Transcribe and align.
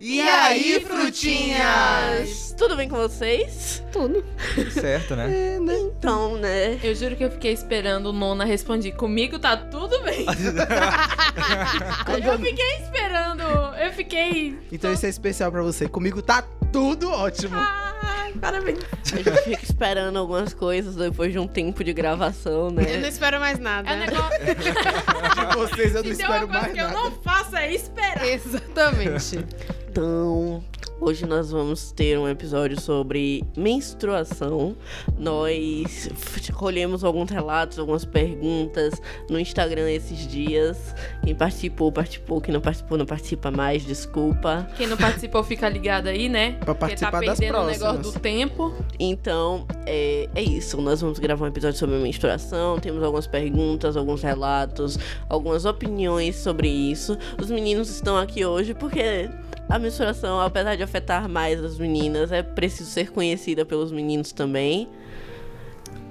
E 0.00 0.20
aí, 0.20 0.80
frutinhas? 0.80 2.54
Tudo 2.56 2.76
bem 2.76 2.88
com 2.88 2.94
vocês? 2.96 3.82
Tudo. 3.92 4.24
Certo, 4.70 5.16
né? 5.16 5.58
Então, 5.58 6.36
né? 6.36 6.78
Eu 6.84 6.94
juro 6.94 7.16
que 7.16 7.24
eu 7.24 7.30
fiquei 7.32 7.52
esperando 7.52 8.06
o 8.10 8.12
Nona 8.12 8.44
responder. 8.44 8.92
Comigo 8.92 9.40
tá 9.40 9.56
tudo 9.56 10.00
bem. 10.04 10.24
eu 12.24 12.38
fiquei 12.38 12.76
esperando. 12.80 13.42
Eu 13.42 13.92
fiquei. 13.92 14.56
Então 14.70 14.92
esse 14.92 15.06
é 15.06 15.08
especial 15.08 15.50
pra 15.50 15.62
você. 15.62 15.88
Comigo 15.88 16.22
tá 16.22 16.42
tudo 16.72 17.10
ótimo. 17.10 17.56
Ai, 17.56 18.32
parabéns. 18.40 18.78
A 19.12 19.16
gente 19.16 19.32
fica 19.42 19.64
esperando 19.64 20.16
algumas 20.18 20.54
coisas 20.54 20.94
depois 20.94 21.32
de 21.32 21.40
um 21.40 21.48
tempo 21.48 21.82
de 21.82 21.92
gravação, 21.92 22.66
Eu 22.66 22.70
né? 22.70 22.98
não 22.98 23.08
espero 23.08 23.40
mais 23.40 23.58
nada. 23.58 23.90
É 23.90 23.96
um 23.96 23.98
negócio. 23.98 24.38
De 25.38 25.56
vocês 25.56 25.94
eu 25.94 26.04
não 26.04 26.10
Se 26.12 26.16
tem 26.18 26.26
uma 26.26 26.36
espero 26.36 26.46
coisa 26.48 26.60
mais 26.62 26.72
que 26.72 26.78
eu 26.78 26.86
nada. 26.88 26.98
não 27.00 27.10
faço 27.22 27.56
é 27.56 27.72
esperar. 27.74 28.24
Exatamente. 28.28 29.44
Então, 29.98 30.62
hoje 31.00 31.26
nós 31.26 31.50
vamos 31.50 31.90
ter 31.90 32.16
um 32.16 32.28
episódio 32.28 32.80
sobre 32.80 33.42
menstruação. 33.56 34.76
Nós 35.18 36.08
colhemos 36.54 37.02
alguns 37.02 37.28
relatos, 37.30 37.80
algumas 37.80 38.04
perguntas 38.04 38.94
no 39.28 39.40
Instagram 39.40 39.90
esses 39.90 40.24
dias. 40.28 40.94
Quem 41.24 41.34
participou, 41.34 41.90
participou. 41.90 42.40
Quem 42.40 42.54
não 42.54 42.60
participou, 42.60 42.96
não 42.96 43.06
participa 43.06 43.50
mais, 43.50 43.84
desculpa. 43.84 44.68
Quem 44.76 44.86
não 44.86 44.96
participou 44.96 45.42
fica 45.42 45.68
ligado 45.68 46.06
aí, 46.06 46.28
né? 46.28 46.52
Pra 46.60 46.76
Porque 46.76 46.94
tá 46.94 47.10
participar 47.10 47.36
perdendo 47.36 47.58
o 47.58 47.66
negócio 47.66 48.12
do 48.12 48.20
tempo. 48.20 48.72
Então, 49.00 49.66
é, 49.84 50.28
é 50.32 50.42
isso. 50.44 50.80
Nós 50.80 51.00
vamos 51.00 51.18
gravar 51.18 51.44
um 51.44 51.48
episódio 51.48 51.76
sobre 51.76 51.96
menstruação. 51.96 52.78
Temos 52.78 53.02
algumas 53.02 53.26
perguntas, 53.26 53.96
alguns 53.96 54.22
relatos, 54.22 54.96
algumas 55.28 55.64
opiniões 55.64 56.36
sobre 56.36 56.68
isso. 56.68 57.18
Os 57.36 57.50
meninos 57.50 57.90
estão 57.90 58.16
aqui 58.16 58.44
hoje 58.44 58.74
porque 58.74 59.28
a 59.68 59.78
menstruação, 59.78 60.40
apesar 60.40 60.76
de 60.76 60.82
afetar 60.82 61.28
mais 61.28 61.62
as 61.62 61.78
meninas, 61.78 62.32
é 62.32 62.42
preciso 62.42 62.90
ser 62.90 63.10
conhecida 63.10 63.64
pelos 63.64 63.92
meninos 63.92 64.32
também. 64.32 64.88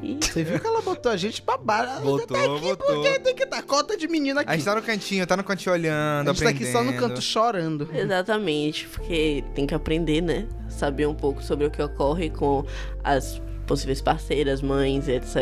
E 0.01 0.15
Você 0.21 0.43
viu 0.43 0.59
que 0.59 0.67
ela 0.67 0.79
botou 0.81 1.11
a 1.11 1.17
gente 1.17 1.41
pra 1.41 1.57
baixo? 1.57 2.01
Botou, 2.03 2.27
tá 2.27 2.39
aqui 2.39 2.59
botou. 2.61 2.85
porque 3.03 3.19
tem 3.19 3.33
que 3.35 3.45
dar 3.47 3.63
cota 3.63 3.97
de 3.97 4.07
menina 4.07 4.41
aqui. 4.41 4.51
A 4.51 4.55
gente 4.55 4.65
tá 4.65 4.75
no 4.75 4.81
cantinho, 4.83 5.25
tá 5.25 5.35
no 5.37 5.43
cantinho 5.43 5.73
olhando, 5.73 6.29
A 6.29 6.33
gente 6.33 6.43
tá 6.43 6.49
aqui 6.49 6.57
aprendendo. 6.69 6.71
só 6.71 6.83
no 6.83 6.93
canto 6.99 7.19
chorando. 7.21 7.89
exatamente, 7.91 8.87
porque 8.89 9.43
tem 9.55 9.65
que 9.65 9.73
aprender, 9.73 10.21
né? 10.21 10.45
Saber 10.69 11.07
um 11.07 11.15
pouco 11.15 11.41
sobre 11.41 11.65
o 11.65 11.71
que 11.71 11.81
ocorre 11.81 12.29
com 12.29 12.63
as 13.03 13.41
possíveis 13.65 13.99
parceiras, 13.99 14.61
mães, 14.61 15.07
etc. 15.07 15.35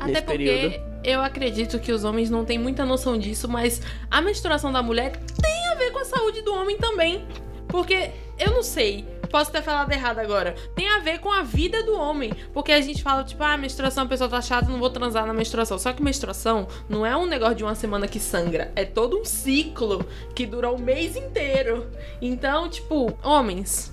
Até 0.00 0.06
nesse 0.06 0.22
porque 0.22 0.38
período. 0.38 0.74
eu 1.04 1.20
acredito 1.20 1.78
que 1.78 1.92
os 1.92 2.02
homens 2.02 2.30
não 2.30 2.46
têm 2.46 2.58
muita 2.58 2.86
noção 2.86 3.18
disso, 3.18 3.46
mas 3.46 3.82
a 4.10 4.22
menstruação 4.22 4.72
da 4.72 4.82
mulher 4.82 5.12
tem 5.40 5.66
a 5.68 5.74
ver 5.74 5.90
com 5.92 5.98
a 5.98 6.04
saúde 6.06 6.40
do 6.40 6.54
homem 6.54 6.78
também. 6.78 7.26
Porque 7.68 8.10
eu 8.38 8.52
não 8.52 8.62
sei, 8.62 9.04
posso 9.30 9.50
ter 9.52 9.62
falado 9.62 9.92
errado 9.92 10.18
agora. 10.18 10.54
Tem 10.74 10.88
a 10.88 11.00
ver 11.00 11.20
com 11.20 11.30
a 11.30 11.42
vida 11.42 11.82
do 11.82 11.94
homem. 11.94 12.32
Porque 12.52 12.72
a 12.72 12.80
gente 12.80 13.02
fala, 13.02 13.24
tipo, 13.24 13.42
ah, 13.42 13.56
menstruação, 13.56 14.04
a 14.04 14.08
pessoa 14.08 14.28
tá 14.28 14.40
chata, 14.40 14.70
não 14.70 14.78
vou 14.78 14.90
transar 14.90 15.26
na 15.26 15.34
menstruação. 15.34 15.78
Só 15.78 15.92
que 15.92 16.02
menstruação 16.02 16.66
não 16.88 17.04
é 17.04 17.16
um 17.16 17.26
negócio 17.26 17.56
de 17.56 17.64
uma 17.64 17.74
semana 17.74 18.08
que 18.08 18.20
sangra. 18.20 18.72
É 18.74 18.84
todo 18.84 19.18
um 19.18 19.24
ciclo 19.24 20.06
que 20.34 20.46
dura 20.46 20.70
o 20.70 20.80
mês 20.80 21.16
inteiro. 21.16 21.86
Então, 22.20 22.68
tipo, 22.68 23.16
homens. 23.22 23.92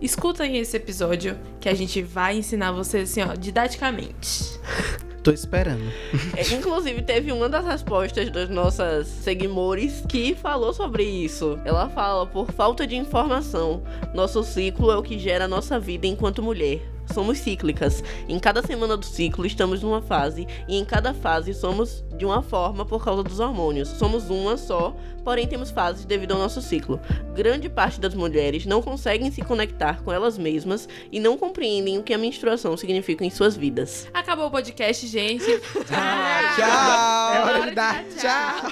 Escutem 0.00 0.58
esse 0.58 0.76
episódio 0.76 1.38
que 1.60 1.68
a 1.68 1.74
gente 1.74 2.02
vai 2.02 2.36
ensinar 2.36 2.72
vocês 2.72 3.10
assim, 3.10 3.22
ó, 3.22 3.34
didaticamente. 3.34 4.60
Tô 5.24 5.30
esperando. 5.30 5.90
É, 6.36 6.54
inclusive, 6.54 7.00
teve 7.00 7.32
uma 7.32 7.48
das 7.48 7.64
respostas 7.64 8.30
das 8.30 8.50
nossas 8.50 9.06
seguidores 9.06 10.04
que 10.06 10.34
falou 10.34 10.74
sobre 10.74 11.02
isso. 11.02 11.58
Ela 11.64 11.88
fala: 11.88 12.26
por 12.26 12.52
falta 12.52 12.86
de 12.86 12.94
informação, 12.94 13.82
nosso 14.12 14.44
ciclo 14.44 14.90
é 14.90 14.98
o 14.98 15.02
que 15.02 15.18
gera 15.18 15.46
a 15.46 15.48
nossa 15.48 15.80
vida 15.80 16.06
enquanto 16.06 16.42
mulher. 16.42 16.93
Somos 17.12 17.38
cíclicas. 17.38 18.02
Em 18.28 18.38
cada 18.38 18.62
semana 18.62 18.96
do 18.96 19.04
ciclo 19.04 19.44
estamos 19.46 19.82
numa 19.82 20.00
fase, 20.02 20.46
e 20.68 20.76
em 20.76 20.84
cada 20.84 21.12
fase 21.14 21.52
somos 21.54 22.04
de 22.16 22.24
uma 22.24 22.42
forma 22.42 22.84
por 22.84 23.04
causa 23.04 23.22
dos 23.22 23.40
hormônios. 23.40 23.88
Somos 23.88 24.30
uma 24.30 24.56
só, 24.56 24.94
porém 25.24 25.46
temos 25.46 25.70
fases 25.70 26.04
devido 26.04 26.32
ao 26.32 26.38
nosso 26.38 26.60
ciclo. 26.62 27.00
Grande 27.34 27.68
parte 27.68 28.00
das 28.00 28.14
mulheres 28.14 28.64
não 28.66 28.80
conseguem 28.82 29.30
se 29.30 29.42
conectar 29.42 30.02
com 30.02 30.12
elas 30.12 30.38
mesmas 30.38 30.88
e 31.12 31.18
não 31.20 31.36
compreendem 31.36 31.98
o 31.98 32.02
que 32.02 32.14
a 32.14 32.18
menstruação 32.18 32.76
significa 32.76 33.24
em 33.24 33.30
suas 33.30 33.56
vidas. 33.56 34.08
Acabou 34.14 34.46
o 34.46 34.50
podcast, 34.50 35.06
gente. 35.06 35.44
Ah, 35.90 36.40
É 36.42 36.56
tchau! 36.56 37.46
hora 37.46 37.68
de 37.68 37.74
dar 37.74 38.04
tchau. 38.04 38.70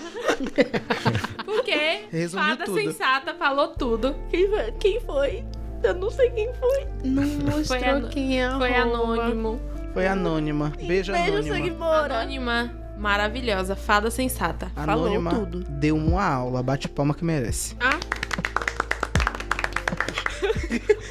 Porque 1.45 2.03
Resumiu 2.11 2.47
Fada 2.49 2.65
tudo. 2.65 2.81
Sensata 2.81 3.35
falou 3.35 3.69
tudo. 3.69 4.15
Quem 4.31 4.49
foi? 4.49 4.73
Quem 4.81 5.01
foi? 5.01 5.45
Eu 5.83 5.95
não 5.95 6.11
sei 6.11 6.31
quem 6.31 6.53
foi. 6.55 6.87
Não 7.05 7.23
mostrou 7.23 7.65
Foi 7.65 8.09
quem 8.11 8.43
é 8.43 8.51
Foi 8.57 8.75
anônimo. 8.75 9.61
Foi 9.93 10.07
anônima. 10.07 10.73
Beijo, 10.77 11.13
Beijo, 11.13 11.33
anônima. 11.33 11.57
seguidora. 11.57 12.21
Anônima 12.21 12.71
maravilhosa. 12.97 13.75
Fada 13.75 14.11
Sensata. 14.11 14.71
Falou 14.75 15.07
Anônima 15.07 15.35
tudo. 15.35 15.65
deu 15.69 15.97
uma 15.97 16.25
aula. 16.25 16.63
Bate 16.63 16.89
palma 16.89 17.15
que 17.15 17.25
merece. 17.25 17.77
Ah. 17.81 17.99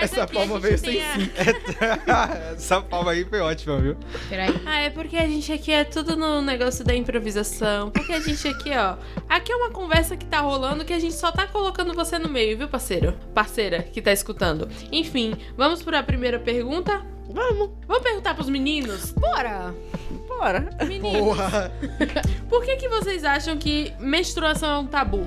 Mas 0.00 0.12
Essa 0.12 0.22
aqui 0.24 0.34
palma 0.34 0.58
veio 0.58 0.80
tem 0.80 1.02
a- 1.02 1.16
Essa 2.56 2.80
palma 2.80 3.10
aí 3.12 3.24
foi 3.24 3.40
ótima, 3.40 3.78
viu? 3.78 3.96
Peraí. 4.28 4.60
Ah, 4.64 4.80
é 4.80 4.90
porque 4.90 5.16
a 5.16 5.26
gente 5.26 5.52
aqui 5.52 5.70
é 5.72 5.84
tudo 5.84 6.16
no 6.16 6.40
negócio 6.40 6.84
da 6.84 6.94
improvisação. 6.94 7.90
Porque 7.90 8.12
a 8.12 8.20
gente 8.20 8.46
aqui, 8.48 8.70
ó. 8.74 8.96
Aqui 9.28 9.52
é 9.52 9.56
uma 9.56 9.70
conversa 9.70 10.16
que 10.16 10.24
tá 10.24 10.40
rolando 10.40 10.84
que 10.84 10.92
a 10.92 10.98
gente 10.98 11.14
só 11.14 11.30
tá 11.30 11.46
colocando 11.46 11.92
você 11.94 12.18
no 12.18 12.28
meio, 12.28 12.56
viu, 12.56 12.68
parceiro? 12.68 13.14
Parceira 13.34 13.82
que 13.82 14.00
tá 14.00 14.12
escutando. 14.12 14.68
Enfim, 14.90 15.34
vamos 15.56 15.82
para 15.82 15.98
a 15.98 16.02
primeira 16.02 16.38
pergunta? 16.38 17.04
Vamos, 17.32 17.70
Vamos 17.86 18.02
perguntar 18.02 18.34
pros 18.34 18.48
meninos? 18.48 19.12
Bora! 19.12 19.72
bora. 20.26 20.68
Meninos, 20.86 21.18
Porra. 21.18 21.70
por 22.48 22.64
que, 22.64 22.76
que 22.76 22.88
vocês 22.88 23.22
acham 23.24 23.56
que 23.56 23.92
menstruação 24.00 24.70
é 24.70 24.78
um 24.78 24.86
tabu? 24.86 25.26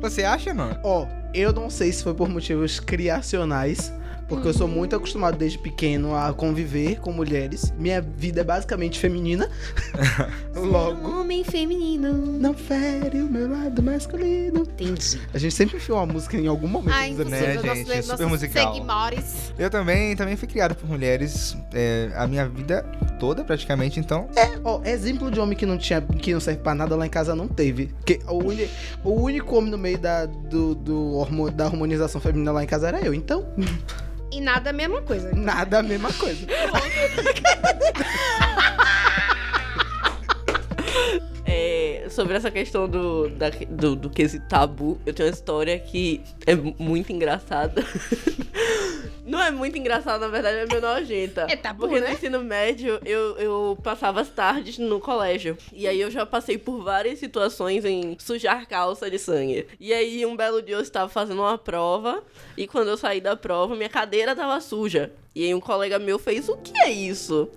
Você 0.00 0.22
acha, 0.22 0.54
não? 0.54 0.78
Ó, 0.84 1.06
eu 1.34 1.52
não 1.52 1.68
sei 1.68 1.92
se 1.92 2.02
foi 2.02 2.14
por 2.14 2.28
motivos 2.28 2.80
criacionais. 2.80 3.92
Porque 4.28 4.46
eu 4.46 4.52
sou 4.52 4.68
muito 4.68 4.94
acostumado 4.94 5.38
desde 5.38 5.56
pequeno 5.58 6.14
a 6.14 6.32
conviver 6.34 7.00
com 7.00 7.10
mulheres. 7.12 7.72
Minha 7.78 8.00
vida 8.02 8.42
é 8.42 8.44
basicamente 8.44 8.98
feminina. 8.98 9.48
Logo. 10.54 11.20
Homem 11.20 11.42
feminino. 11.44 12.12
Não 12.12 12.52
fere 12.52 13.22
o 13.22 13.26
meu 13.26 13.48
lado 13.50 13.82
masculino. 13.82 14.60
Entendi. 14.62 15.20
A 15.32 15.38
gente 15.38 15.54
sempre 15.54 15.76
enfiou 15.78 15.98
uma 15.98 16.06
música 16.06 16.36
em 16.36 16.46
algum 16.46 16.68
momento. 16.68 16.94
Ah, 16.94 17.08
inclusive, 17.08 17.36
né, 17.36 17.52
gente? 17.54 17.64
nossos, 17.66 17.78
Super 17.86 18.06
nossos 18.06 18.26
musical. 18.26 18.74
seguidores. 18.74 19.52
Eu 19.58 19.70
também, 19.70 20.14
também 20.14 20.36
fui 20.36 20.46
criado 20.46 20.74
por 20.74 20.88
mulheres 20.88 21.56
é, 21.72 22.10
a 22.14 22.26
minha 22.26 22.46
vida 22.48 22.82
toda, 23.18 23.42
praticamente, 23.42 23.98
então. 23.98 24.28
Ó, 24.62 24.82
exemplo 24.84 25.30
de 25.30 25.40
homem 25.40 25.56
que 25.56 25.64
não 25.66 25.78
tinha, 25.78 26.00
que 26.02 26.32
não 26.32 26.40
serve 26.40 26.60
pra 26.60 26.74
nada 26.74 26.94
lá 26.94 27.06
em 27.06 27.10
casa 27.10 27.34
não 27.34 27.48
teve. 27.48 27.92
Que 28.04 28.20
o, 28.28 28.44
uni- 28.44 28.68
o 29.02 29.10
único 29.12 29.56
homem 29.56 29.70
no 29.70 29.78
meio 29.78 29.98
da, 29.98 30.26
do, 30.26 30.74
do 30.74 31.50
da 31.52 31.64
harmonização 31.66 32.20
feminina 32.20 32.52
lá 32.52 32.62
em 32.62 32.66
casa 32.66 32.88
era 32.88 33.00
eu. 33.00 33.14
Então, 33.14 33.46
E 34.30 34.40
nada 34.40 34.70
a 34.70 34.72
mesma 34.72 35.02
coisa. 35.02 35.32
nada 35.34 35.78
a 35.78 35.82
mesma 35.82 36.12
coisa. 36.12 36.46
É, 41.50 42.06
sobre 42.10 42.34
essa 42.36 42.50
questão 42.50 42.86
do, 42.88 43.28
da, 43.30 43.48
do, 43.50 43.96
do 43.96 44.10
quesito 44.10 44.46
tabu, 44.48 45.00
eu 45.06 45.14
tenho 45.14 45.28
uma 45.28 45.32
história 45.34 45.78
que 45.78 46.20
é 46.46 46.54
mu- 46.54 46.74
muito 46.78 47.10
engraçada. 47.12 47.82
Não 49.24 49.42
é 49.42 49.50
muito 49.50 49.76
engraçada, 49.76 50.18
na 50.20 50.28
verdade, 50.28 50.56
é 50.58 50.66
meio 50.66 50.80
nojenta. 50.80 51.46
É 51.50 51.56
tabu, 51.56 51.80
Porque 51.80 52.00
no 52.00 52.06
né? 52.06 52.14
ensino 52.14 52.42
médio 52.42 52.98
eu, 53.04 53.36
eu 53.36 53.78
passava 53.82 54.22
as 54.22 54.28
tardes 54.30 54.78
no 54.78 54.98
colégio. 55.00 55.56
E 55.70 55.86
aí 55.86 56.00
eu 56.00 56.10
já 56.10 56.24
passei 56.24 56.56
por 56.56 56.82
várias 56.82 57.18
situações 57.18 57.84
em 57.84 58.16
sujar 58.18 58.66
calça 58.66 59.10
de 59.10 59.18
sangue. 59.18 59.66
E 59.78 59.92
aí 59.92 60.24
um 60.24 60.34
belo 60.34 60.62
dia 60.62 60.76
eu 60.76 60.80
estava 60.80 61.10
fazendo 61.10 61.40
uma 61.40 61.58
prova. 61.58 62.22
E 62.56 62.66
quando 62.66 62.88
eu 62.88 62.96
saí 62.96 63.20
da 63.20 63.36
prova, 63.36 63.76
minha 63.76 63.90
cadeira 63.90 64.34
tava 64.34 64.58
suja. 64.62 65.12
E 65.34 65.44
aí 65.44 65.54
um 65.54 65.60
colega 65.60 65.98
meu 65.98 66.18
fez, 66.18 66.48
o 66.48 66.56
que 66.56 66.72
é 66.80 66.90
isso? 66.90 67.50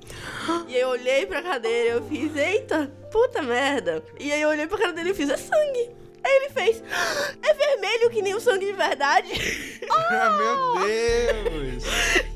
E 0.68 0.76
aí 0.76 0.82
eu 0.82 0.90
olhei 0.90 1.26
pra 1.26 1.42
cadeira 1.42 1.86
e 1.88 1.92
eu 1.98 2.04
fiz, 2.04 2.36
eita, 2.36 2.92
puta 3.12 3.42
merda. 3.42 4.04
E 4.20 4.32
aí 4.32 4.42
eu 4.42 4.50
olhei 4.50 4.68
pra 4.68 4.78
cara 4.78 4.94
dele 4.94 5.12
e 5.12 5.14
fiz, 5.14 5.30
é 5.30 5.38
sangue. 5.38 5.90
Aí 6.24 6.32
ele 6.36 6.50
fez, 6.50 6.84
"Ah, 6.94 7.34
é 7.42 7.54
vermelho 7.54 8.10
que 8.12 8.22
nem 8.22 8.36
o 8.36 8.40
sangue 8.40 8.68
de 8.68 8.74
verdade. 8.74 9.28
Meu 10.12 10.86
Deus! 10.86 11.84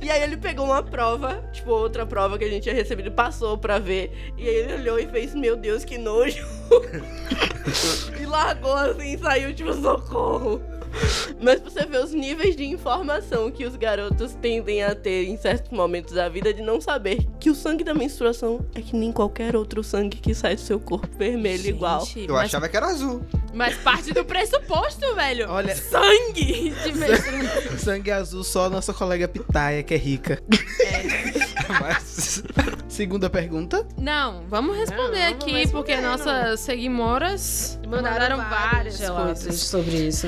E 0.01 0.09
aí 0.09 0.23
ele 0.23 0.37
pegou 0.37 0.65
uma 0.65 0.81
prova, 0.81 1.47
tipo, 1.53 1.69
outra 1.71 2.05
prova 2.05 2.37
que 2.37 2.45
a 2.45 2.49
gente 2.49 2.63
tinha 2.63 2.73
recebido, 2.75 3.11
passou 3.11 3.57
pra 3.57 3.77
ver. 3.77 4.33
E 4.37 4.47
aí 4.49 4.55
ele 4.55 4.73
olhou 4.73 4.99
e 4.99 5.07
fez, 5.07 5.35
meu 5.35 5.55
Deus, 5.55 5.85
que 5.85 5.97
nojo. 5.99 6.43
e 8.19 8.25
largou 8.25 8.73
assim 8.73 9.13
e 9.13 9.17
saiu, 9.19 9.53
tipo, 9.53 9.73
socorro. 9.73 10.61
Mas 11.41 11.61
você 11.61 11.85
ver 11.85 12.03
os 12.03 12.11
níveis 12.13 12.55
de 12.55 12.63
informação 12.65 13.51
que 13.51 13.65
os 13.65 13.75
garotos 13.75 14.33
tendem 14.41 14.83
a 14.83 14.95
ter 14.95 15.25
em 15.25 15.37
certos 15.37 15.71
momentos 15.71 16.13
da 16.13 16.27
vida 16.29 16.53
de 16.53 16.61
não 16.61 16.79
saber 16.81 17.25
que 17.39 17.49
o 17.49 17.55
sangue 17.55 17.83
da 17.83 17.93
menstruação 17.93 18.65
é 18.73 18.81
que 18.81 18.95
nem 18.95 19.11
qualquer 19.11 19.55
outro 19.55 19.83
sangue 19.83 20.17
que 20.17 20.33
sai 20.33 20.55
do 20.55 20.61
seu 20.61 20.79
corpo 20.79 21.09
vermelho 21.17 21.67
igual. 21.67 22.05
Gente, 22.05 22.27
Eu 22.29 22.35
mas 22.35 22.45
achava 22.45 22.67
que 22.69 22.77
era 22.77 22.87
azul. 22.87 23.23
Mas 23.53 23.75
parte 23.77 24.13
do 24.13 24.23
pressuposto, 24.25 25.13
velho. 25.15 25.49
Olha- 25.49 25.75
Sangue 25.75 26.71
de 26.83 26.91
menstruação. 26.93 27.77
Sangue 27.77 28.11
azul 28.11 28.43
só 28.43 28.65
a 28.65 28.69
nossa 28.69 28.93
colega 28.93 29.27
Pitaia, 29.27 29.83
que 29.83 29.93
é 29.93 29.97
rica. 29.97 30.41
Mas. 31.81 32.43
Segunda 32.87 33.29
pergunta. 33.29 33.85
Não, 33.97 34.43
vamos 34.47 34.77
responder 34.77 35.01
Não, 35.01 35.09
vamos 35.31 35.43
aqui, 35.43 35.51
responder, 35.51 35.71
porque 35.71 35.95
não. 35.97 36.11
nossas 36.11 36.59
seguimoras 36.61 37.79
mandaram, 37.87 38.37
várias, 38.37 38.99
relatos 38.99 39.43
coisas. 39.43 39.61
sobre 39.61 40.07
isso. 40.07 40.27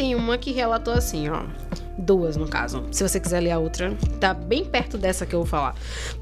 Tem 0.00 0.14
uma 0.14 0.38
que 0.38 0.50
relatou 0.50 0.94
assim, 0.94 1.28
ó. 1.28 1.42
Duas, 1.98 2.34
no 2.34 2.48
caso. 2.48 2.86
Se 2.90 3.06
você 3.06 3.20
quiser 3.20 3.40
ler 3.40 3.50
a 3.50 3.58
outra, 3.58 3.94
tá 4.18 4.32
bem 4.32 4.64
perto 4.64 4.96
dessa 4.96 5.26
que 5.26 5.34
eu 5.34 5.40
vou 5.40 5.46
falar. 5.46 5.74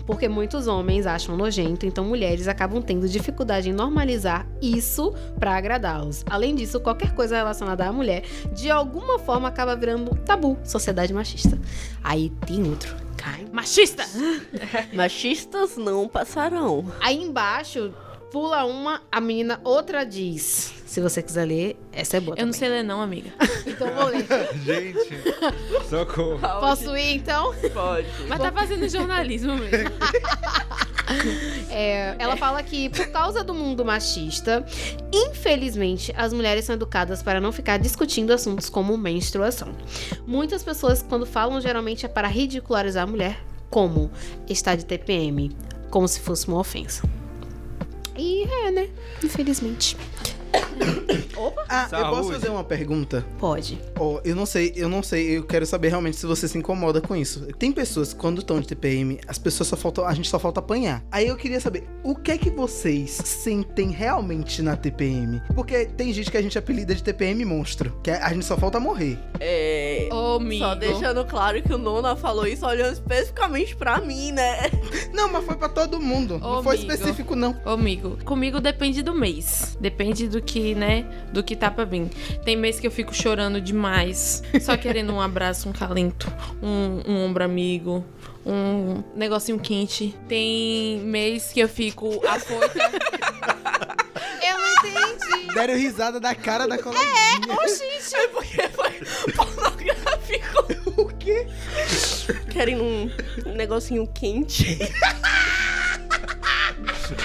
Porque 0.04 0.28
muitos 0.28 0.66
homens 0.66 1.06
acham 1.06 1.36
nojento, 1.36 1.86
então 1.86 2.04
mulheres 2.04 2.48
acabam 2.48 2.82
tendo 2.82 3.08
dificuldade 3.08 3.70
em 3.70 3.72
normalizar 3.72 4.44
isso 4.60 5.14
pra 5.38 5.56
agradá-los. 5.56 6.24
Além 6.28 6.56
disso, 6.56 6.80
qualquer 6.80 7.14
coisa 7.14 7.36
relacionada 7.36 7.86
à 7.86 7.92
mulher, 7.92 8.24
de 8.52 8.68
alguma 8.68 9.16
forma 9.16 9.46
acaba 9.46 9.76
virando 9.76 10.12
tabu. 10.24 10.58
Sociedade 10.64 11.14
machista. 11.14 11.56
Aí 12.02 12.30
tem 12.48 12.64
outro. 12.64 12.96
Cai. 13.16 13.46
Machista! 13.52 14.04
Machistas 14.92 15.76
não 15.76 16.08
passarão. 16.08 16.84
Aí 17.00 17.22
embaixo, 17.22 17.94
pula 18.30 18.64
uma, 18.64 19.02
a 19.10 19.20
menina 19.20 19.60
outra 19.64 20.04
diz. 20.04 20.74
Se 20.86 21.00
você 21.00 21.22
quiser 21.22 21.44
ler, 21.44 21.76
essa 21.92 22.16
é 22.16 22.20
boa 22.20 22.34
Eu 22.38 22.46
não 22.46 22.52
também. 22.52 22.58
sei 22.58 22.68
ler 22.68 22.82
não, 22.82 23.00
amiga. 23.00 23.30
Então 23.66 23.92
vou 23.94 24.06
ler. 24.06 24.26
Gente, 24.64 25.88
socorro. 25.88 26.38
Posso 26.38 26.96
ir 26.96 27.16
então? 27.16 27.54
Pode. 27.72 28.08
Mas 28.26 28.38
tá 28.40 28.50
fazendo 28.50 28.88
jornalismo 28.88 29.56
mesmo. 29.56 29.90
É, 31.70 32.16
ela 32.18 32.36
fala 32.36 32.62
que 32.62 32.90
por 32.90 33.06
causa 33.06 33.42
do 33.42 33.54
mundo 33.54 33.82
machista, 33.82 34.62
infelizmente, 35.10 36.12
as 36.14 36.34
mulheres 36.34 36.66
são 36.66 36.74
educadas 36.74 37.22
para 37.22 37.40
não 37.40 37.50
ficar 37.50 37.78
discutindo 37.78 38.30
assuntos 38.30 38.68
como 38.68 38.94
menstruação. 38.98 39.72
Muitas 40.26 40.62
pessoas, 40.62 41.02
quando 41.02 41.24
falam, 41.24 41.62
geralmente 41.62 42.04
é 42.04 42.08
para 42.10 42.28
ridicularizar 42.28 43.04
a 43.04 43.06
mulher, 43.06 43.42
como 43.70 44.10
está 44.46 44.74
de 44.74 44.84
TPM, 44.84 45.50
como 45.88 46.06
se 46.06 46.20
fosse 46.20 46.46
uma 46.46 46.58
ofensa. 46.58 47.02
E 48.18 48.42
é, 48.42 48.70
né? 48.72 48.88
Infelizmente. 49.22 49.96
Ah, 51.70 51.86
eu 51.92 51.98
posso 52.06 52.14
Saúde. 52.22 52.32
fazer 52.32 52.48
uma 52.48 52.64
pergunta? 52.64 53.24
Pode. 53.38 53.78
Ó, 53.98 54.20
eu 54.24 54.34
não 54.34 54.46
sei, 54.46 54.72
eu 54.74 54.88
não 54.88 55.02
sei, 55.02 55.36
eu 55.36 55.44
quero 55.44 55.64
saber 55.66 55.88
realmente 55.88 56.16
se 56.16 56.26
você 56.26 56.48
se 56.48 56.56
incomoda 56.58 57.00
com 57.00 57.14
isso. 57.14 57.46
Tem 57.58 57.70
pessoas 57.70 58.12
que 58.12 58.18
quando 58.18 58.38
estão 58.40 58.58
de 58.58 58.66
TPM, 58.66 59.20
as 59.28 59.38
pessoas 59.38 59.68
só 59.68 59.76
faltam, 59.76 60.06
a 60.06 60.14
gente 60.14 60.28
só 60.28 60.38
falta 60.38 60.60
apanhar. 60.60 61.04
Aí 61.12 61.28
eu 61.28 61.36
queria 61.36 61.60
saber, 61.60 61.84
o 62.02 62.14
que 62.16 62.32
é 62.32 62.38
que 62.38 62.50
vocês 62.50 63.10
sentem 63.24 63.90
realmente 63.90 64.62
na 64.62 64.76
TPM? 64.76 65.40
Porque 65.54 65.84
tem 65.86 66.12
gente 66.12 66.30
que 66.30 66.36
a 66.36 66.42
gente 66.42 66.58
apelida 66.58 66.94
de 66.94 67.02
TPM 67.02 67.44
monstro, 67.44 67.96
que 68.02 68.10
a 68.10 68.32
gente 68.32 68.44
só 68.46 68.56
falta 68.56 68.80
morrer. 68.80 69.18
É. 69.38 70.08
Ô, 70.10 70.36
amigo. 70.36 70.64
Só 70.64 70.74
deixando 70.74 71.24
claro 71.26 71.62
que 71.62 71.72
o 71.72 71.78
Nona 71.78 72.16
falou 72.16 72.46
isso 72.46 72.66
olhando 72.66 72.94
especificamente 72.94 73.76
pra 73.76 74.00
mim, 74.00 74.32
né? 74.32 74.70
Não, 75.12 75.28
mas 75.30 75.44
foi 75.44 75.56
pra 75.56 75.68
todo 75.68 76.00
mundo. 76.00 76.36
Ô, 76.36 76.38
não 76.56 76.62
foi 76.62 76.76
amigo. 76.76 76.92
específico 76.92 77.34
não. 77.36 77.56
Ô, 77.64 77.70
amigo, 77.70 78.18
comigo 78.24 78.60
depende 78.60 79.02
do 79.02 79.14
mês. 79.14 79.76
Depende 79.80 80.28
do 80.28 80.40
que, 80.40 80.67
né? 80.74 81.04
Do 81.32 81.42
que 81.42 81.56
tá 81.56 81.70
pra 81.70 81.84
vir. 81.84 82.08
Tem 82.44 82.56
mês 82.56 82.80
que 82.80 82.86
eu 82.86 82.90
fico 82.90 83.14
chorando 83.14 83.60
demais. 83.60 84.42
Só 84.60 84.76
querendo 84.76 85.12
um 85.12 85.20
abraço, 85.20 85.68
um 85.68 85.72
calento, 85.72 86.32
um, 86.62 87.02
um 87.10 87.24
ombro 87.24 87.44
amigo, 87.44 88.04
um 88.44 89.02
negocinho 89.14 89.58
quente. 89.58 90.14
Tem 90.26 91.00
mês 91.00 91.52
que 91.52 91.60
eu 91.60 91.68
fico 91.68 92.26
afoita. 92.26 92.78
Eu 94.42 94.58
não 94.58 94.72
entendi. 94.72 95.54
Deram 95.54 95.74
risada 95.74 96.18
da 96.20 96.34
cara 96.34 96.66
da 96.66 96.78
coleguinha. 96.78 97.08
É 98.14 98.26
porque 98.28 98.68
foi 98.68 99.32
pornográfico. 99.32 101.02
O 101.02 101.06
quê? 101.18 101.46
Querem 102.50 102.80
um, 102.80 103.10
um 103.46 103.52
negocinho 103.52 104.06
quente. 104.06 104.78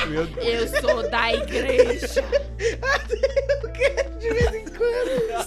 Meu 0.07 0.25
Deus. 0.25 0.73
Eu 0.73 0.81
sou 0.81 1.09
da 1.09 1.33
igreja. 1.33 2.23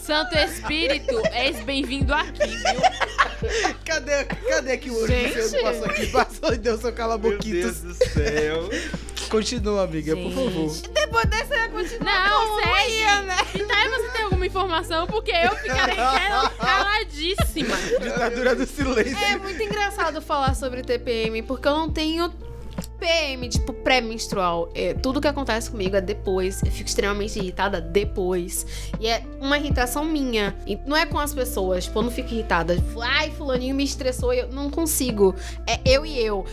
Santo 0.06 0.38
Espírito, 0.38 1.20
és 1.32 1.64
bem-vindo 1.64 2.14
aqui, 2.14 2.46
viu? 2.46 3.74
Cadê, 3.84 4.24
cadê 4.24 4.72
aqui 4.72 4.88
o 4.88 5.04
Gente. 5.04 5.36
Odisseu 5.36 5.62
passou 5.62 5.84
aqui? 5.84 6.06
Passou 6.06 6.52
e 6.52 6.58
deu 6.58 6.76
seu 6.76 6.84
Meu 6.84 6.96
cala-boquitos. 6.96 7.80
Deus 7.80 7.98
do 7.98 8.04
céu. 8.12 8.68
Continua, 9.28 9.82
amiga, 9.82 10.14
por 10.14 10.30
favor. 10.30 10.68
Gente. 10.68 10.90
Depois 10.90 11.26
dessa 11.26 11.68
continuar. 11.70 12.30
Não, 12.30 12.60
segue. 12.62 13.58
E 13.58 13.66
daí 13.66 13.88
você 13.88 14.08
tem 14.10 14.22
alguma 14.22 14.46
informação? 14.46 15.08
Porque 15.08 15.32
eu 15.32 15.56
ficarei 15.56 15.96
caladíssima. 15.96 17.76
Ditadura 18.00 18.54
do 18.54 18.64
silêncio. 18.64 19.18
É 19.18 19.36
muito 19.36 19.60
engraçado 19.60 20.22
falar 20.22 20.54
sobre 20.54 20.82
TPM, 20.82 21.42
porque 21.42 21.66
eu 21.66 21.74
não 21.74 21.90
tenho 21.90 22.32
PM, 22.98 23.48
tipo, 23.48 23.72
pré-menstrual. 23.72 24.70
É, 24.74 24.94
tudo 24.94 25.20
que 25.20 25.28
acontece 25.28 25.70
comigo 25.70 25.96
é 25.96 26.00
depois. 26.00 26.62
Eu 26.62 26.70
fico 26.70 26.88
extremamente 26.88 27.38
irritada 27.38 27.80
depois. 27.80 28.90
E 29.00 29.06
é 29.06 29.22
uma 29.40 29.58
irritação 29.58 30.04
minha. 30.04 30.54
E 30.66 30.76
não 30.86 30.96
é 30.96 31.06
com 31.06 31.18
as 31.18 31.34
pessoas. 31.34 31.84
Tipo, 31.84 31.98
eu 31.98 32.02
não 32.04 32.10
fico 32.10 32.32
irritada. 32.32 32.76
Tipo, 32.76 33.00
ai, 33.00 33.30
fulaninho 33.30 33.74
me 33.74 33.84
estressou 33.84 34.32
eu 34.32 34.48
não 34.48 34.70
consigo. 34.70 35.34
É 35.66 35.78
eu 35.84 36.04
e 36.04 36.18
eu. 36.18 36.44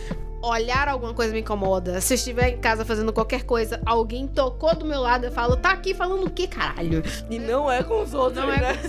Olhar 0.44 0.88
alguma 0.88 1.14
coisa 1.14 1.32
me 1.32 1.40
incomoda. 1.40 2.00
Se 2.02 2.12
eu 2.12 2.16
estiver 2.16 2.50
em 2.50 2.58
casa 2.58 2.84
fazendo 2.84 3.14
qualquer 3.14 3.44
coisa, 3.44 3.80
alguém 3.86 4.26
tocou 4.26 4.76
do 4.76 4.84
meu 4.84 5.00
lado, 5.00 5.24
eu 5.24 5.32
falo, 5.32 5.56
tá 5.56 5.70
aqui 5.70 5.94
falando 5.94 6.26
o 6.26 6.30
que, 6.30 6.46
caralho? 6.46 7.02
E 7.30 7.38
não 7.38 7.70
é 7.70 7.82
com 7.82 8.02
os 8.02 8.12
outros, 8.12 8.44
Não 8.44 8.52
é 8.52 8.60
né? 8.60 8.80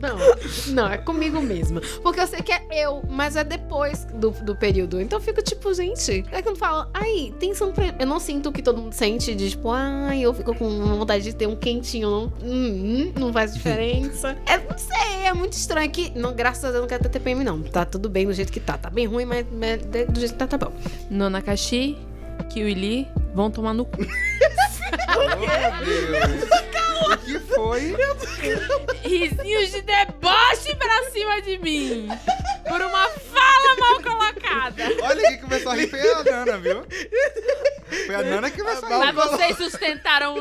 Não, 0.00 0.16
não, 0.16 0.74
não, 0.74 0.92
é 0.92 0.98
comigo 0.98 1.40
mesma. 1.40 1.80
Porque 2.02 2.18
eu 2.18 2.26
sei 2.26 2.40
que 2.40 2.50
é 2.52 2.62
eu, 2.72 3.04
mas 3.08 3.36
é 3.36 3.44
depois 3.44 4.04
do, 4.14 4.30
do 4.30 4.56
período. 4.56 5.00
Então 5.00 5.18
eu 5.20 5.22
fico 5.22 5.40
tipo, 5.42 5.72
gente, 5.72 6.24
é 6.32 6.42
que 6.42 6.48
eu 6.48 6.56
falo, 6.56 6.88
ai, 6.92 7.32
tensão 7.38 7.70
pra... 7.70 7.94
Eu 7.98 8.06
não 8.06 8.18
sinto 8.18 8.48
o 8.48 8.52
que 8.52 8.62
todo 8.62 8.80
mundo 8.80 8.94
sente 8.94 9.34
de 9.36 9.50
tipo, 9.50 9.70
ai, 9.70 10.22
eu 10.22 10.34
fico 10.34 10.54
com 10.56 10.68
vontade 10.96 11.22
de 11.22 11.34
ter 11.34 11.46
um 11.46 11.54
quentinho, 11.54 12.10
não, 12.10 12.32
hum, 12.42 13.12
não 13.16 13.32
faz 13.32 13.54
diferença. 13.54 14.36
é, 14.46 14.58
não 14.58 14.76
sei, 14.76 15.26
é 15.26 15.32
muito 15.32 15.52
estranho 15.52 15.90
que, 15.90 16.10
não, 16.18 16.34
graças 16.34 16.64
a 16.64 16.70
Deus, 16.70 16.80
não 16.80 16.88
quero 16.88 17.02
ter 17.04 17.08
TPM, 17.10 17.44
não. 17.44 17.62
Tá 17.62 17.84
tudo 17.84 18.08
bem 18.08 18.26
do 18.26 18.32
jeito 18.32 18.52
que 18.52 18.60
tá. 18.60 18.76
Tá 18.76 18.90
bem 18.90 19.06
ruim, 19.06 19.24
mas, 19.24 19.46
mas 19.52 19.82
do 20.06 20.18
jeito 20.18 20.31
que 20.32 20.38
tá, 20.38 20.46
tá 20.46 20.58
bom. 20.58 20.72
Nona 21.10 21.40
Kashi, 21.42 21.98
Kiwili 22.50 23.08
vão 23.34 23.50
tomar 23.50 23.72
no 23.74 23.84
cu. 23.84 23.98
Meu 23.98 24.08
Deus. 25.80 26.50
O 27.02 27.16
que 27.18 27.38
foi? 27.40 27.96
Risinhos 29.02 29.70
de 29.70 29.82
deboche 29.82 30.74
pra 30.76 31.10
cima 31.10 31.42
de 31.42 31.58
mim. 31.58 32.08
Por 32.68 32.80
uma 32.80 33.08
fala 33.08 33.76
mal 33.78 34.02
colocada. 34.02 34.84
Olha 35.02 35.28
quem 35.28 35.38
começou 35.38 35.72
a 35.72 35.74
rir 35.74 35.88
foi 35.88 36.00
a 36.00 36.22
Nana, 36.22 36.58
viu? 36.58 36.84
Foi 38.06 38.14
a 38.14 38.22
Nana 38.22 38.50
que 38.50 38.58
começou 38.58 38.81
a 38.81 38.81
rir. 38.81 38.81
Mas 38.98 39.14
vocês 39.14 39.56
sustentaram. 39.56 40.34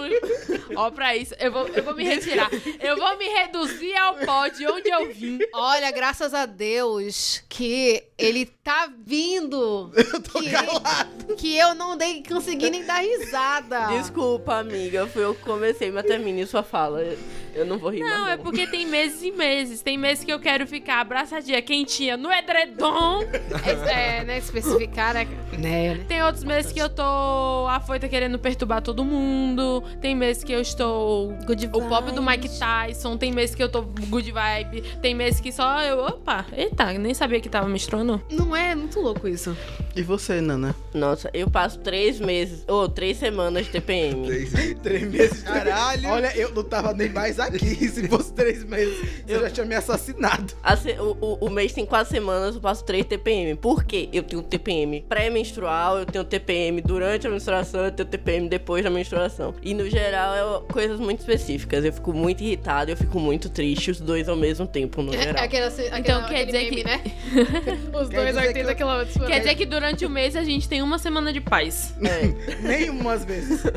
Ó, 0.75 0.91
pra 0.91 1.15
isso, 1.15 1.33
eu 1.39 1.51
vou, 1.51 1.67
eu 1.67 1.83
vou 1.83 1.95
me 1.95 2.03
retirar. 2.03 2.49
Eu 2.79 2.97
vou 2.97 3.17
me 3.17 3.27
reduzir 3.27 3.95
ao 3.97 4.15
pó 4.15 4.47
de 4.47 4.67
onde 4.67 4.89
eu 4.89 5.13
vim. 5.13 5.39
Olha, 5.53 5.91
graças 5.91 6.33
a 6.33 6.45
Deus 6.45 7.43
que 7.49 8.03
ele 8.17 8.45
tá 8.45 8.89
vindo. 9.05 9.91
Eu 10.11 10.21
tô 10.21 10.39
que, 10.39 11.35
que 11.35 11.57
eu 11.57 11.73
não 11.73 11.95
dei, 11.95 12.21
consegui 12.23 12.69
nem 12.69 12.83
dar 12.83 12.99
risada. 13.01 13.87
Desculpa, 13.87 14.55
amiga. 14.55 15.07
Foi 15.07 15.23
eu 15.23 15.33
que 15.33 15.41
comecei, 15.41 15.89
mas 15.91 16.05
termine 16.05 16.45
sua 16.45 16.63
fala. 16.63 17.01
Eu 17.53 17.65
não 17.65 17.77
vou 17.77 17.91
rir 17.91 17.99
Não, 17.99 18.27
é 18.27 18.37
porque 18.37 18.65
tem 18.67 18.85
meses 18.85 19.21
e 19.21 19.31
meses. 19.31 19.81
Tem 19.81 19.97
meses 19.97 20.23
que 20.23 20.31
eu 20.31 20.39
quero 20.39 20.65
ficar 20.65 21.01
abraçadinha, 21.01 21.61
quentinha, 21.61 22.15
no 22.17 22.31
edredom. 22.31 23.21
É, 23.65 24.19
é, 24.19 24.23
né? 24.23 24.37
Especificar, 24.37 25.13
né? 25.13 25.27
né? 25.57 25.99
Tem 26.07 26.23
outros 26.23 26.43
meses 26.43 26.71
que 26.71 26.79
eu 26.79 26.89
tô 26.89 27.67
afoita 27.69 28.07
querendo 28.07 28.39
perturbar 28.39 28.81
todo 28.81 29.03
mundo. 29.03 29.83
Tem 29.99 30.15
meses 30.15 30.43
que 30.43 30.51
eu 30.51 30.61
estou 30.61 31.33
Good 31.45 31.69
o 31.73 31.81
pop 31.87 32.11
do. 32.11 32.21
Mike 32.21 32.49
Tyson. 32.57 33.17
Tem 33.17 33.31
meses 33.31 33.55
que 33.55 33.63
eu 33.63 33.69
tô 33.69 33.81
good 33.81 34.31
vibe. 34.31 34.81
Tem 35.01 35.13
meses 35.13 35.39
que 35.39 35.51
só 35.51 35.81
eu. 35.81 35.99
Opa, 36.05 36.45
eita, 36.55 36.93
nem 36.93 37.13
sabia 37.13 37.39
que 37.39 37.49
tava 37.49 37.67
menstruando. 37.67 38.21
Não 38.31 38.55
é 38.55 38.75
muito 38.75 38.99
louco 38.99 39.27
isso. 39.27 39.55
E 39.95 40.01
você, 40.01 40.39
Nana? 40.39 40.73
Nossa, 40.93 41.29
eu 41.33 41.49
passo 41.49 41.79
três 41.79 42.19
meses, 42.19 42.63
ou 42.67 42.87
três 42.87 43.17
semanas 43.17 43.65
de 43.65 43.71
TPM. 43.71 44.25
Três, 44.25 44.51
Três 44.81 45.11
meses. 45.11 45.43
Caralho. 45.43 46.07
Olha, 46.09 46.37
eu 46.37 46.51
não 46.53 46.63
tava 46.63 46.93
nem 46.93 47.09
mais 47.09 47.39
aqui. 47.47 47.75
Se 47.89 48.07
fosse 48.07 48.33
três 48.33 48.63
meses, 48.63 48.97
você 49.25 49.35
Eu- 49.35 49.41
já 49.41 49.49
tinha 49.49 49.65
me 49.65 49.75
assassinado. 49.75 50.53
A 50.63 50.75
se- 50.75 50.93
o, 50.99 51.17
o- 51.21 51.45
o 51.45 51.49
mês 51.49 51.73
tem 51.73 51.85
quatro 51.85 52.11
semanas, 52.11 52.55
eu 52.55 52.61
passo 52.61 52.83
3 52.85 53.05
TPM. 53.05 53.55
Por 53.55 53.83
quê? 53.83 54.09
Eu 54.13 54.23
tenho 54.23 54.41
TPM 54.41 55.05
pré-menstrual, 55.07 55.99
eu 55.99 56.05
tenho 56.05 56.23
TPM 56.23 56.81
durante 56.81 57.27
a 57.27 57.29
menstruação, 57.29 57.85
eu 57.85 57.91
tenho 57.91 58.07
TPM 58.07 58.47
depois 58.49 58.83
da 58.83 58.89
menstruação. 58.89 59.53
E 59.61 59.73
no 59.73 59.89
geral 59.89 60.63
é 60.67 60.71
coisas 60.73 60.99
muito 60.99 61.19
específicas. 61.19 61.83
Eu 61.85 61.93
fico 61.93 62.13
muito 62.13 62.43
irritada, 62.43 62.91
eu 62.91 62.97
fico 62.97 63.19
muito 63.19 63.49
triste, 63.49 63.91
os 63.91 63.99
dois 63.99 64.27
ao 64.29 64.35
mesmo 64.35 64.65
tempo, 64.67 65.01
no 65.01 65.13
É, 65.13 65.21
geral. 65.21 65.43
aquela, 65.43 65.67
aquela, 65.67 65.99
Então 65.99 66.23
quer 66.27 66.45
dizer 66.45 66.59
meme, 66.63 66.75
que- 66.77 66.83
né? 66.83 67.01
Os 68.01 68.09
Quer 68.09 68.15
dois 68.15 68.35
dizer 68.35 68.47
80 68.47 68.75
que 68.75 68.83
eu- 68.83 68.87
km 68.87 69.13
por 69.19 69.27
Quer 69.27 69.39
dizer 69.39 69.55
que 69.55 69.65
durante 69.65 70.05
o 70.05 70.09
mês 70.09 70.35
a 70.35 70.43
gente 70.43 70.67
tem 70.67 70.81
uma 70.81 70.97
semana 70.97 71.31
de 71.33 71.39
paz. 71.41 71.93
É. 72.03 72.57
Nenhumas 72.61 73.23
vezes. 73.25 73.61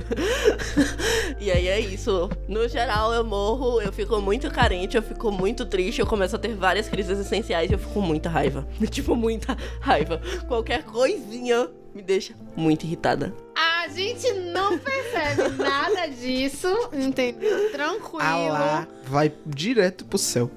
E 1.40 1.50
aí 1.50 1.68
é 1.68 1.80
isso. 1.80 2.30
No 2.48 2.66
geral, 2.68 3.12
eu 3.12 3.24
morro, 3.24 3.53
eu 3.82 3.92
fico 3.92 4.20
muito 4.20 4.50
carente, 4.50 4.96
eu 4.96 5.02
fico 5.02 5.30
muito 5.30 5.64
triste, 5.66 6.00
eu 6.00 6.06
começo 6.06 6.36
a 6.36 6.38
ter 6.38 6.54
várias 6.54 6.88
crises 6.88 7.18
essenciais 7.18 7.70
e 7.70 7.74
eu 7.74 7.78
fico 7.78 7.92
com 7.92 8.00
muita 8.00 8.28
raiva. 8.28 8.66
tipo, 8.90 9.14
muita 9.14 9.56
raiva. 9.80 10.20
Qualquer 10.46 10.84
coisinha 10.84 11.68
me 11.94 12.02
deixa 12.02 12.34
muito 12.56 12.84
irritada. 12.84 13.34
A 13.54 13.88
gente 13.88 14.32
não 14.32 14.78
percebe 14.78 15.56
nada 15.56 16.06
disso, 16.08 16.68
entendeu? 16.92 17.70
Tranquilo. 17.70 18.20
Ah 18.20 18.48
lá, 18.48 18.88
vai 19.04 19.32
direto 19.46 20.04
pro 20.04 20.18
céu. 20.18 20.50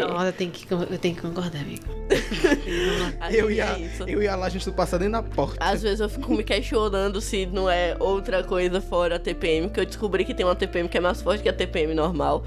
É, 0.00 0.28
eu 0.28 0.32
tenho 0.32 0.50
que, 0.50 0.72
eu 0.72 0.98
tenho 0.98 1.14
que 1.14 1.20
concordar, 1.20 1.60
amigo. 1.60 1.84
Eu 3.32 3.48
é 3.48 3.52
ia, 3.52 3.78
isso. 3.78 4.02
eu 4.06 4.22
ia 4.22 4.34
lá, 4.36 4.46
a 4.46 4.48
gente 4.48 4.66
não 4.66 4.74
passa 4.74 4.98
nem 4.98 5.08
na 5.08 5.22
porta. 5.22 5.56
Às 5.60 5.82
vezes 5.82 6.00
eu 6.00 6.08
fico 6.08 6.32
me 6.34 6.44
questionando 6.44 7.20
se 7.20 7.46
não 7.46 7.70
é 7.70 7.96
outra 7.98 8.42
coisa 8.44 8.80
fora 8.80 9.16
a 9.16 9.18
TPM, 9.18 9.70
que 9.70 9.80
eu 9.80 9.86
descobri 9.86 10.24
que 10.24 10.34
tem 10.34 10.44
uma 10.44 10.54
TPM 10.54 10.88
que 10.88 10.98
é 10.98 11.00
mais 11.00 11.22
forte 11.22 11.42
que 11.42 11.48
a 11.48 11.52
TPM 11.52 11.94
normal. 11.94 12.44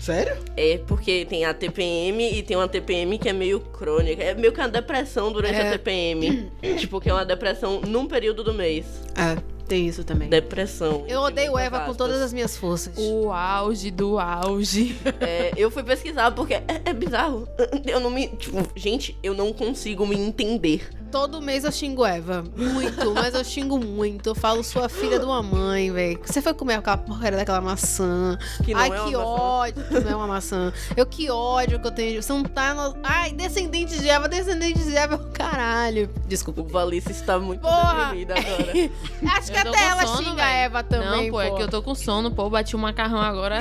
Sério? 0.00 0.36
É 0.56 0.78
porque 0.86 1.24
tem 1.24 1.44
a 1.44 1.52
TPM 1.52 2.38
e 2.38 2.42
tem 2.42 2.56
uma 2.56 2.68
TPM 2.68 3.18
que 3.18 3.28
é 3.28 3.32
meio 3.32 3.60
crônica. 3.60 4.22
É 4.22 4.34
meio 4.34 4.52
que 4.52 4.60
uma 4.60 4.68
depressão 4.68 5.32
durante 5.32 5.54
É. 5.56 5.68
a 5.68 5.72
TPM. 5.72 6.50
tipo, 6.78 7.00
que 7.00 7.10
é 7.10 7.12
uma 7.12 7.24
depressão 7.24 7.80
num 7.80 8.06
período 8.06 8.44
do 8.44 8.54
mês. 8.54 8.86
É, 9.16 9.36
tem 9.66 9.86
isso 9.86 10.04
também. 10.04 10.28
Depressão. 10.28 11.04
Eu 11.08 11.20
odeio 11.20 11.58
Eva 11.58 11.80
com 11.80 11.94
todas 11.94 12.20
as 12.20 12.32
minhas 12.32 12.56
forças. 12.56 12.94
O 12.96 13.30
auge 13.32 13.90
do 13.90 14.18
auge. 14.18 14.96
É, 15.20 15.52
eu 15.56 15.70
fui 15.70 15.82
pesquisar 15.82 16.30
porque 16.32 16.54
é, 16.54 16.64
é 16.84 16.92
bizarro. 16.92 17.48
Eu 17.84 18.00
não 18.00 18.10
me. 18.10 18.28
Tipo, 18.28 18.58
gente, 18.74 19.18
eu 19.22 19.34
não 19.34 19.52
consigo 19.52 20.06
me 20.06 20.16
entender. 20.16 20.88
Todo 21.16 21.40
mês 21.40 21.64
eu 21.64 21.72
xingo 21.72 22.04
Eva. 22.04 22.44
Muito, 22.54 23.14
mas 23.14 23.34
eu 23.34 23.42
xingo 23.42 23.78
muito. 23.78 24.28
Eu 24.28 24.34
falo, 24.34 24.62
sua 24.62 24.86
filha 24.86 25.18
de 25.18 25.24
uma 25.24 25.42
mãe, 25.42 25.90
velho. 25.90 26.20
Você 26.22 26.42
foi 26.42 26.52
comer 26.52 26.74
aquela 26.74 26.98
porcaria 26.98 27.38
daquela 27.38 27.62
maçã. 27.62 28.38
Que 28.62 28.74
não 28.74 28.80
Ai, 28.80 28.88
é 28.88 28.92
uma 28.92 29.04
que 29.08 29.16
maçã. 29.16 29.26
ódio 29.26 29.84
que 29.84 30.00
não 30.00 30.10
é 30.10 30.16
uma 30.16 30.26
maçã. 30.26 30.72
Eu 30.94 31.06
que 31.06 31.30
ódio 31.30 31.80
que 31.80 31.86
eu 31.86 31.90
tenho. 31.90 32.22
Você 32.22 32.30
não 32.30 32.42
tá 32.44 32.74
no... 32.74 32.94
Ai, 33.02 33.32
descendente 33.32 33.98
de 33.98 34.06
Eva, 34.06 34.28
descendente 34.28 34.84
de 34.84 34.94
Eva 34.94 35.14
é 35.14 35.16
o 35.16 35.30
caralho. 35.30 36.10
Desculpa. 36.28 36.60
O 36.60 36.64
Valice 36.66 37.12
está 37.12 37.38
muito 37.38 37.62
Porra! 37.62 38.10
deprimida 38.10 38.34
agora. 38.34 38.72
Acho 39.38 39.52
que 39.52 39.58
até 39.58 39.84
ela 39.84 40.06
sono, 40.06 40.18
xinga 40.18 40.34
velho. 40.34 40.42
a 40.42 40.50
Eva 40.50 40.82
também. 40.84 41.24
não, 41.24 41.30
pô, 41.30 41.40
é 41.40 41.50
que 41.50 41.62
eu 41.62 41.68
tô 41.68 41.82
com 41.82 41.94
sono, 41.94 42.30
pô. 42.30 42.50
Bati 42.50 42.76
o 42.76 42.78
macarrão 42.78 43.22
agora. 43.22 43.60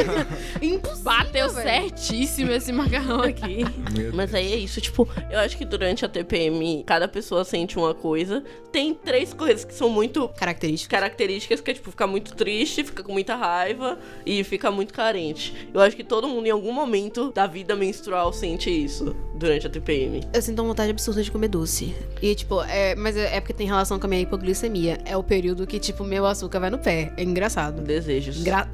Impossível. 0.62 1.02
Bateu 1.04 1.50
velho. 1.50 1.68
certíssimo 1.90 2.52
esse 2.52 2.72
macarrão 2.72 3.20
aqui. 3.20 3.64
Mas 4.14 4.34
aí 4.34 4.50
é 4.54 4.56
isso, 4.56 4.80
tipo, 4.80 5.06
eu 5.28 5.38
acho 5.40 5.58
que 5.58 5.64
durante 5.66 6.06
a 6.06 6.08
TPM, 6.08 6.85
cada 6.86 7.06
pessoa 7.06 7.44
sente 7.44 7.78
uma 7.78 7.92
coisa. 7.92 8.42
Tem 8.72 8.94
três 8.94 9.34
coisas 9.34 9.64
que 9.64 9.74
são 9.74 9.88
muito 9.88 10.28
Característica. 10.28 10.96
características, 10.96 11.60
que 11.60 11.70
é 11.70 11.74
tipo, 11.74 11.90
ficar 11.90 12.06
muito 12.06 12.34
triste, 12.34 12.84
fica 12.84 13.02
com 13.02 13.12
muita 13.12 13.34
raiva 13.36 13.98
e 14.24 14.42
fica 14.44 14.70
muito 14.70 14.94
carente. 14.94 15.68
Eu 15.74 15.80
acho 15.80 15.96
que 15.96 16.04
todo 16.04 16.28
mundo 16.28 16.46
em 16.46 16.50
algum 16.50 16.72
momento 16.72 17.32
da 17.32 17.46
vida 17.46 17.74
menstrual 17.76 18.32
sente 18.32 18.70
isso 18.70 19.14
durante 19.34 19.66
a 19.66 19.70
TPM. 19.70 20.20
Eu 20.32 20.40
sinto 20.42 20.60
uma 20.62 20.68
vontade 20.68 20.90
absurda 20.90 21.22
de 21.22 21.30
comer 21.30 21.48
doce. 21.48 21.94
E, 22.22 22.34
tipo, 22.34 22.62
é, 22.62 22.94
mas 22.94 23.16
é 23.16 23.36
é 23.36 23.40
porque 23.40 23.52
tem 23.52 23.66
relação 23.66 23.98
com 23.98 24.06
a 24.06 24.08
minha 24.08 24.22
hipoglicemia. 24.22 24.98
É 25.04 25.16
o 25.16 25.22
período 25.22 25.66
que, 25.66 25.78
tipo, 25.78 26.04
meu 26.04 26.24
açúcar 26.24 26.60
vai 26.60 26.70
no 26.70 26.78
pé. 26.78 27.12
É 27.16 27.22
engraçado. 27.22 27.82
Desejos. 27.82 28.38
Engra... 28.38 28.68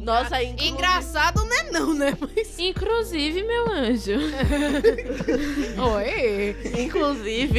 Nossa, 0.00 0.42
inclusive, 0.42 0.68
Engraçado 0.72 1.44
não 1.44 1.52
é 1.56 1.70
não, 1.70 1.94
né? 1.94 2.16
Mas... 2.20 2.58
Inclusive, 2.58 3.42
meu 3.42 3.68
anjo. 3.70 4.12
Oi. 5.96 6.56
inclusive, 6.80 7.55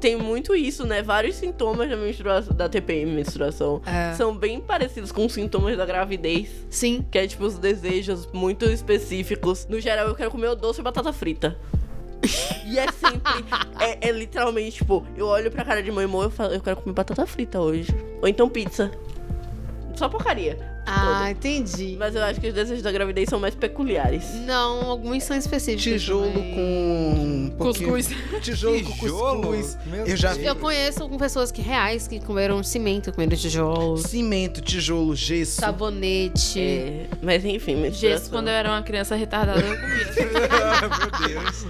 tem 0.00 0.16
muito 0.16 0.54
isso, 0.54 0.86
né? 0.86 1.02
Vários 1.02 1.36
sintomas 1.36 1.88
da 1.88 1.96
menstruação, 1.96 2.54
da 2.54 2.68
TPM, 2.68 3.12
menstruação, 3.12 3.80
É. 3.86 4.14
são 4.14 4.36
bem 4.36 4.60
parecidos 4.60 5.10
com 5.12 5.26
os 5.26 5.32
sintomas 5.32 5.76
da 5.76 5.84
gravidez. 5.84 6.48
Sim. 6.70 7.04
Que 7.10 7.18
é 7.18 7.26
tipo 7.26 7.44
os 7.44 7.58
desejos 7.58 8.28
muito 8.32 8.64
específicos. 8.66 9.66
No 9.68 9.80
geral, 9.80 10.06
eu 10.08 10.14
quero 10.14 10.30
comer 10.30 10.48
o 10.48 10.54
doce 10.54 10.80
e 10.80 10.84
batata 10.84 11.12
frita. 11.12 11.56
E 12.66 12.78
é 12.78 12.90
sempre. 12.92 13.44
é, 13.80 14.08
é 14.08 14.12
literalmente, 14.12 14.76
tipo, 14.78 15.06
eu 15.16 15.26
olho 15.26 15.50
pra 15.50 15.64
cara 15.64 15.82
de 15.82 15.90
mãe 15.90 16.06
e 16.06 16.12
eu 16.12 16.30
falo, 16.30 16.52
eu 16.54 16.60
quero 16.60 16.76
comer 16.76 16.94
batata 16.94 17.26
frita 17.26 17.60
hoje. 17.60 17.94
Ou 18.20 18.28
então 18.28 18.48
pizza. 18.48 18.90
Só 19.94 20.08
porcaria. 20.08 20.67
Ah, 20.90 21.30
entendi. 21.30 21.96
Mas 21.98 22.14
eu 22.14 22.22
acho 22.22 22.40
que 22.40 22.48
os 22.48 22.54
desejos 22.54 22.82
da 22.82 22.90
gravidez 22.90 23.28
são 23.28 23.38
mais 23.38 23.54
peculiares. 23.54 24.24
Não, 24.46 24.88
alguns 24.90 25.22
são 25.24 25.36
específicos. 25.36 25.82
Tijolo 25.84 26.32
também. 26.32 26.54
com. 26.54 27.12
um 27.46 27.50
pouquinho- 27.56 27.88
Cuscuz. 27.92 28.08
Tijolo 28.42 28.82
com 28.84 28.92
Tijolo? 28.92 29.40
cuscuz. 29.42 29.78
Meu 29.86 30.06
Eu 30.06 30.16
já 30.16 30.32
Deus. 30.32 30.46
Eu 30.46 30.56
conheço 30.56 31.08
com 31.08 31.16
pessoas 31.18 31.52
que 31.52 31.60
reais 31.60 32.08
que 32.08 32.20
comeram 32.20 32.62
cimento, 32.62 33.12
comeram 33.12 33.36
tijolos, 33.36 34.02
Cimento, 34.02 34.60
tijolo, 34.60 35.14
gesso. 35.14 35.60
sabonete. 35.60 36.60
É, 36.60 37.06
mas 37.22 37.44
enfim, 37.44 37.76
menstruação. 37.76 38.18
Gesso, 38.18 38.30
quando 38.30 38.48
eu 38.48 38.54
era 38.54 38.68
uma 38.70 38.82
criança 38.82 39.14
retardada, 39.14 39.60
eu 39.60 39.76
comia. 39.76 39.88
Meu 40.88 41.28
Deus. 41.28 41.66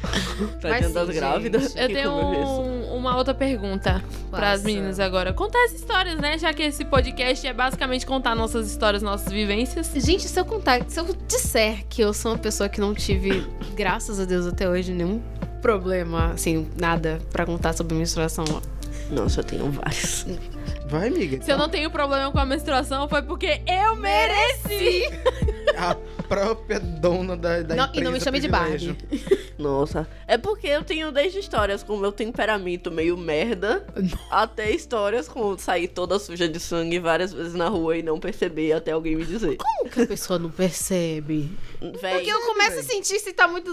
Tá 0.61 0.69
Mas 0.69 0.81
dentro 0.81 0.95
das 0.95 1.09
sim, 1.09 1.15
grávidas. 1.15 1.63
gente. 1.73 1.81
Eu 1.81 1.89
tenho 1.89 2.11
um- 2.13 2.97
uma 2.97 3.17
outra 3.17 3.33
pergunta 3.35 4.03
para 4.31 4.53
as 4.53 4.63
meninas 4.63 4.99
agora. 5.01 5.33
Contar 5.33 5.63
as 5.65 5.73
histórias, 5.73 6.19
né? 6.19 6.37
Já 6.39 6.53
que 6.53 6.63
esse 6.63 6.85
podcast 6.85 7.47
é 7.47 7.53
basicamente 7.53 8.05
contar 8.07 8.35
nossas 8.35 8.69
histórias, 8.71 9.03
nossas 9.09 9.33
vivências. 9.33 9.91
Gente, 9.95 10.29
se 10.29 10.39
eu 10.39 10.45
contar, 10.45 10.85
se 10.89 11.01
eu 11.01 11.07
disser 11.27 11.85
que 11.89 12.03
eu 12.03 12.13
sou 12.13 12.33
uma 12.33 12.39
pessoa 12.39 12.69
que 12.69 12.81
não 12.81 12.95
tive, 12.95 13.47
graças 13.75 14.21
a 14.21 14.25
Deus 14.25 14.47
até 14.47 14.69
hoje, 14.69 14.93
nenhum 14.93 15.21
problema, 15.63 16.33
assim, 16.33 16.69
nada 16.79 17.19
pra 17.31 17.45
contar 17.45 17.73
sobre 17.73 17.97
menstruação. 17.97 18.45
Nossa, 19.11 19.41
eu 19.41 19.45
tenho 19.45 19.71
vários. 19.71 20.27
Vai, 20.89 21.09
amiga. 21.09 21.43
Se 21.43 21.51
eu 21.51 21.59
não 21.59 21.69
tenho 21.69 21.91
problema 21.91 22.31
com 22.31 22.39
a 22.39 22.45
menstruação, 22.45 23.09
foi 23.09 23.23
porque 23.23 23.61
eu 23.67 23.97
mereci. 23.97 25.03
A 25.77 25.97
própria 26.29 26.79
dona 26.79 27.37
da, 27.37 27.63
da 27.63 27.75
Não, 27.75 27.85
empresa 27.85 28.01
e 28.01 28.05
não 28.05 28.13
me 28.13 28.21
chame 28.21 28.41
de. 28.41 28.49
Barbie. 28.49 28.97
Nossa. 29.59 30.07
É 30.27 30.39
porque 30.39 30.67
eu 30.69 30.85
tenho 30.85 31.11
desde 31.11 31.39
histórias 31.41 31.83
com 31.83 31.97
meu 31.97 32.13
temperamento 32.13 32.91
meio 32.91 33.17
merda, 33.17 33.85
até 34.31 34.71
histórias 34.71 35.27
com 35.27 35.57
sair 35.59 35.89
toda 35.89 36.19
suja 36.19 36.49
de 36.49 36.61
sangue 36.61 36.99
várias 37.01 37.33
vezes 37.33 37.55
na 37.55 37.69
rua 37.69 37.97
e 37.97 38.03
não 38.03 38.21
perceber 38.21 38.73
até 38.73 38.93
alguém 38.93 39.17
me 39.17 39.25
dizer. 39.25 39.57
Como 39.57 39.91
que 39.91 40.03
a 40.03 40.07
pessoa 40.07 40.39
não 40.39 40.51
percebe? 40.51 41.51
Véi, 41.81 42.15
Porque 42.17 42.31
eu 42.31 42.41
começo 42.43 42.79
a 42.81 42.83
sentir 42.83 43.19
se 43.21 43.33
tá 43.33 43.47
muito. 43.47 43.71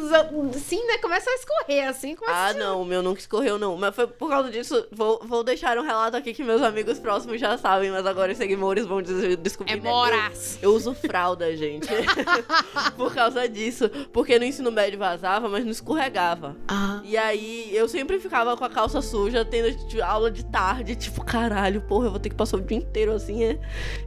Assim, 0.55 0.85
né? 0.85 0.97
Começa 0.99 1.29
a 1.29 1.33
escorrer, 1.33 1.87
assim. 1.87 2.15
Ah, 2.27 2.47
a... 2.47 2.53
não, 2.53 2.81
o 2.81 2.85
meu 2.85 3.01
nunca 3.01 3.19
escorreu, 3.19 3.57
não. 3.57 3.75
Mas 3.77 3.95
foi 3.95 4.07
por 4.07 4.29
causa 4.29 4.49
disso. 4.51 4.87
Vou, 4.91 5.19
vou 5.23 5.43
deixar 5.43 5.77
um 5.77 5.83
relato 5.83 6.15
aqui 6.15 6.33
que 6.33 6.43
meus 6.43 6.61
amigos 6.61 6.99
próximos 6.99 7.39
já 7.39 7.57
sabem, 7.57 7.91
mas 7.91 8.05
agora 8.05 8.31
os 8.31 8.37
seguidores 8.37 8.85
vão 8.85 9.01
des- 9.01 9.37
descobrir. 9.37 9.73
É 9.73 9.75
né? 9.77 9.89
moras. 9.89 10.59
Eu, 10.61 10.69
eu 10.71 10.75
uso 10.75 10.93
fralda, 10.93 11.55
gente. 11.55 11.87
por 12.95 13.13
causa 13.13 13.47
disso. 13.47 13.89
Porque 14.11 14.37
no 14.39 14.45
ensino 14.45 14.71
médio 14.71 14.99
vazava, 14.99 15.49
mas 15.49 15.63
não 15.63 15.71
escorregava. 15.71 16.55
Ah. 16.67 17.01
E 17.03 17.17
aí 17.17 17.75
eu 17.75 17.87
sempre 17.87 18.19
ficava 18.19 18.55
com 18.55 18.63
a 18.63 18.69
calça 18.69 19.01
suja, 19.01 19.43
tendo 19.45 19.73
tipo, 19.87 20.03
aula 20.03 20.31
de 20.31 20.45
tarde, 20.45 20.95
tipo, 20.95 21.23
caralho, 21.23 21.81
porra, 21.81 22.07
eu 22.07 22.11
vou 22.11 22.19
ter 22.19 22.29
que 22.29 22.35
passar 22.35 22.57
o 22.57 22.61
dia 22.61 22.77
inteiro 22.77 23.11
assim, 23.11 23.43
é. 23.43 23.59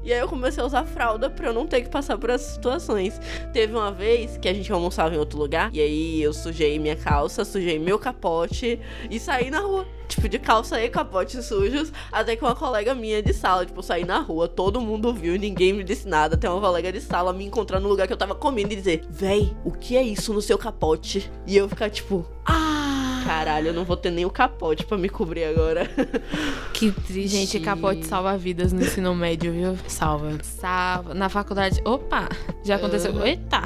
E 0.03 0.13
aí 0.13 0.19
eu 0.19 0.29
comecei 0.29 0.63
a 0.63 0.67
usar 0.67 0.85
fralda 0.85 1.29
pra 1.31 1.49
eu 1.49 1.53
não 1.53 1.67
ter 1.67 1.83
que 1.83 1.89
passar 1.89 2.17
por 2.19 2.31
essas 2.31 2.53
situações. 2.53 3.21
Teve 3.53 3.75
uma 3.75 3.93
vez 3.93 4.37
que 4.39 4.49
a 4.49 4.55
gente 4.55 4.73
almoçava 4.73 5.15
em 5.15 5.19
outro 5.19 5.39
lugar, 5.39 5.71
e 5.73 5.81
aí 5.81 6.23
eu 6.23 6.33
sujei 6.33 6.79
minha 6.79 6.97
calça, 6.97 7.45
sujei 7.45 7.79
meu 7.79 7.99
capote 7.99 8.81
e 9.11 9.19
saí 9.19 9.51
na 9.51 9.61
rua. 9.61 9.98
Tipo, 10.09 10.29
de 10.29 10.39
calça 10.39 10.83
e 10.83 10.89
capote 10.89 11.43
sujos, 11.43 11.93
até 12.11 12.35
que 12.35 12.43
uma 12.43 12.55
colega 12.55 12.95
minha 12.95 13.23
de 13.23 13.33
sala, 13.35 13.65
tipo, 13.67 13.79
eu 13.79 13.83
saí 13.83 14.05
na 14.05 14.19
rua, 14.21 14.49
todo 14.49 14.81
mundo 14.81 15.13
viu, 15.13 15.39
ninguém 15.39 15.73
me 15.73 15.85
disse 15.85 16.09
nada, 16.09 16.35
até 16.35 16.49
uma 16.49 16.61
colega 16.61 16.91
de 16.91 17.01
sala 17.01 17.33
me 17.33 17.45
encontrar 17.45 17.79
no 17.79 17.89
lugar 17.89 18.07
que 18.07 18.13
eu 18.13 18.17
tava 18.17 18.35
comendo 18.35 18.73
e 18.73 18.77
dizer, 18.77 19.05
véi, 19.11 19.55
o 19.65 19.71
que 19.71 19.97
é 19.97 20.03
isso 20.03 20.33
no 20.33 20.41
seu 20.41 20.57
capote? 20.59 21.31
E 21.47 21.57
eu 21.57 21.69
ficar 21.69 21.91
tipo, 21.91 22.25
Ah. 22.45 23.23
Caralho, 23.27 23.69
eu 23.69 23.75
não 23.75 23.85
vou 23.85 23.97
ter 23.97 24.11
nem 24.11 24.25
o 24.25 24.31
capote 24.31 24.87
pra 24.87 24.97
me 24.97 25.09
cobrir 25.09 25.45
agora. 25.45 25.87
Que 26.73 26.91
triste. 26.93 27.29
Gente, 27.37 27.61
capote 27.61 28.07
salva 28.07 28.39
vidas 28.39 28.73
no 28.73 28.81
ensino 28.81 29.15
médio, 29.15 29.53
viu? 29.53 29.77
Salva. 29.89 30.39
Salva. 30.43 31.13
Na 31.13 31.29
faculdade. 31.29 31.81
Opa! 31.85 32.29
Já 32.65 32.77
aconteceu. 32.77 33.13
Uhum. 33.13 33.27
Eita! 33.27 33.63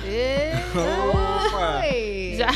Opa! 0.75 1.83
Já. 2.37 2.49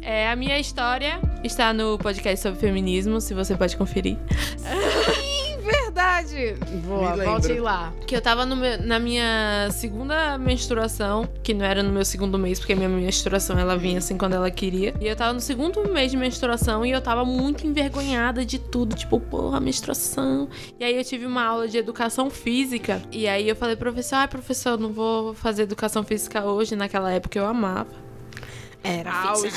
É, 0.00 0.30
a 0.30 0.36
minha 0.36 0.58
história 0.58 1.20
está 1.46 1.72
no 1.72 1.98
podcast 1.98 2.40
sobre 2.42 2.58
feminismo, 2.60 3.20
se 3.20 3.34
você 3.34 3.54
pode 3.56 3.76
conferir. 3.76 4.16
Sim, 4.56 5.58
verdade. 5.62 6.54
Boa, 6.86 7.16
volte 7.16 7.52
lá. 7.60 7.92
Que 8.06 8.16
eu 8.16 8.20
tava 8.20 8.44
no 8.44 8.56
meu- 8.56 8.80
na 8.82 8.98
minha 8.98 9.68
segunda 9.72 10.36
menstruação, 10.38 11.28
que 11.42 11.54
não 11.54 11.64
era 11.64 11.82
no 11.82 11.90
meu 11.92 12.04
segundo 12.04 12.38
mês, 12.38 12.58
porque 12.58 12.72
a 12.72 12.76
minha 12.76 12.88
menstruação 12.88 13.58
ela 13.58 13.76
vinha 13.76 13.98
assim 13.98 14.16
quando 14.18 14.34
ela 14.34 14.50
queria. 14.50 14.94
E 15.00 15.06
eu 15.06 15.14
tava 15.16 15.32
no 15.32 15.40
segundo 15.40 15.86
mês 15.92 16.10
de 16.10 16.16
menstruação 16.16 16.84
e 16.84 16.90
eu 16.90 17.00
tava 17.00 17.24
muito 17.24 17.66
envergonhada 17.66 18.44
de 18.44 18.58
tudo, 18.58 18.94
tipo, 18.96 19.18
porra, 19.20 19.60
menstruação. 19.60 20.48
E 20.78 20.84
aí 20.84 20.96
eu 20.96 21.04
tive 21.04 21.26
uma 21.26 21.44
aula 21.44 21.68
de 21.68 21.78
educação 21.78 22.28
física. 22.30 23.00
E 23.12 23.26
aí 23.28 23.48
eu 23.48 23.56
falei, 23.56 23.76
professor, 23.76 24.16
ai, 24.16 24.28
professor, 24.28 24.70
eu 24.70 24.78
não 24.78 24.92
vou 24.92 25.34
fazer 25.34 25.62
educação 25.62 26.02
física 26.02 26.44
hoje. 26.44 26.74
Naquela 26.76 27.10
época 27.12 27.38
eu 27.38 27.46
amava. 27.46 27.88
Era 28.82 29.10
Auge. 29.30 29.50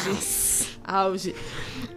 Auge. 0.87 1.35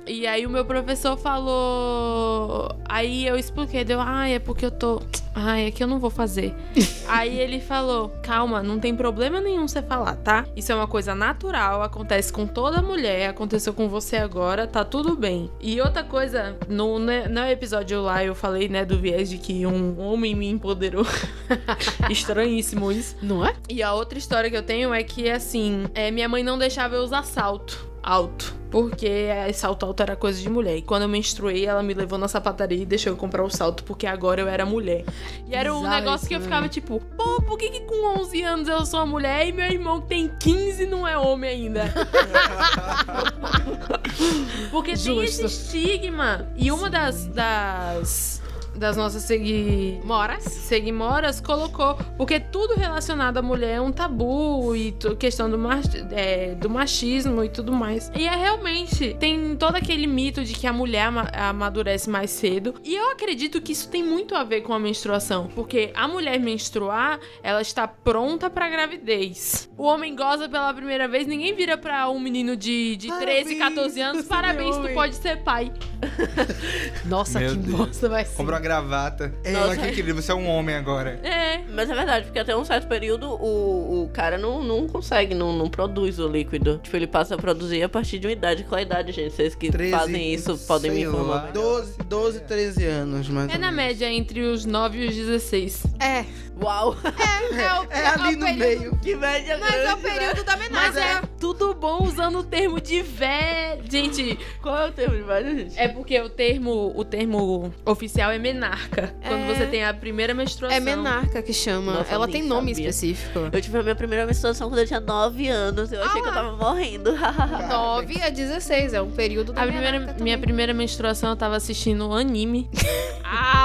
E 0.07 0.27
aí 0.27 0.45
o 0.45 0.51
meu 0.51 0.65
professor 0.65 1.17
falou. 1.17 2.69
Aí 2.89 3.25
eu 3.25 3.37
expliquei, 3.37 3.85
deu, 3.85 4.01
ai, 4.01 4.35
é 4.35 4.39
porque 4.41 4.67
eu 4.67 4.71
tô. 4.73 5.01
Ai, 5.33 5.67
é 5.67 5.71
que 5.71 5.81
eu 5.81 5.87
não 5.87 6.01
vou 6.01 6.11
fazer. 6.11 6.53
aí 7.07 7.39
ele 7.39 7.61
falou: 7.61 8.09
calma, 8.21 8.61
não 8.61 8.81
tem 8.81 8.97
problema 8.97 9.41
nenhum 9.41 9.69
você 9.69 9.81
falar, 9.81 10.17
tá? 10.17 10.45
Isso 10.57 10.73
é 10.73 10.75
uma 10.75 10.89
coisa 10.89 11.15
natural, 11.15 11.83
acontece 11.83 12.33
com 12.33 12.45
toda 12.45 12.83
mulher, 12.83 13.31
aconteceu 13.31 13.73
com 13.73 13.89
você 13.89 14.17
agora, 14.17 14.67
tá 14.67 14.85
tudo 14.85 15.15
bem. 15.15 15.49
E 15.61 15.81
outra 15.81 16.03
coisa, 16.03 16.57
no, 16.69 16.99
né, 16.99 17.29
no 17.29 17.47
episódio 17.47 18.03
lá 18.03 18.25
eu 18.25 18.35
falei, 18.35 18.69
né, 18.69 18.85
do 18.85 18.99
viés 18.99 19.31
de 19.31 19.39
que 19.39 19.65
um 19.65 20.01
homem 20.01 20.35
me 20.35 20.49
empoderou. 20.49 21.07
Estranhíssimo 22.11 22.91
isso. 22.91 23.17
Não 23.23 23.47
é? 23.47 23.55
E 23.69 23.81
a 23.81 23.95
outra 23.95 24.19
história 24.19 24.51
que 24.51 24.57
eu 24.57 24.63
tenho 24.65 24.93
é 24.93 25.05
que, 25.05 25.31
assim, 25.31 25.85
é, 25.95 26.11
minha 26.11 26.29
mãe 26.29 26.43
não 26.43 26.59
deixava 26.59 26.97
eu 26.97 27.03
usar 27.03 27.23
salto 27.23 27.90
alto. 28.03 28.59
Porque 28.71 29.29
salto 29.53 29.85
alto 29.85 30.01
era 30.01 30.15
coisa 30.15 30.41
de 30.41 30.49
mulher. 30.49 30.77
E 30.77 30.83
quando 30.83 31.03
eu 31.03 31.09
menstruei, 31.09 31.67
ela 31.67 31.83
me 31.83 31.93
levou 31.93 32.17
na 32.17 32.29
sapataria 32.29 32.83
e 32.83 32.87
deixou 32.87 33.13
eu 33.13 33.17
comprar 33.17 33.43
o 33.43 33.51
salto, 33.51 33.83
porque 33.83 34.07
agora 34.07 34.41
eu 34.41 34.49
era 34.49 34.65
mulher. 34.65 35.05
E 35.49 35.55
era 35.55 35.75
um 35.75 35.89
negócio 35.89 36.29
que 36.29 36.35
eu 36.35 36.39
isso, 36.39 36.47
ficava 36.47 36.69
tipo, 36.69 37.01
pô, 37.17 37.43
por 37.43 37.59
que, 37.59 37.69
que 37.69 37.81
com 37.81 38.21
11 38.21 38.43
anos 38.45 38.69
eu 38.69 38.87
sou 38.87 39.05
mulher 39.05 39.49
e 39.49 39.53
meu 39.53 39.67
irmão 39.67 40.01
que 40.01 40.07
tem 40.07 40.31
15 40.39 40.87
não 40.87 41.07
é 41.07 41.19
homem 41.19 41.51
ainda? 41.51 41.93
porque 44.71 44.97
tem 44.97 45.25
esse 45.25 45.43
Justo. 45.43 45.47
estigma. 45.47 46.49
E 46.57 46.71
uma 46.71 46.89
das. 46.89 47.27
das 47.27 48.40
das 48.77 48.97
nossas 48.97 49.23
segui... 49.25 50.01
Moras? 50.05 50.45
Seguimoras 50.45 51.41
colocou, 51.41 51.97
porque 52.17 52.39
tudo 52.41 52.75
relacionado 52.75 53.37
à 53.39 53.43
mulher 53.43 53.77
é 53.77 53.81
um 53.81 53.93
tabu 53.93 54.75
e 54.75 54.93
questão 55.19 55.51
do, 55.51 55.59
mach- 55.59 55.95
é, 56.13 56.55
do 56.55 56.71
machismo 56.71 57.45
e 57.45 57.49
tudo 57.49 57.73
mais. 57.73 58.11
E 58.17 58.27
é 58.27 58.35
realmente, 58.35 59.15
tem 59.19 59.55
todo 59.57 59.77
aquele 59.77 60.07
mito 60.07 60.43
de 60.45 60.55
que 60.55 60.67
a 60.67 60.73
mulher 60.73 61.07
ama- 61.09 61.31
amadurece 61.33 62.09
mais 62.09 62.31
cedo. 62.31 62.75
E 62.85 62.95
eu 62.95 63.11
acredito 63.11 63.61
que 63.61 63.73
isso 63.73 63.89
tem 63.89 64.03
muito 64.03 64.35
a 64.35 64.45
ver 64.45 64.63
com 64.63 64.73
a 64.73 64.79
menstruação, 64.79 65.49
porque 65.55 65.91
a 65.95 66.07
mulher 66.09 66.39
menstruar, 66.41 67.19
ela 67.43 67.61
está 67.61 67.87
pronta 67.87 68.49
pra 68.49 68.69
gravidez. 68.71 69.69
O 69.77 69.85
homem 69.85 70.15
goza 70.17 70.49
pela 70.49 70.73
primeira 70.73 71.07
vez, 71.09 71.27
ninguém 71.27 71.55
vira 71.55 71.77
pra 71.77 72.09
um 72.09 72.19
menino 72.21 72.57
de, 72.57 72.97
de 72.97 73.09
13, 73.09 73.57
14 73.57 74.01
anos, 74.01 74.25
parabéns, 74.27 74.77
tu 74.77 74.81
homem." 74.83 74.95
pode 74.95 75.15
ser 75.17 75.43
pai. 75.43 75.73
Nossa, 77.05 77.41
Meu 77.41 77.51
que 77.51 77.57
Deus. 77.59 77.77
bosta 77.77 78.09
vai 78.09 78.25
ser. 78.25 78.37
Uma 78.61 78.63
gravata. 78.63 79.33
É. 79.43 79.53
Nossa. 79.53 79.77
que 79.77 79.93
querido, 79.93 80.21
você 80.21 80.31
é 80.31 80.35
um 80.35 80.47
homem 80.47 80.77
agora. 80.77 81.19
É, 81.23 81.59
Mas 81.73 81.89
é 81.89 81.95
verdade, 81.95 82.27
porque 82.27 82.39
até 82.39 82.55
um 82.55 82.65
certo 82.65 82.87
período 82.87 83.29
o, 83.31 84.05
o 84.05 84.09
cara 84.11 84.37
não, 84.37 84.63
não 84.63 84.87
consegue, 84.87 85.35
não, 85.35 85.53
não 85.53 85.69
produz 85.69 86.19
o 86.19 86.29
líquido. 86.29 86.79
Tipo, 86.83 86.97
ele 86.97 87.07
passa 87.07 87.35
a 87.35 87.39
produzir 87.39 87.83
a 87.83 87.89
partir 87.89 88.19
de 88.19 88.27
uma 88.27 88.33
idade. 88.33 88.65
Qual 88.65 88.79
a 88.79 88.83
idade, 88.83 89.13
gente? 89.13 89.33
Vocês 89.33 89.55
que 89.55 89.71
13, 89.71 89.91
fazem 89.91 90.35
isso 90.35 90.59
podem 90.67 90.91
me 90.91 91.07
lá, 91.07 91.13
informar. 91.13 91.53
12, 91.53 91.95
12, 92.07 92.41
13 92.41 92.85
anos, 92.85 93.29
mais 93.29 93.51
é 93.51 93.55
ou 93.55 93.59
na 93.61 93.73
menos. 93.73 93.77
média 93.77 94.13
entre 94.13 94.41
os 94.43 94.65
9 94.67 94.99
e 94.99 95.09
os 95.09 95.17
16. 95.17 95.83
É, 95.99 96.25
Uau! 96.63 96.97
é, 97.05 97.81
o, 97.81 97.87
É 97.91 98.07
ali 98.07 98.35
o 98.35 98.39
no 98.39 98.47
período- 98.47 98.59
meio. 98.59 98.99
que 98.99 99.17
média 99.17 99.59
Mas 99.59 99.75
é 99.75 99.95
o 99.95 99.97
grande, 99.97 100.03
né? 100.03 100.15
período 100.29 100.45
da 100.45 100.57
menagem. 100.57 100.93
Mas 100.93 100.97
é 100.97 101.23
tudo 101.39 101.75
bom 101.75 102.05
usando 102.05 102.39
o 102.39 102.43
termo 102.45 102.81
de 102.81 103.01
velho. 103.03 103.83
Gente, 103.91 104.39
Qual 104.63 104.77
é 104.79 104.87
o 104.89 104.93
termo 104.93 105.17
de 105.17 105.23
velho, 105.23 105.57
gente? 105.59 105.79
é 105.79 105.89
porque 105.89 106.21
o 106.21 106.29
termo, 106.29 106.93
o 106.95 107.05
termo 107.05 107.73
oficial 107.85 108.31
é 108.31 108.39
menarca. 108.39 109.15
Quando 109.27 109.43
É. 109.51 109.55
você 109.55 109.67
tem 109.67 109.85
a 109.85 109.93
primeira 109.95 110.35
menstruação. 110.35 110.77
É 110.77 110.81
menarca 110.81 111.43
que 111.43 111.53
chama. 111.53 111.93
Nossa, 111.95 112.13
Ela 112.13 112.29
tem 112.29 112.43
nome 112.43 112.75
sabia. 112.75 112.89
específico. 112.91 113.49
Eu 113.53 113.61
tive 113.61 113.79
a 113.79 113.83
minha 113.83 113.95
primeira 113.97 114.27
menstruação 114.27 114.69
quando 114.69 114.81
eu 114.81 114.87
tinha 114.87 115.01
9 115.01 115.49
anos. 115.49 115.93
Eu 115.93 116.03
achei 116.05 116.21
Ah 116.21 116.23
que 116.23 116.29
eu 116.29 116.33
lá. 116.35 116.43
tava 116.43 116.57
morrendo. 116.57 117.13
9 117.69 118.23
a 118.23 118.29
16, 118.31 118.93
é 118.95 119.01
um 119.03 119.11
período 119.11 119.53
da 119.53 119.63
A 119.63 119.67
primeira, 119.67 120.15
minha 120.21 120.39
primeira 120.39 120.75
menstruação 120.75 121.31
eu 121.31 121.37
tava 121.37 121.57
assistindo 121.57 122.07
um 122.09 122.15
anime. 122.15 122.69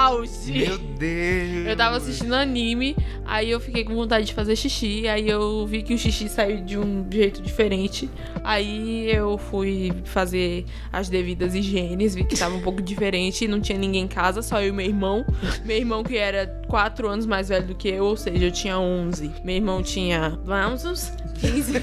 Auge! 0.06 0.52
Meu 0.52 0.78
Deus. 0.78 1.66
Eu 1.66 1.76
tava 1.76 1.96
assistindo 1.96 2.32
anime, 2.32 2.96
aí 3.24 3.50
eu 3.50 3.58
fiquei 3.58 3.84
com 3.84 3.92
vontade 3.92 4.26
de 4.26 4.34
fazer 4.34 4.54
xixi, 4.54 5.08
aí 5.08 5.28
eu 5.28 5.66
vi 5.66 5.82
que 5.82 5.92
o 5.92 5.98
xixi 5.98 6.28
saiu 6.28 6.64
de 6.64 6.78
um 6.78 7.04
jeito 7.10 7.42
diferente. 7.42 8.08
Aí 8.44 9.10
eu 9.10 9.36
fui 9.36 9.92
fazer 10.04 10.64
as 10.92 11.08
devidas 11.08 11.56
higienes, 11.56 12.14
vi 12.14 12.22
que 12.24 12.36
tava 12.36 12.54
um 12.54 12.62
pouco 12.62 12.80
diferente, 12.80 13.48
não 13.48 13.60
tinha 13.60 13.76
ninguém 13.76 14.04
em 14.04 14.08
casa, 14.08 14.42
só 14.42 14.62
eu 14.62 14.68
e 14.68 14.72
meu 14.72 14.86
irmão. 14.86 15.26
Meu 15.64 15.76
irmão 15.76 16.04
que 16.04 16.16
era 16.16 16.46
4 16.68 17.08
anos 17.08 17.26
mais 17.26 17.48
velho 17.48 17.66
do 17.66 17.74
que 17.74 17.88
eu, 17.88 18.04
ou 18.04 18.16
seja, 18.16 18.44
eu 18.44 18.52
tinha 18.52 18.78
11. 18.78 19.32
Meu 19.42 19.56
irmão 19.56 19.82
tinha, 19.82 20.38
vamos, 20.44 20.84
uns 20.84 21.12
15. 21.40 21.72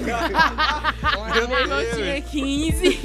Meu 1.34 1.48
meu 1.48 1.60
irmão 1.60 1.78
tinha 1.94 2.22
15. 2.22 3.00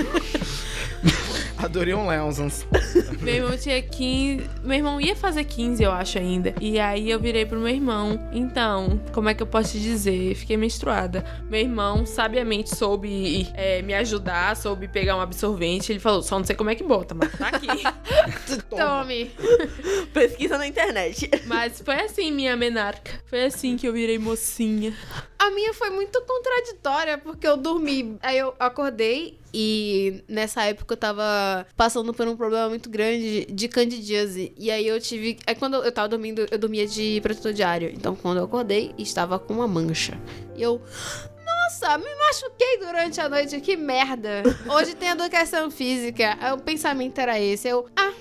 Adorei 1.62 1.94
um 1.94 2.08
Leonsons. 2.08 2.66
Meu 3.20 3.36
irmão 3.36 3.58
tinha 3.58 3.82
15. 3.82 4.50
Meu 4.64 4.78
irmão 4.78 5.02
ia 5.02 5.14
fazer 5.14 5.44
15, 5.44 5.84
eu 5.84 5.92
acho 5.92 6.18
ainda. 6.18 6.56
E 6.62 6.80
aí 6.80 7.10
eu 7.10 7.20
virei 7.20 7.46
pro 7.46 7.60
meu 7.60 7.68
irmão. 7.68 8.18
Então, 8.32 9.00
como 9.14 9.28
é 9.28 9.34
que 9.34 9.44
eu 9.44 9.48
posso 9.48 9.74
te 9.74 9.80
dizer? 9.82 10.36
Fiquei 10.36 10.56
menstruada. 10.56 11.24
Meu 11.50 11.60
irmão 11.60 12.06
sabiamente 12.06 12.74
soube 12.74 13.50
é, 13.56 13.82
me 13.82 13.94
ajudar, 13.94 14.56
soube 14.56 14.88
pegar 14.88 15.18
um 15.18 15.22
absorvente. 15.22 15.92
Ele 15.92 16.00
falou: 16.00 16.24
só 16.24 16.38
não 16.38 16.46
sei 16.46 16.56
como 16.56 16.70
é 16.70 16.76
que 16.76 16.84
bota, 16.84 17.14
mas 17.14 17.30
tá 17.34 17.50
aqui. 17.50 17.68
Tome. 18.70 19.30
Pesquisa 20.14 20.58
na 20.58 20.66
internet. 20.66 21.30
mas 21.46 21.82
foi 21.82 21.96
assim, 21.96 22.32
minha 22.32 22.56
menarca. 22.56 23.20
Foi 23.26 23.44
assim 23.44 23.76
que 23.76 23.86
eu 23.86 23.92
virei 23.92 24.18
mocinha. 24.18 24.94
A 25.38 25.52
minha 25.52 25.74
foi 25.74 25.90
muito 25.90 26.22
contraditória, 26.22 27.18
porque 27.18 27.48
eu 27.48 27.58
dormi. 27.58 28.18
Aí 28.22 28.38
eu 28.38 28.54
acordei 28.60 29.40
e 29.54 30.24
nessa 30.28 30.64
época 30.64 30.94
eu 30.94 30.98
tava 30.98 31.66
passando 31.76 32.14
por 32.14 32.28
um 32.28 32.36
problema 32.36 32.70
muito 32.70 32.90
grande 32.90 33.46
de 33.46 33.68
candidíase. 33.68 34.54
E 34.58 34.70
aí 34.70 34.88
eu 34.88 35.00
tive. 35.00 35.38
Aí 35.46 35.56
quando 35.56 35.78
eu 35.78 35.92
tava 35.92 36.08
dormindo, 36.08 36.46
eu 36.50 36.58
dormia 36.58 36.88
de 36.88 37.20
protetor 37.22 37.54
diário. 37.54 37.90
Então 37.90 38.16
quando 38.16 38.38
eu 38.38 38.46
acordei, 38.46 38.94
estava 38.98 39.40
com 39.40 39.54
uma 39.54 39.68
mancha. 39.68 40.20
E 40.56 40.62
eu. 40.62 40.82
Nossa, 41.46 41.98
me 41.98 42.16
machuquei 42.16 42.80
durante 42.80 43.22
a 43.22 43.30
noite, 43.30 43.60
que 43.62 43.76
merda. 43.76 44.44
Hoje 44.68 44.96
tem 44.96 45.10
educação 45.10 45.70
física. 45.70 46.38
O 46.56 46.62
pensamento 46.62 47.20
era 47.20 47.40
esse. 47.40 47.68
Eu, 47.68 47.88
ah, 47.96 48.12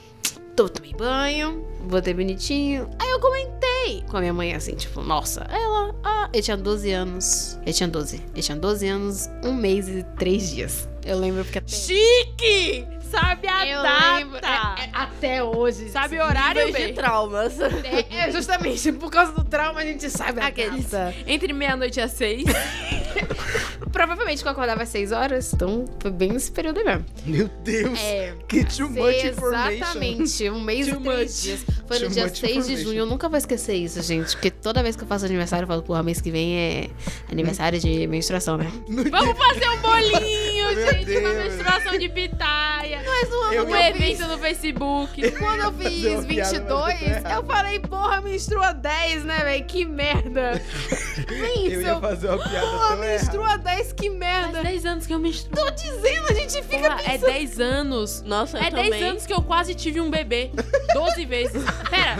tô, 0.59 0.69
tomei 0.69 0.93
banho, 0.93 1.65
botei 1.83 2.13
bonitinho. 2.13 2.91
Aí 2.99 3.09
eu 3.09 3.21
comentei 3.21 4.03
com 4.09 4.17
a 4.17 4.21
minha 4.21 4.33
mãe 4.35 4.53
assim, 4.57 4.75
tipo, 4.75 5.01
nossa, 5.03 5.43
ela, 5.49 5.95
ah, 6.03 6.29
eu 6.33 6.43
tinha 6.43 6.57
12 6.57 6.91
anos. 6.91 7.59
Eu 7.65 7.73
tinha 7.73 7.89
12. 7.89 8.21
Eu 8.35 8.43
tinha 8.43 8.57
12 8.59 8.89
anos, 8.89 9.31
um 9.45 9.53
mês 9.55 9.89
e 9.89 10.03
três 10.19 10.51
dias. 10.51 10.89
Eu 11.07 11.17
lembro 11.21 11.45
porque 11.45 11.59
até. 11.59 11.69
Chique! 11.69 12.89
Sabe 13.09 13.47
a 13.47 13.67
eu 13.69 13.83
data! 13.83 14.17
lembro. 14.17 14.37
é- 14.39 14.85
é- 14.85 14.91
até 14.93 15.43
hoje. 15.45 15.89
Sabe 15.91 16.19
o 16.19 16.25
horário, 16.25 16.73
de 16.73 16.93
traumas. 16.93 17.59
É, 17.61 18.07
é, 18.27 18.33
justamente 18.33 18.91
por 18.93 19.11
causa 19.13 19.31
do 19.33 19.45
trauma 19.45 19.81
a 19.81 19.85
gente 19.85 20.11
sabe 20.11 20.41
a 20.41 20.49
Aqueles. 20.49 20.91
data. 20.91 21.15
Entre 21.25 21.53
meia-noite 21.53 22.01
e 22.01 22.03
às 22.03 22.11
seis. 22.11 22.43
Provavelmente 23.99 24.43
que 24.43 24.47
eu 24.47 24.53
acordava 24.53 24.85
às 24.85 24.91
6 24.91 25.11
horas, 25.11 25.53
então 25.53 25.85
foi 25.99 26.13
bem 26.13 26.31
nesse 26.31 26.53
período 26.53 26.79
aí 26.79 26.85
mesmo. 26.85 27.05
Meu 27.27 27.49
Deus. 27.65 27.99
É. 27.99 28.33
Que 28.47 28.65
too 28.65 28.89
much 28.89 29.25
information. 29.25 29.73
Exatamente, 29.73 30.51
um 30.51 30.61
mês 30.61 30.87
Too 30.87 31.01
e 31.01 31.03
três 31.03 31.33
much. 31.33 31.43
dias. 31.43 31.65
Foi 31.89 31.99
no 31.99 32.09
dia 32.11 32.25
much 32.27 32.37
6 32.39 32.67
de 32.67 32.77
junho. 32.77 32.99
Eu 33.01 33.07
nunca 33.07 33.29
vou 33.29 33.39
esquecer 33.39 33.75
isso, 33.75 34.01
gente. 34.03 34.33
Porque 34.33 34.51
toda 34.51 34.83
vez 34.83 34.95
que 34.97 35.03
eu 35.03 35.09
faço 35.09 35.25
aniversário, 35.25 35.65
eu 35.65 35.69
falo, 35.69 35.83
porra, 35.83 36.03
mês 36.03 36.21
que 36.21 36.31
vem 36.31 36.57
é 36.57 36.91
aniversário 37.31 37.81
de 37.81 38.07
menstruação, 38.07 38.57
né? 38.57 38.71
Vamos 39.11 39.37
fazer 39.39 39.69
um 39.69 39.79
bolinho, 39.81 40.69
gente. 40.75 41.17
Uma 41.19 41.33
Deus. 41.33 41.45
menstruação 41.45 41.99
de 41.99 42.09
pitaia. 42.09 43.03
Mas 43.07 43.31
Eu 43.31 43.63
ano 43.63 43.71
Um 43.73 43.77
evento 43.77 43.97
fiz, 44.05 44.19
no 44.21 44.39
Facebook. 44.39 45.31
quando 45.33 45.61
eu 45.61 45.73
fiz 45.73 46.05
uma 46.05 46.23
piada, 46.25 46.27
mas 46.27 46.27
22, 46.27 47.35
eu 47.35 47.45
falei, 47.45 47.81
porra, 47.81 48.21
menstrua 48.21 48.73
10, 48.73 49.25
né, 49.25 49.39
velho? 49.45 49.65
Que 49.65 49.85
merda. 49.85 50.63
Nem 51.31 51.67
Eu 51.67 51.73
isso. 51.73 51.81
ia 51.83 51.89
Eu, 51.89 52.01
fazer 52.01 52.29
uma 52.29 52.39
piada 52.39 52.67
porra, 52.67 52.87
errada. 52.87 52.97
menstrua 52.97 53.57
10, 53.59 53.93
que 53.93 54.09
Faz 54.09 54.19
merda. 54.19 54.63
10 54.63 54.87
anos 54.87 55.07
que 55.07 55.15
eu 55.15 55.19
menstruo. 55.19 55.55
Tô 55.55 55.71
dizendo, 55.71 56.27
a 56.31 56.35
gente 56.35 56.63
fica 56.63 56.91
Porra, 56.97 57.03
é 57.15 57.19
10 57.19 57.61
anos. 57.61 58.23
Nossa, 58.23 58.59
eu 58.59 58.63
É 58.65 58.71
10 58.71 58.85
também. 58.91 59.03
anos 59.03 59.27
que 59.27 59.33
eu 59.33 59.43
quase 59.43 59.75
tive 59.75 60.01
um 60.01 60.11
bebê. 60.11 60.51
12 60.93 61.25
vezes. 61.25 61.63
Pera, 61.91 62.17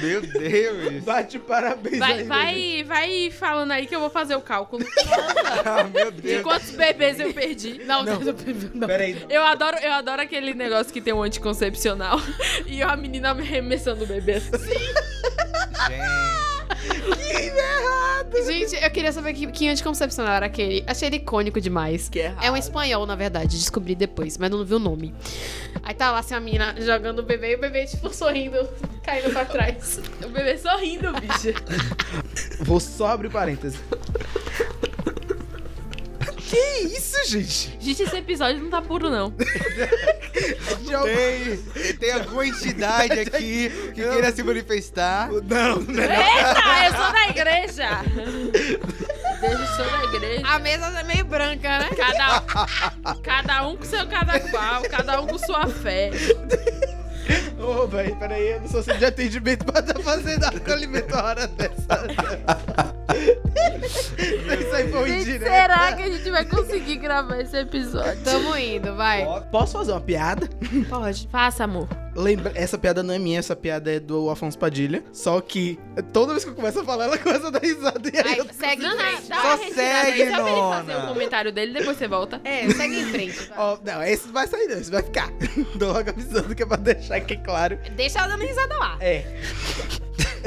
Meu 0.00 0.20
Deus. 0.20 1.04
Bate 1.04 1.38
parabéns 1.38 1.98
Vai, 1.98 2.12
aí, 2.20 2.24
vai, 2.24 2.84
vai 2.84 3.30
falando 3.30 3.70
aí 3.72 3.86
que 3.86 3.94
eu 3.94 4.00
vou 4.00 4.10
fazer 4.10 4.34
o 4.36 4.40
cálculo. 4.40 4.84
Ah, 5.64 5.84
meu 5.84 6.10
De 6.10 6.20
Deus. 6.22 6.42
quantos 6.42 6.70
bebês 6.70 7.18
eu 7.20 7.32
perdi. 7.32 7.80
Não, 7.84 8.02
Não. 8.02 8.20
não. 8.74 8.86
Peraí. 8.88 9.24
Eu 9.28 9.42
adoro, 9.42 9.76
eu 9.78 9.92
adoro 9.92 10.22
aquele 10.22 10.54
negócio 10.54 10.92
que 10.92 11.00
tem 11.00 11.12
um 11.14 11.22
anticoncepcional 11.22 12.18
e 12.66 12.82
a 12.82 12.96
menina 12.96 13.30
arremessando 13.30 14.04
o 14.04 14.06
bebê 14.06 14.34
assim. 14.34 14.50
Gente, 15.88 16.45
Gente, 18.46 18.76
eu 18.82 18.90
queria 18.90 19.12
saber 19.12 19.32
que, 19.34 19.46
que 19.48 19.68
anticoncepcional 19.68 20.34
era 20.34 20.46
aquele. 20.46 20.84
Achei 20.86 21.08
ele 21.08 21.16
icônico 21.16 21.60
demais. 21.60 22.08
Que 22.08 22.20
é 22.20 22.34
É 22.42 22.50
um 22.50 22.56
espanhol, 22.56 23.06
na 23.06 23.14
verdade. 23.14 23.56
Descobri 23.56 23.94
depois, 23.94 24.36
mas 24.38 24.50
não 24.50 24.64
vi 24.64 24.74
o 24.74 24.78
nome. 24.78 25.14
Aí 25.82 25.94
tá 25.94 26.10
lá 26.12 26.18
assim 26.18 26.34
a 26.34 26.40
menina 26.40 26.74
jogando 26.78 27.20
o 27.20 27.22
bebê 27.22 27.52
e 27.52 27.54
o 27.56 27.60
bebê, 27.60 27.86
tipo, 27.86 28.12
sorrindo, 28.12 28.68
caindo 29.02 29.30
pra 29.32 29.44
trás. 29.44 30.00
O 30.24 30.28
bebê 30.28 30.58
sorrindo, 30.58 31.12
bicho. 31.12 31.54
Vou 32.60 32.80
só 32.80 33.08
abrir 33.08 33.30
parênteses. 33.30 33.78
Que 36.46 36.56
isso, 36.56 37.16
gente? 37.26 37.76
Gente, 37.80 38.02
esse 38.04 38.16
episódio 38.16 38.62
não 38.62 38.70
tá 38.70 38.80
puro, 38.80 39.10
não. 39.10 39.32
Tem, 40.86 41.94
tem 41.94 42.12
alguma 42.12 42.46
entidade 42.46 43.18
aqui 43.18 43.70
que 43.94 44.02
queira 44.02 44.30
se 44.32 44.42
manifestar. 44.42 45.28
Não, 45.30 45.76
não 45.80 46.02
é 46.02 46.38
Eita, 46.38 46.86
eu 46.86 46.92
sou 46.94 47.12
da 47.12 47.28
igreja. 47.28 47.88
Eu 49.42 49.66
sou 49.76 49.84
da 49.90 50.04
igreja. 50.04 50.46
A 50.46 50.58
mesa 50.58 50.86
é 50.86 51.02
meio 51.02 51.24
branca, 51.24 51.78
né? 51.78 51.90
Cada, 51.96 52.40
cada 53.22 53.68
um 53.68 53.76
com 53.76 53.84
seu 53.84 54.06
cada 54.06 54.38
qual, 54.40 54.82
cada 54.82 55.20
um 55.20 55.26
com 55.26 55.38
sua 55.38 55.66
fé. 55.66 56.10
Ô, 57.58 57.86
velho, 57.88 58.14
peraí, 58.16 58.50
eu 58.52 58.60
não 58.60 58.68
sou 58.68 58.82
centro 58.82 59.00
de 59.00 59.06
atendimento 59.06 59.64
pra 59.64 59.80
estar 59.80 59.98
fazendo 60.00 60.44
acolhimento 60.44 61.14
a 61.16 61.24
hora 61.24 61.46
dessa. 61.48 62.85
Isso 64.60 64.74
aí 64.74 64.90
foi 64.90 65.10
indireta. 65.10 65.44
Será 65.44 65.92
que 65.94 66.02
a 66.02 66.10
gente 66.10 66.30
vai 66.30 66.44
conseguir 66.44 66.96
gravar 66.96 67.40
esse 67.40 67.56
episódio? 67.56 68.22
Tamo 68.24 68.56
indo, 68.56 68.94
vai. 68.96 69.24
Posso 69.50 69.78
fazer 69.78 69.92
uma 69.92 70.00
piada? 70.00 70.48
Pode. 70.88 71.28
Faça, 71.30 71.64
amor. 71.64 71.88
Lembra, 72.16 72.52
essa 72.54 72.78
piada 72.78 73.02
não 73.02 73.12
é 73.14 73.18
minha, 73.18 73.38
essa 73.38 73.54
piada 73.54 73.92
é 73.92 74.00
do 74.00 74.30
Afonso 74.30 74.58
Padilha. 74.58 75.04
Só 75.12 75.40
que 75.40 75.78
toda 76.12 76.32
vez 76.32 76.44
que 76.44 76.50
eu 76.50 76.54
começo 76.54 76.80
a 76.80 76.84
falar, 76.84 77.04
ela 77.04 77.18
começa 77.18 77.48
a 77.48 77.50
dar 77.50 77.62
risada. 77.62 78.00
E 78.12 78.16
aí 78.16 78.22
Vai, 78.24 78.40
eu... 78.40 78.46
segue 78.52 78.82
Não, 78.82 78.94
em 78.94 78.96
não, 78.96 79.04
frente. 79.04 79.28
dá 79.28 79.36
Só 79.42 79.56
segue, 79.58 79.68
só 79.68 79.74
pra 79.74 80.08
ele 80.08 80.30
fazer 80.30 80.50
nona. 80.92 81.04
o 81.04 81.08
comentário 81.08 81.52
dele, 81.52 81.72
depois 81.74 81.96
você 81.98 82.08
volta. 82.08 82.40
É, 82.42 82.68
segue 82.70 83.00
em 83.00 83.06
frente. 83.06 83.50
Ó, 83.56 83.78
não, 83.84 84.02
esse 84.02 84.26
não 84.26 84.32
vai 84.32 84.46
sair 84.46 84.66
não, 84.66 84.78
esse 84.78 84.90
vai 84.90 85.02
ficar. 85.02 85.30
Tô 85.78 85.92
logo 85.92 86.08
avisando 86.10 86.54
que 86.54 86.62
é 86.62 86.66
pra 86.66 86.76
deixar 86.76 87.16
aqui 87.16 87.36
claro. 87.36 87.78
Deixa 87.94 88.18
ela 88.18 88.28
dando 88.28 88.42
risada 88.46 88.76
lá. 88.78 88.96
É. 89.00 89.24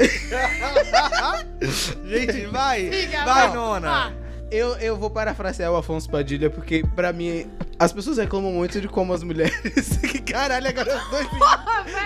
Gente, 2.06 2.46
vai. 2.46 2.90
Siga, 2.90 3.24
vai, 3.24 3.46
vai. 3.48 3.54
nona. 3.54 4.14
Eu, 4.50 4.76
eu 4.78 4.96
vou 4.96 5.08
parafrasear 5.10 5.70
o 5.70 5.76
Afonso 5.76 6.10
Padilha, 6.10 6.50
porque 6.50 6.82
pra 6.96 7.12
mim, 7.12 7.48
as 7.78 7.92
pessoas 7.92 8.18
reclamam 8.18 8.50
muito 8.50 8.80
de 8.80 8.88
como 8.88 9.12
as 9.12 9.22
mulheres. 9.22 9.96
que 10.02 10.20
caralho, 10.20 10.68
agora 10.68 10.96
os 10.96 11.10
dois. 11.10 11.28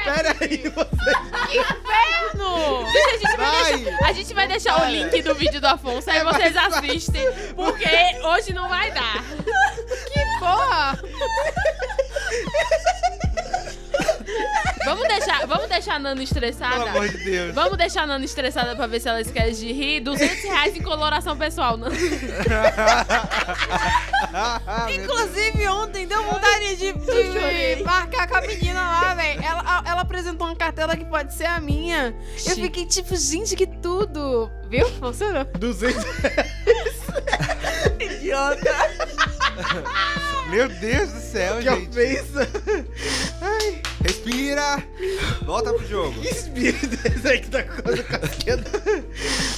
Pera 0.05 0.37
aí, 0.41 0.59
você. 0.69 1.11
Inferno! 1.59 2.87
Gente, 2.93 3.09
a, 3.09 3.19
gente 3.19 3.37
vai 3.37 3.47
Vai. 3.47 3.79
deixar, 3.79 4.05
a 4.05 4.13
gente 4.13 4.35
vai 4.35 4.49
deixar 4.49 4.83
o 4.83 4.91
link 4.91 5.23
do 5.23 5.35
vídeo 5.35 5.61
do 5.61 5.67
Afonso, 5.67 6.11
aí 6.11 6.23
vocês 6.23 6.55
assistem, 6.57 7.25
porque 7.55 7.89
hoje 8.25 8.53
não 8.53 8.69
vai 8.69 8.91
dar. 8.91 9.25
Porra! 10.39 10.99
Vamos 15.49 15.69
deixar, 15.69 15.95
a 15.95 15.99
Nana 15.99 16.15
Pelo 16.15 16.25
estressada? 16.25 16.91
amor 16.91 17.09
de 17.09 17.19
Deus. 17.19 17.55
Vamos 17.55 17.77
deixar 17.79 18.03
a 18.03 18.07
Nana 18.07 18.25
estressada 18.25 18.75
pra 18.77 18.87
ver 18.87 19.01
se 19.01 19.09
ela 19.09 19.21
esquece 19.21 19.61
de 19.61 19.73
rir. 19.73 20.01
200 20.01 20.43
reais 20.45 20.77
em 20.77 20.83
coloração 20.83 21.37
pessoal, 21.37 21.77
Nana. 21.77 21.95
Inclusive, 24.93 25.69
ontem 25.69 26.07
deu 26.07 26.23
vontade 26.25 26.77
de, 26.77 26.93
de 26.93 27.83
marcar 27.85 28.27
com 28.29 28.37
a 28.37 28.41
menina 28.43 28.81
lá, 28.81 29.15
velho. 29.15 29.43
Ela, 29.43 29.83
ela 29.87 30.01
apresentou 30.03 30.47
uma 30.47 30.57
cartela 30.57 30.97
que 30.97 31.05
pode 31.05 31.35
ser 31.35 31.47
a 31.47 31.61
minha. 31.61 32.15
Eu 32.47 32.55
fiquei 32.57 32.87
tipo, 32.87 33.15
gente, 33.17 33.55
que 33.57 33.67
tudo. 33.67 34.51
Viu? 34.69 34.89
Funcionou. 34.99 35.45
200. 35.59 36.05
Idiota. 38.01 38.75
Meu 40.51 40.69
Deus 40.69 41.11
do 41.13 41.21
céu, 41.21 41.57
Que 41.59 41.63
gente. 41.63 41.89
ofensa. 41.91 42.49
Respira. 44.05 44.87
Volta 45.47 45.73
pro 45.73 45.89
jogo. 45.89 46.23
Espírito 46.23 46.95
esse 47.09 47.39
que 47.39 47.49
tá 47.49 47.63
coisa 47.63 48.03
casqueta? 48.03 48.71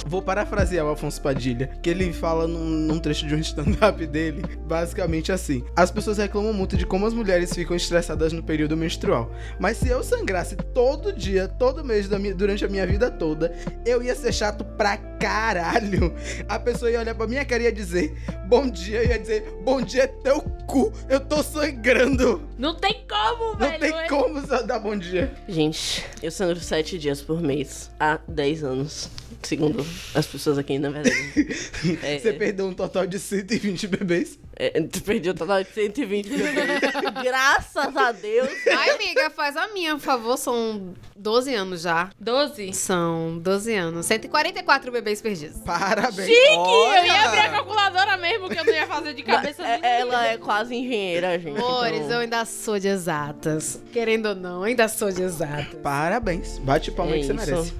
Vou 0.07 0.21
parafrasear 0.21 0.85
o 0.85 0.89
Afonso 0.91 1.21
Padilha, 1.21 1.69
que 1.81 1.89
ele 1.89 2.13
fala 2.13 2.47
num, 2.47 2.63
num 2.65 2.97
trecho 2.99 3.27
de 3.27 3.35
um 3.35 3.39
stand-up 3.41 4.05
dele, 4.07 4.41
basicamente 4.65 5.31
assim: 5.31 5.63
As 5.75 5.91
pessoas 5.91 6.17
reclamam 6.17 6.53
muito 6.53 6.77
de 6.77 6.85
como 6.85 7.05
as 7.05 7.13
mulheres 7.13 7.53
ficam 7.53 7.75
estressadas 7.75 8.31
no 8.31 8.41
período 8.41 8.77
menstrual. 8.77 9.29
Mas 9.59 9.77
se 9.77 9.89
eu 9.89 10.01
sangrasse 10.03 10.55
todo 10.55 11.11
dia, 11.11 11.47
todo 11.47 11.83
mês 11.83 12.07
da 12.07 12.17
minha- 12.17 12.33
durante 12.33 12.63
a 12.63 12.67
minha 12.69 12.87
vida 12.87 13.11
toda, 13.11 13.53
eu 13.85 14.01
ia 14.01 14.15
ser 14.15 14.33
chato 14.33 14.63
pra 14.63 14.95
caralho. 14.97 16.13
A 16.47 16.57
pessoa 16.59 16.89
ia 16.91 16.99
olhar 16.99 17.13
pra 17.15 17.27
minha 17.27 17.43
cara 17.43 17.63
e 17.63 17.65
ia 17.65 17.71
dizer: 17.71 18.15
Bom 18.47 18.69
dia, 18.69 19.03
eu 19.03 19.09
ia 19.09 19.19
dizer: 19.19 19.43
Bom 19.63 19.81
dia 19.81 20.03
é 20.03 20.07
teu 20.07 20.41
cu, 20.67 20.93
eu 21.09 21.19
tô 21.19 21.43
sangrando. 21.43 22.41
Não 22.57 22.75
tem 22.75 23.03
como, 23.09 23.51
Não 23.51 23.57
velho. 23.57 23.79
tem 23.79 23.93
é- 23.93 24.07
como 24.07 24.45
só 24.47 24.61
dar 24.61 24.79
bom 24.79 24.95
dia. 24.97 25.31
Gente, 25.47 26.05
eu 26.23 26.31
sangro 26.31 26.59
sete 26.59 26.97
dias 26.97 27.21
por 27.21 27.41
mês 27.41 27.89
há 27.99 28.19
10 28.27 28.63
anos. 28.63 29.09
Segundo 29.43 29.85
as 30.15 30.25
pessoas 30.25 30.57
aqui, 30.57 30.77
na 30.79 30.89
verdade. 30.89 31.15
É, 32.03 32.19
Você 32.19 32.33
perdeu 32.33 32.65
um 32.67 32.73
total 32.73 33.05
de 33.07 33.17
120 33.19 33.87
bebês. 33.87 34.37
é, 34.55 34.69
perdi 35.05 35.29
o 35.29 35.33
total 35.33 35.63
de 35.63 35.69
120 35.69 36.27
bebês. 36.29 36.79
Graças 37.23 37.95
a 37.95 38.11
Deus. 38.11 38.49
Ai, 38.67 38.89
amiga, 38.91 39.29
faz 39.29 39.55
a 39.55 39.67
minha, 39.69 39.93
por 39.95 40.01
favor. 40.01 40.37
São 40.37 40.93
12 41.15 41.53
anos 41.53 41.81
já. 41.81 42.09
12? 42.19 42.73
São 42.73 43.37
12 43.39 43.73
anos. 43.75 44.05
144 44.07 44.91
bebês 44.91 45.21
perdidos. 45.21 45.59
Parabéns. 45.59 46.27
Eu 46.27 47.05
ia 47.05 47.25
abrir 47.25 47.39
a 47.39 47.43
Olha. 47.43 47.49
calculadora 47.51 48.17
mesmo, 48.17 48.49
que 48.49 48.59
eu 48.59 48.65
não 48.65 48.73
ia 48.73 48.87
fazer 48.87 49.13
de 49.13 49.23
cabeça 49.23 49.63
É- 49.63 49.79
nenhuma. 49.79 50.13
ela 50.15 50.27
é 50.27 50.37
quase 50.37 50.75
engenheira, 50.75 51.39
gente. 51.39 51.57
Amores, 51.57 51.99
então- 51.99 52.11
eu 52.13 52.19
ainda 52.21 52.43
sou 52.45 52.79
de 52.79 52.87
exatas. 52.87 53.81
Querendo 53.93 54.29
ou 54.29 54.35
não, 54.35 54.63
ainda 54.63 54.87
sou 54.87 55.11
de 55.11 55.21
exatas. 55.21 55.79
Parabéns. 55.81 56.57
Bate 56.59 56.91
palma 56.91 57.15
É 57.15 57.19
que 57.19 57.25
você 57.27 57.33
isso. 57.33 57.45
merece. 57.51 57.73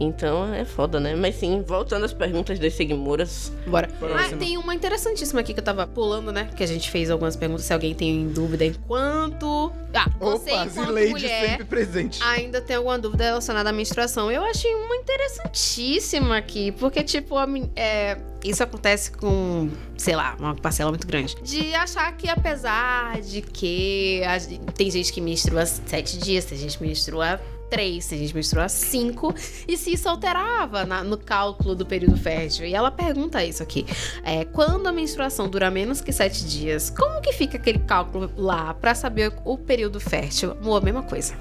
Então 0.00 0.52
é 0.54 0.64
foda, 0.64 0.98
né? 0.98 1.14
Mas 1.14 1.34
sim, 1.34 1.62
voltando 1.62 2.06
às 2.06 2.14
perguntas 2.14 2.58
das 2.58 2.72
Seguimoras. 2.72 3.52
Bora. 3.66 3.86
Próximo. 3.86 4.34
Ah, 4.34 4.38
tem 4.38 4.56
uma 4.56 4.74
interessantíssima 4.74 5.40
aqui 5.42 5.52
que 5.52 5.60
eu 5.60 5.64
tava 5.64 5.86
pulando, 5.86 6.32
né? 6.32 6.48
Que 6.56 6.64
a 6.64 6.66
gente 6.66 6.90
fez 6.90 7.10
algumas 7.10 7.36
perguntas, 7.36 7.66
se 7.66 7.72
alguém 7.72 7.94
tem 7.94 8.28
dúvida 8.28 8.64
enquanto... 8.64 9.70
Ah, 9.92 10.08
você 10.18 10.52
Opa, 10.52 10.64
enquanto 10.64 10.86
Zileide 10.86 11.10
mulher... 11.10 11.48
sempre 11.50 11.64
presente. 11.64 12.22
Ainda 12.22 12.60
tem 12.62 12.76
alguma 12.76 12.98
dúvida 12.98 13.24
relacionada 13.24 13.68
à 13.68 13.72
menstruação? 13.72 14.30
Eu 14.30 14.42
achei 14.42 14.74
uma 14.74 14.96
interessantíssima 14.96 16.38
aqui, 16.38 16.72
porque, 16.72 17.02
tipo, 17.02 17.36
a 17.36 17.46
é, 17.76 18.16
isso 18.42 18.62
acontece 18.62 19.10
com, 19.12 19.68
sei 19.98 20.16
lá, 20.16 20.36
uma 20.38 20.54
parcela 20.54 20.90
muito 20.90 21.06
grande. 21.06 21.36
De 21.42 21.74
achar 21.74 22.16
que, 22.16 22.28
apesar 22.28 23.20
de 23.20 23.42
que 23.42 24.22
a 24.24 24.38
tem 24.72 24.90
gente 24.90 25.12
que 25.12 25.20
menstrua 25.20 25.66
sete 25.66 26.18
dias, 26.18 26.44
tem 26.46 26.56
gente 26.56 26.78
que 26.78 26.84
menstrua 26.84 27.40
três, 27.70 28.06
tem 28.08 28.18
gente 28.18 28.30
que 28.30 28.34
menstrua 28.36 28.68
cinco, 28.68 29.32
e 29.66 29.76
se 29.76 29.92
isso 29.92 30.08
alterava 30.08 30.84
na- 30.84 31.04
no 31.04 31.16
cálculo 31.16 31.74
do 31.74 31.86
período 31.86 32.16
fértil. 32.16 32.66
E 32.66 32.74
ela 32.74 32.90
pergunta 32.90 33.42
isso 33.44 33.62
aqui: 33.62 33.86
é, 34.24 34.44
quando 34.44 34.86
a 34.88 34.92
menstruação 34.92 35.48
dura 35.48 35.70
menos 35.70 36.00
que 36.00 36.12
sete 36.12 36.44
dias, 36.44 36.90
como 36.90 37.20
que 37.20 37.32
fica 37.32 37.56
aquele 37.56 37.78
cálculo 37.78 38.30
lá 38.36 38.74
pra 38.74 38.94
saber 38.94 39.32
o 39.44 39.56
período 39.56 40.00
fértil? 40.00 40.52
Amor, 40.60 40.82
a 40.82 40.84
mesma 40.84 41.02
coisa 41.02 41.34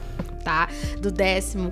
tá? 0.44 0.70
Do 1.02 1.12
décimo 1.12 1.70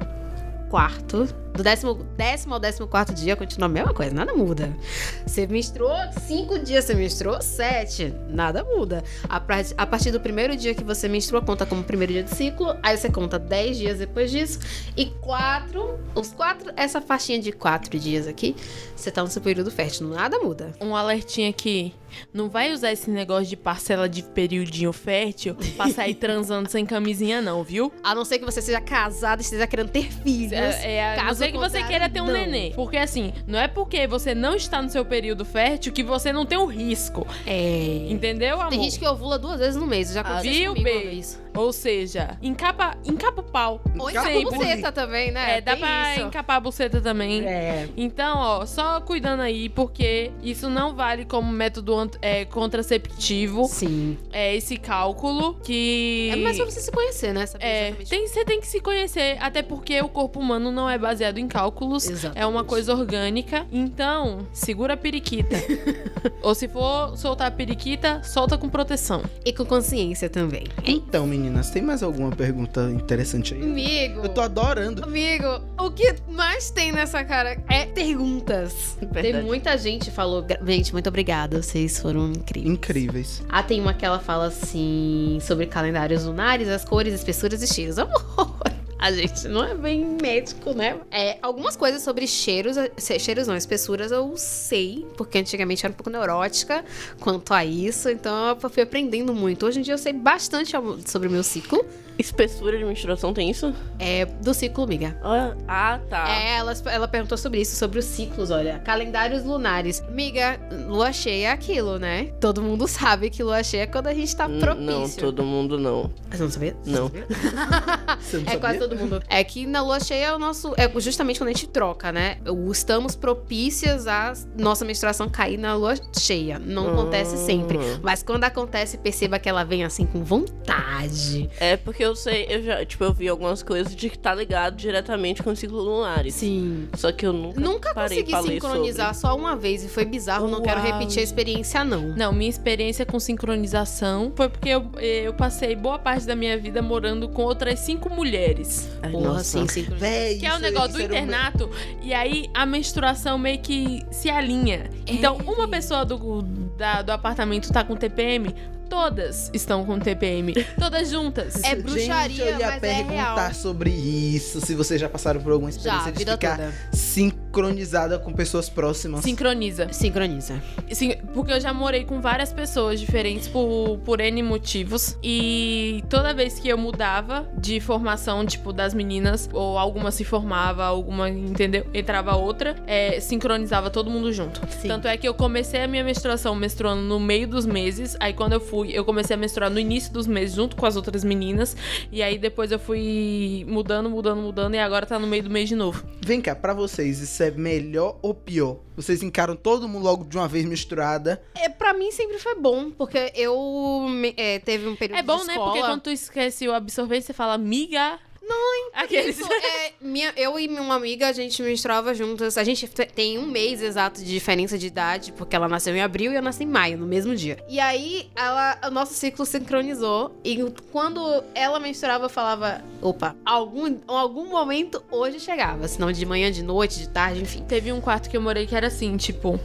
quarto. 0.70 1.28
Do 1.58 1.64
décimo, 1.64 1.96
décimo 2.16 2.54
ao 2.54 2.60
décimo 2.60 2.88
quarto 2.88 3.12
dia 3.16 3.36
continua 3.36 3.66
a 3.66 3.70
mesma 3.70 3.92
coisa, 3.92 4.14
nada 4.14 4.32
muda. 4.32 4.78
Você 5.26 5.48
menstruou 5.48 5.98
cinco 6.28 6.60
dias, 6.60 6.86
você 6.86 6.94
menstruou 6.94 7.42
sete, 7.42 8.14
nada 8.30 8.64
muda. 8.64 9.04
A, 9.28 9.42
a 9.76 9.86
partir 9.88 10.12
do 10.12 10.20
primeiro 10.20 10.56
dia 10.56 10.76
que 10.76 10.84
você 10.84 11.10
menstrua, 11.10 11.42
conta 11.42 11.66
como 11.66 11.84
primeiro 11.84 12.14
dia 12.14 12.22
de 12.22 12.30
ciclo, 12.30 12.78
aí 12.84 12.96
você 12.96 13.10
conta 13.10 13.40
dez 13.40 13.76
dias 13.76 13.98
depois 13.98 14.30
disso, 14.30 14.60
e 14.96 15.08
quatro, 15.08 16.00
os 16.14 16.32
quatro, 16.32 16.72
essa 16.76 17.02
faixinha 17.02 17.40
de 17.40 17.52
quatro 17.52 17.98
dias 17.98 18.28
aqui, 18.28 18.56
você 18.96 19.10
tá 19.10 19.24
no 19.24 19.28
seu 19.28 19.42
período 19.42 19.72
fértil, 19.72 20.10
nada 20.10 20.38
muda. 20.38 20.74
Um 20.80 20.96
alertinha 20.96 21.50
aqui. 21.50 21.92
Não 22.34 22.50
vai 22.50 22.72
usar 22.72 22.92
esse 22.92 23.10
negócio 23.10 23.46
de 23.46 23.58
parcela 23.58 24.08
de 24.08 24.24
periodinho 24.24 24.94
fértil 24.94 25.56
pra 25.76 25.90
sair 25.92 26.16
transando 26.16 26.70
sem 26.70 26.86
camisinha, 26.86 27.42
não, 27.42 27.64
viu? 27.64 27.92
A 28.04 28.16
não 28.16 28.24
ser 28.24 28.40
que 28.40 28.46
você 28.46 28.62
seja 28.62 28.80
casado 28.80 29.40
e 29.40 29.44
esteja 29.44 29.68
querendo 29.68 29.90
ter 29.90 30.12
filhos. 30.12 30.54
É, 30.54 30.98
é, 30.98 31.16
Caso 31.16 31.44
ser 31.48 31.52
que 31.52 31.58
você 31.58 31.84
queira 31.84 32.10
ter 32.10 32.22
um 32.22 32.28
não. 32.28 32.34
nenê. 32.34 32.72
Porque 32.76 32.98
assim, 32.98 33.34
não 33.46 33.60
é 33.60 33.68
porque 33.68 34.08
você 34.08 34.36
não 34.36 34.56
está 34.56 34.82
no 34.82 34.90
seu 34.90 35.04
período 35.06 35.46
fértil 35.46 35.92
que 35.92 36.04
você 36.04 36.32
não 36.32 36.46
tem 36.46 36.58
um 36.58 36.66
risco. 36.66 37.26
É. 37.46 38.08
Entendeu, 38.10 38.60
amor? 38.60 38.70
Tem 38.70 38.84
gente 38.84 39.00
que 39.00 39.08
ovula 39.08 39.38
duas 39.40 39.60
vezes 39.60 39.76
no 39.76 39.88
mês. 39.88 40.12
Já 40.12 40.22
aconteceu 40.22 40.52
viu, 40.52 40.76
comigo 40.76 41.00
Bê? 41.00 41.06
vez. 41.10 41.42
Ou 41.58 41.74
seja, 41.74 42.38
encapa, 42.42 42.96
encapa 43.06 43.42
o 43.42 43.44
pau. 43.44 43.82
Ou 43.98 44.10
Encapa 44.10 44.30
o 44.38 44.44
buceta 44.44 44.92
também, 44.92 45.32
né? 45.32 45.58
É, 45.58 45.62
dá 45.62 45.72
Tem 45.72 45.82
pra 45.82 46.16
isso. 46.16 46.26
encapar 46.28 46.58
a 46.58 46.60
buceta 46.60 47.02
também. 47.02 47.46
É. 47.46 47.90
Então, 47.98 48.38
ó, 48.38 48.66
só 48.66 49.02
cuidando 49.02 49.42
aí, 49.42 49.68
porque 49.70 50.32
isso 50.44 50.70
não 50.70 50.96
vale 50.96 51.26
como 51.26 51.52
método 51.52 52.12
é, 52.22 52.46
contraceptivo. 52.46 53.66
Sim. 53.66 54.18
É 54.32 54.56
esse 54.56 54.78
cálculo 54.78 55.56
que. 55.64 56.30
É 56.32 56.36
mais 56.36 56.58
pra 56.58 56.66
você 56.66 56.80
se 56.80 56.92
conhecer, 56.92 57.34
né? 57.34 57.46
Saber 57.46 57.66
É, 57.66 57.92
tem, 57.92 58.28
você 58.28 58.46
tem 58.46 58.60
que 58.60 58.68
se 58.68 58.80
conhecer, 58.80 59.38
até 59.40 59.62
porque 59.62 60.00
o 60.02 60.10
corpo 60.10 60.40
humano 60.40 60.72
não 60.72 60.90
é 60.90 60.98
baseado 60.98 61.38
em 61.38 61.48
cálculos. 61.48 62.08
Exatamente. 62.08 62.42
É 62.42 62.46
uma 62.46 62.64
coisa 62.64 62.94
orgânica. 62.94 63.66
Então, 63.72 64.48
segura 64.52 64.94
a 64.94 64.98
periquita. 64.98 65.56
Ou 66.42 66.54
se 66.54 66.68
for 66.68 67.18
soltar 67.18 67.48
a 67.48 67.52
periquita, 67.52 68.22
solta 68.24 68.58
com 68.58 68.70
proteção. 68.70 69.24
E 69.44 69.52
com 69.54 69.66
consciência 69.66 70.30
também. 70.30 70.66
Então, 70.86 71.26
meninas, 71.48 71.70
tem 71.70 71.82
mais 71.82 72.04
alguma 72.04 72.32
pergunta 72.32 72.90
interessante 72.92 73.54
aí? 73.54 73.64
Amigo. 73.64 74.22
Eu 74.22 74.30
tô 74.30 74.42
adorando. 74.42 75.04
Amigo, 75.04 75.62
o 75.80 75.90
que 75.92 76.16
mais 76.30 76.70
tem 76.70 76.92
nessa 76.92 77.24
cara 77.24 77.58
é 77.70 77.86
perguntas. 77.86 78.98
Tem 79.00 79.10
Verdade. 79.10 79.46
muita 79.46 79.78
gente 79.78 80.06
que 80.06 80.12
falou. 80.12 80.46
Gente, 80.66 80.94
muito 80.94 81.08
obrigada. 81.08 81.62
Vocês 81.62 82.00
foram 82.00 82.30
incríveis. 82.32 82.74
Incríveis. 82.74 83.44
Ah, 83.50 83.64
tem 83.64 83.80
uma 83.80 83.94
que 83.94 84.06
ela 84.06 84.20
fala 84.20 84.48
assim 84.48 85.40
sobre 85.42 85.66
calendários 85.66 86.26
lunares, 86.26 86.68
as 86.68 86.84
cores, 86.84 87.14
espessuras 87.14 87.62
e 87.62 87.68
cheiros. 87.68 87.98
Amor! 87.98 88.77
A 89.00 89.12
gente 89.12 89.48
não 89.48 89.64
é 89.64 89.76
bem 89.76 90.18
médico, 90.20 90.74
né? 90.74 90.98
É, 91.12 91.38
algumas 91.42 91.76
coisas 91.76 92.02
sobre 92.02 92.26
cheiros, 92.26 92.76
se- 92.98 93.20
cheiros 93.20 93.48
não, 93.48 93.56
espessuras 93.56 94.12
eu 94.12 94.34
sei, 94.38 95.06
porque 95.16 95.38
antigamente 95.38 95.84
eu 95.84 95.88
era 95.88 95.94
um 95.94 95.96
pouco 95.98 96.10
neurótica 96.10 96.84
quanto 97.20 97.54
a 97.54 97.64
isso, 97.64 98.10
então 98.10 98.58
eu 98.62 98.70
fui 98.70 98.82
aprendendo 98.82 99.34
muito. 99.36 99.68
Hoje 99.68 99.80
em 99.80 99.84
dia 99.84 99.94
eu 99.94 99.98
sei 100.00 100.14
bastante 100.14 100.72
sobre 101.06 101.28
o 101.28 101.32
meu 101.32 101.44
ciclo, 101.44 101.86
Espessura 102.20 102.78
de 102.78 102.84
menstruação 102.84 103.34
tem 103.34 103.50
isso? 103.50 103.74
é 104.00 104.26
do 104.26 104.54
ciclo, 104.54 104.84
amiga. 104.84 105.20
Ah, 105.24 105.54
Ah, 105.68 106.00
tá. 106.10 106.30
É, 106.30 106.58
ela, 106.58 106.74
ela 106.86 107.08
perguntou 107.08 107.38
sobre 107.38 107.62
isso, 107.62 107.76
sobre 107.76 108.00
os 108.00 108.06
ciclos, 108.06 108.50
olha. 108.52 108.80
Calendários 108.80 109.44
lunares. 109.44 110.02
Amiga, 110.08 110.60
lua 110.88 111.12
cheia 111.14 111.48
é 111.48 111.52
aquilo, 111.52 111.98
né? 112.00 112.26
Todo 112.40 112.62
mundo 112.62 112.88
sabe 112.90 113.30
que 113.30 113.44
lua 113.44 113.64
cheia 113.64 113.84
é 113.84 113.88
quando 113.88 114.08
a 114.08 114.14
gente 114.14 114.36
tá 114.36 114.48
N- 114.48 114.60
propício. 114.60 114.86
Não, 114.86 115.10
todo 115.10 115.44
mundo 115.44 115.78
não. 115.80 116.12
Você 116.32 116.44
não 116.44 116.50
sabia? 116.52 116.76
Você 116.84 116.90
Não. 116.92 117.04
sabia? 117.08 117.28
Você 118.20 118.38
não 118.38 118.44
É 118.44 118.46
sabia? 118.46 118.60
quase 118.60 118.80
todo 118.80 118.96
mundo. 118.96 119.22
É 119.30 119.44
que 119.44 119.66
na 119.66 119.82
lua 119.82 120.00
cheia 120.00 120.26
é 120.28 120.34
o 120.34 120.40
nosso. 120.40 120.74
É 120.78 120.92
justamente 121.00 121.40
quando 121.40 121.50
a 121.50 121.54
gente 121.54 121.68
troca, 121.68 122.12
né? 122.12 122.38
Estamos 122.72 123.16
propícias 123.16 124.08
a 124.08 124.34
nossa 124.58 124.84
menstruação 124.86 125.30
cair 125.30 125.58
na 125.58 125.76
lua 125.76 125.94
cheia. 126.18 126.58
Não 126.60 126.90
acontece 126.94 127.36
Ah. 127.36 127.38
sempre. 127.38 127.78
Mas 128.02 128.24
quando 128.24 128.44
acontece, 128.44 128.98
perceba 128.98 129.38
que 129.40 129.48
ela 129.50 129.64
vem 129.64 129.84
assim 129.84 130.06
com 130.06 130.24
vontade. 130.24 131.50
É 131.60 131.78
porque 131.78 132.07
eu 132.08 132.16
sei, 132.16 132.46
eu 132.50 132.64
já, 132.64 132.86
tipo, 132.86 133.04
eu 133.04 133.14
vi 133.14 133.28
algumas 133.28 133.62
coisas 133.64 133.96
de 133.96 134.10
que 134.10 134.18
tá 134.18 134.34
ligado 134.34 134.76
diretamente 134.76 135.44
com 135.44 135.52
o 135.52 135.56
ciclo 135.56 135.80
lunares. 135.82 136.34
Sim. 136.34 136.88
Só 136.96 137.12
que 137.12 137.26
eu 137.26 137.34
nunca, 137.34 137.60
Nunca 137.60 137.94
parei 137.94 138.18
consegui 138.24 138.32
pra 138.32 138.40
ler 138.42 138.54
sincronizar 138.62 139.14
só 139.16 139.36
uma 139.36 139.56
vez 139.56 139.84
e 139.84 139.88
foi 139.88 140.06
bizarro. 140.06 140.48
Não 140.48 140.62
quero 140.62 140.82
Uau. 140.82 140.92
repetir 140.92 141.20
a 141.20 141.24
experiência, 141.24 141.84
não. 141.84 142.16
Não, 142.16 142.32
minha 142.34 142.50
experiência 142.50 143.06
com 143.06 143.20
sincronização 143.20 144.32
foi 144.36 144.50
porque 144.50 144.70
eu, 144.70 144.90
eu 145.00 145.34
passei 145.34 145.76
boa 145.76 146.00
parte 146.00 146.26
da 146.26 146.36
minha 146.36 146.58
vida 146.58 146.82
morando 146.82 147.28
com 147.30 147.44
outras 147.44 147.80
cinco 147.80 148.10
mulheres. 148.10 148.90
Ai, 149.02 149.12
Porra, 149.12 149.28
nossa. 149.34 149.44
sim, 149.44 149.68
sim. 149.68 149.84
Véi, 149.84 150.40
Que 150.40 150.46
é 150.46 150.50
o 150.52 150.54
isso- 150.54 150.62
negócio 150.62 150.94
do 150.94 151.02
internato. 151.02 151.70
E 152.02 152.14
aí 152.14 152.50
a 152.54 152.66
menstruação 152.66 153.38
meio 153.38 153.60
que 153.60 154.04
se 154.12 154.30
alinha. 154.30 154.90
Então, 155.06 155.38
uma 155.46 155.68
pessoa 155.68 156.06
do, 156.06 156.42
da- 156.78 157.02
do 157.02 157.12
apartamento 157.12 157.72
tá 157.72 157.84
com 157.84 157.96
TPM, 157.96 158.54
todas 158.90 159.50
estão 159.54 159.86
com 159.86 160.00
TPM. 160.00 160.54
Todas 160.80 161.10
juntas. 161.10 161.56
É 161.64 161.70
Gente, 161.76 161.82
bruxaria, 161.84 162.44
eu 162.46 162.60
ia 162.60 162.68
mas 162.68 162.76
é 162.76 162.80
perguntar 162.80 163.36
real. 163.48 163.54
sobre 163.54 163.90
isso, 163.90 164.62
se 164.62 164.74
vocês 164.76 165.00
já 165.00 165.10
passaram 165.10 165.42
por 165.42 165.52
alguma 165.52 165.72
Já, 165.72 165.78
experiência 165.78 166.10
a 166.10 166.12
de 166.12 166.20
ficar 166.32 166.58
toda. 166.58 166.74
sincronizada 166.94 168.20
com 168.20 168.32
pessoas 168.34 168.70
próximas. 168.70 169.24
Sincroniza. 169.24 169.88
Sincroniza. 169.92 170.62
Sim, 170.92 171.16
porque 171.34 171.52
eu 171.52 171.60
já 171.60 171.74
morei 171.74 172.06
com 172.06 172.22
várias 172.22 172.54
pessoas 172.54 173.00
diferentes 173.00 173.48
por, 173.48 173.98
por 174.06 174.20
N 174.20 174.44
motivos. 174.44 175.18
E 175.24 176.04
toda 176.10 176.34
vez 176.34 176.60
que 176.60 176.68
eu 176.70 176.78
mudava 176.78 177.48
de 177.58 177.80
formação, 177.80 178.46
tipo, 178.46 178.72
das 178.72 178.94
meninas, 178.94 179.50
ou 179.54 179.78
alguma 179.78 180.12
se 180.12 180.24
formava, 180.24 180.86
alguma, 180.86 181.30
entendeu? 181.30 181.86
Entrava 181.94 182.36
outra, 182.36 182.76
é, 182.86 183.20
sincronizava 183.20 183.90
todo 183.90 184.10
mundo 184.10 184.32
junto. 184.32 184.62
Sim. 184.80 184.88
Tanto 184.88 185.08
é 185.08 185.18
que 185.18 185.28
eu 185.28 185.34
comecei 185.34 185.82
a 185.82 185.88
minha 185.88 186.04
menstruação 186.04 186.54
menstruando 186.56 187.02
no 187.02 187.20
meio 187.20 187.48
dos 187.48 187.66
meses. 187.66 188.16
Aí 188.20 188.34
quando 188.34 188.54
eu 188.54 188.60
fui, 188.60 188.77
eu 188.86 189.04
comecei 189.06 189.36
a 189.36 189.38
menstruar 189.38 189.70
no 189.70 189.80
início 189.80 190.12
dos 190.14 190.28
meses 190.28 190.56
junto 190.56 190.76
com 190.76 190.86
as 190.86 190.96
outras 190.96 191.24
meninas. 191.24 191.76
E 192.12 192.22
aí 192.24 192.38
depois 192.38 192.72
eu 192.72 192.80
fui 192.80 193.66
mudando, 193.68 194.10
mudando, 194.10 194.42
mudando. 194.42 194.74
E 194.76 194.80
agora 194.80 195.06
tá 195.06 195.18
no 195.20 195.28
meio 195.28 195.44
do 195.44 195.50
mês 195.50 195.70
de 195.70 195.76
novo. 195.76 196.04
Vem 196.22 196.42
cá, 196.42 196.56
pra 196.56 196.74
vocês, 196.74 197.20
isso 197.20 197.42
é 197.44 197.52
melhor 197.52 198.18
ou 198.22 198.34
pior? 198.34 198.78
Vocês 198.96 199.22
encaram 199.22 199.56
todo 199.56 199.88
mundo 199.88 200.04
logo 200.04 200.24
de 200.26 200.36
uma 200.38 200.48
vez 200.48 200.66
misturada? 200.66 201.42
É, 201.56 201.70
pra 201.70 201.94
mim 201.94 202.12
sempre 202.12 202.40
foi 202.40 202.56
bom, 202.56 202.90
porque 202.90 203.32
eu 203.36 204.08
me- 204.10 204.34
é, 204.36 204.58
teve 204.58 204.88
um 204.88 204.96
período 204.96 205.20
É 205.20 205.22
bom, 205.22 205.38
de 205.38 205.46
né? 205.46 205.54
escola. 205.54 205.72
Porque 205.72 205.86
quando 205.88 206.02
tu 206.02 206.10
esquece 206.10 206.68
o 206.68 206.74
absorvente, 206.74 207.26
você 207.26 207.34
fala, 207.34 207.58
miga. 207.60 208.18
Não, 208.48 208.90
Aqueles. 208.94 209.38
Isso, 209.40 209.52
é, 209.52 209.92
minha, 210.02 210.34
eu 210.38 210.58
e 210.60 210.68
uma 210.68 210.96
amiga, 210.96 211.28
a 211.28 211.32
gente 211.34 211.62
menstruava 211.62 212.14
juntas. 212.14 212.58
A 212.58 212.64
gente 212.64 212.88
te- 212.88 213.06
tem 213.06 213.38
um 213.38 213.46
mês 213.46 213.82
exato 213.82 214.20
de 214.22 214.26
diferença 214.26 214.78
de 214.78 214.88
idade, 214.88 215.32
porque 215.34 215.56
ela 215.56 215.68
nasceu 215.68 215.96
em 215.96 216.02
abril 216.02 216.32
e 216.32 216.36
eu 216.36 216.42
nasci 216.42 216.64
em 216.64 216.68
maio, 216.68 216.98
no 216.98 217.06
mesmo 217.06 217.36
dia. 217.36 217.58
E 217.68 217.80
aí, 217.80 218.30
ela, 218.36 218.80
o 218.86 218.90
nosso 218.90 219.14
ciclo 219.14 219.46
sincronizou. 219.46 220.36
E 220.44 220.58
quando 220.92 221.44
ela 221.54 221.80
menstruava, 221.80 222.26
eu 222.26 222.30
falava: 222.30 222.82
opa, 223.02 223.36
algum, 223.46 223.98
algum 224.08 224.48
momento 224.50 225.04
hoje 225.12 225.40
chegava. 225.40 225.88
Senão 225.88 226.12
de 226.12 226.26
manhã, 226.26 226.52
de 226.52 226.64
noite, 226.64 227.00
de 227.00 227.10
tarde, 227.10 227.42
enfim. 227.42 227.64
Teve 227.68 227.92
um 227.92 228.00
quarto 228.02 228.30
que 228.30 228.38
eu 228.38 228.42
morei 228.42 228.66
que 228.66 228.76
era 228.76 228.88
assim, 228.88 229.16
tipo. 229.18 229.60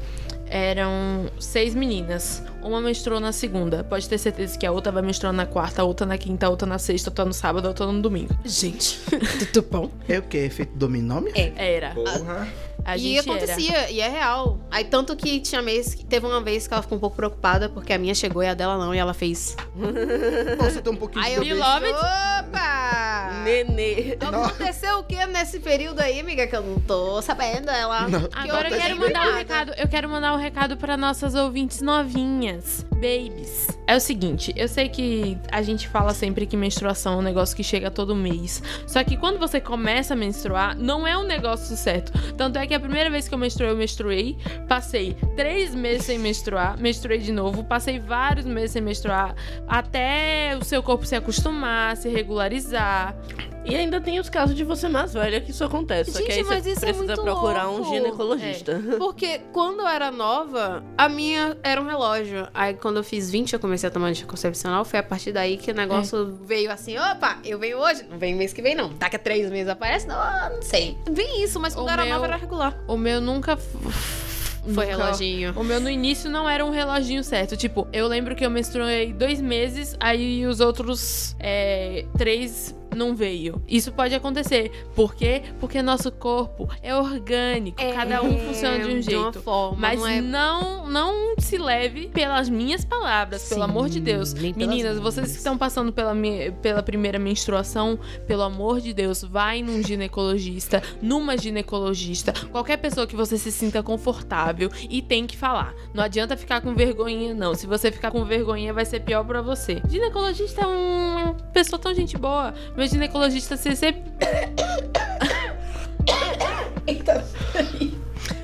Eram 0.46 1.30
seis 1.40 1.74
meninas. 1.74 2.42
Uma 2.62 2.80
menstruou 2.80 3.20
na 3.20 3.32
segunda. 3.32 3.82
Pode 3.84 4.08
ter 4.08 4.18
certeza 4.18 4.56
que 4.56 4.64
a 4.64 4.72
outra 4.72 4.92
vai 4.92 5.02
menstruar 5.02 5.32
na 5.32 5.46
quarta, 5.46 5.82
a 5.82 5.84
outra 5.84 6.06
na 6.06 6.16
quinta, 6.16 6.46
a 6.46 6.48
outra 6.50 6.66
na 6.66 6.78
sexta, 6.78 7.08
a 7.08 7.10
outra 7.10 7.24
no 7.24 7.32
sábado, 7.34 7.66
a 7.66 7.68
outra 7.68 7.86
no 7.86 8.00
domingo. 8.00 8.34
Gente, 8.44 9.00
tudo 9.52 9.66
bom? 9.68 9.90
É 10.08 10.18
o 10.18 10.22
quê? 10.22 10.38
Efeito 10.38 10.76
dominó? 10.76 11.20
minha 11.20 11.32
É. 11.34 11.74
Era. 11.74 11.94
Porra. 11.94 12.48
A 12.84 12.96
e 12.96 13.00
gente 13.00 13.18
era. 13.18 13.38
acontecia, 13.38 13.90
e 13.90 14.00
é 14.00 14.08
real. 14.08 14.58
Aí 14.70 14.84
tanto 14.84 15.14
que 15.14 15.40
tinha 15.40 15.62
mês, 15.62 15.94
que 15.94 16.04
teve 16.04 16.26
uma 16.26 16.40
vez 16.40 16.66
que 16.66 16.74
ela 16.74 16.82
ficou 16.82 16.98
um 16.98 17.00
pouco 17.00 17.14
preocupada, 17.16 17.68
porque 17.68 17.92
a 17.92 17.98
minha 17.98 18.14
chegou 18.14 18.42
e 18.42 18.46
a 18.46 18.54
dela 18.54 18.76
não, 18.76 18.94
e 18.94 18.98
ela 18.98 19.14
fez. 19.14 19.56
Você 20.58 20.82
tem 20.82 20.92
um 20.92 20.96
pouquinho 20.96 21.24
Aí 21.24 21.32
de 21.32 21.48
eu 21.48 21.56
bebê. 21.56 21.60
Beloved. 21.60 21.92
Opa! 21.92 23.42
Nenê. 23.44 24.16
Aconteceu 24.20 24.98
o 24.98 25.04
que 25.04 25.24
nesse 25.26 25.60
período 25.60 26.00
aí, 26.00 26.18
amiga, 26.20 26.46
que 26.46 26.56
eu 26.56 26.62
não 26.62 26.80
tô 26.80 27.22
sabendo? 27.22 27.70
Ela. 27.70 28.08
Não. 28.08 28.28
Agora 28.34 28.68
eu 28.68 28.72
outra 28.72 28.78
quero 28.78 28.94
gente 28.94 28.98
mandar 28.98 29.28
um 29.28 29.34
recado. 29.34 29.72
Eu 29.76 29.88
quero 29.88 30.08
mandar 30.08 30.34
um 30.34 30.38
recado 30.38 30.76
para 30.76 30.96
nossas 30.96 31.34
ouvintes 31.34 31.80
novinhas, 31.82 32.51
babies. 32.94 33.68
É 33.86 33.96
o 33.96 34.00
seguinte, 34.00 34.52
eu 34.56 34.68
sei 34.68 34.88
que 34.88 35.36
a 35.50 35.60
gente 35.62 35.88
fala 35.88 36.14
sempre 36.14 36.46
que 36.46 36.56
menstruação 36.56 37.14
é 37.14 37.16
um 37.16 37.22
negócio 37.22 37.56
que 37.56 37.64
chega 37.64 37.90
todo 37.90 38.14
mês. 38.14 38.62
Só 38.86 39.02
que 39.02 39.16
quando 39.16 39.38
você 39.38 39.60
começa 39.60 40.14
a 40.14 40.16
menstruar, 40.16 40.76
não 40.76 41.06
é 41.06 41.16
um 41.16 41.24
negócio 41.24 41.76
certo. 41.76 42.12
Tanto 42.36 42.58
é 42.58 42.66
que 42.66 42.74
a 42.74 42.80
primeira 42.80 43.10
vez 43.10 43.28
que 43.28 43.34
eu 43.34 43.38
menstruei, 43.38 43.70
eu 43.70 43.76
menstruei, 43.76 44.36
passei 44.68 45.16
três 45.36 45.74
meses 45.74 46.06
sem 46.06 46.18
menstruar, 46.18 46.78
menstruei 46.78 47.18
de 47.18 47.32
novo, 47.32 47.64
passei 47.64 47.98
vários 47.98 48.46
meses 48.46 48.72
sem 48.72 48.82
menstruar, 48.82 49.34
até 49.66 50.56
o 50.60 50.64
seu 50.64 50.82
corpo 50.82 51.04
se 51.04 51.14
acostumar, 51.14 51.96
se 51.96 52.08
regularizar. 52.08 53.16
E 53.64 53.76
ainda 53.76 54.00
tem 54.00 54.18
os 54.18 54.28
casos 54.28 54.56
de 54.56 54.64
você 54.64 54.88
mais 54.88 55.14
velha 55.14 55.40
que 55.40 55.52
isso 55.52 55.62
acontece. 55.64 56.10
só 56.12 56.18
que 56.18 56.24
Gente, 56.32 56.38
aí 56.38 56.44
mas 56.44 56.64
você 56.64 56.70
isso 56.72 56.80
é 56.80 56.88
precisa 56.88 57.06
muito 57.14 57.22
procurar 57.22 57.68
um 57.68 57.76
louco. 57.78 57.94
ginecologista. 57.94 58.80
Porque 58.98 59.40
quando 59.52 59.80
eu 59.80 59.86
era 59.86 60.10
nova, 60.10 60.82
a 60.98 61.08
minha 61.08 61.56
era 61.62 61.80
um 61.80 61.86
relógio. 61.86 62.48
Aí 62.52 62.74
quando 62.74 62.96
eu 62.96 63.04
fiz 63.04 63.30
20, 63.30 63.52
eu 63.52 63.60
comecei 63.60 63.88
a 63.88 63.92
tomar 63.92 64.08
anticoncepcional. 64.08 64.84
Foi 64.84 64.98
a 64.98 65.02
partir 65.02 65.30
daí 65.32 65.56
que 65.56 65.70
o 65.70 65.74
negócio 65.74 66.38
veio 66.44 66.72
assim: 66.72 66.98
opa, 66.98 67.38
eu 67.44 67.56
venho 67.58 67.78
hoje, 67.78 68.04
não 68.10 68.18
venho 68.18 68.36
mês 68.36 68.52
que 68.52 68.60
vem, 68.60 68.74
não. 68.74 68.92
Daqui 68.94 69.14
a 69.14 69.18
três 69.18 69.48
meses 69.48 69.68
aparece? 69.68 70.08
Não, 70.08 70.16
ah, 70.16 70.50
não 70.52 70.62
sei. 70.62 70.98
Vem 71.08 71.44
isso, 71.44 71.60
mas 71.60 71.72
quando 71.74 71.86
O 71.86 71.90
era 71.90 72.04
meu- 72.04 72.14
nova 72.14 72.26
era 72.26 72.36
regular. 72.36 72.76
O 72.88 72.96
meu 72.96 73.20
nunca. 73.20 73.56
Foi 73.56 74.70
nunca- 74.70 74.84
reloginho. 74.86 75.52
O 75.56 75.64
meu 75.64 75.80
no 75.80 75.90
início 75.90 76.30
não 76.30 76.48
era 76.48 76.64
um 76.64 76.70
reloginho 76.70 77.22
certo. 77.24 77.56
Tipo, 77.56 77.86
eu 77.92 78.06
lembro 78.06 78.34
que 78.36 78.44
eu 78.46 78.50
menstruei 78.50 79.12
dois 79.12 79.40
meses, 79.40 79.96
aí 79.98 80.46
os 80.46 80.60
outros 80.60 81.34
é, 81.40 82.04
três 82.16 82.74
não 82.94 83.14
veio. 83.14 83.62
Isso 83.68 83.92
pode 83.92 84.14
acontecer. 84.14 84.70
Por 84.94 85.14
quê? 85.14 85.42
Porque 85.60 85.80
nosso 85.82 86.10
corpo 86.10 86.68
é 86.82 86.94
orgânico. 86.94 87.78
cada 87.94 88.22
um 88.22 88.38
funciona 88.38 88.78
de 88.78 88.84
um 88.84 89.00
De 89.00 89.14
uma 89.14 89.22
jeito. 89.24 89.42
forma, 89.42 89.78
Mas 89.78 90.00
não 90.00 90.08
é... 90.08 90.20
não, 90.20 90.86
não 90.88 91.34
se 91.38 91.58
leve 91.58 92.08
pelas 92.08 92.48
minhas 92.48 92.84
palavras, 92.84 93.48
pelo 93.48 93.64
Sim, 93.64 93.70
amor 93.70 93.88
de 93.88 94.00
Deus. 94.00 94.34
Meninas, 94.34 94.98
vocês 94.98 95.30
que 95.32 95.38
estão 95.38 95.56
passando 95.58 95.92
pela, 95.92 96.14
pela 96.60 96.82
primeira 96.82 97.18
menstruação, 97.18 97.98
pelo 98.26 98.42
amor 98.42 98.80
de 98.80 98.92
Deus, 98.92 99.22
vai 99.22 99.62
num 99.62 99.82
ginecologista, 99.82 100.82
numa 101.00 101.36
ginecologista, 101.36 102.32
qualquer 102.50 102.76
pessoa 102.76 103.06
que 103.06 103.16
você 103.16 103.38
se 103.38 103.50
sinta 103.50 103.82
confortável 103.82 104.70
e 104.88 105.00
tem 105.02 105.26
que 105.26 105.36
falar. 105.36 105.74
Não 105.94 106.02
adianta 106.02 106.36
ficar 106.36 106.60
com 106.60 106.74
vergonhinha, 106.74 107.34
não. 107.34 107.54
Se 107.54 107.66
você 107.66 107.90
ficar 107.90 108.10
com 108.10 108.24
vergonhinha, 108.24 108.72
vai 108.72 108.84
ser 108.84 109.00
pior 109.00 109.24
pra 109.24 109.40
você. 109.42 109.80
Ginecologista 109.88 110.62
é 110.62 110.66
uma 110.66 111.34
pessoa 111.52 111.78
tão 111.78 111.94
gente 111.94 112.16
boa. 112.16 112.52
Meu 112.76 112.81
ginecologista, 112.86 113.56
você 113.56 113.74
sempre. 113.76 114.02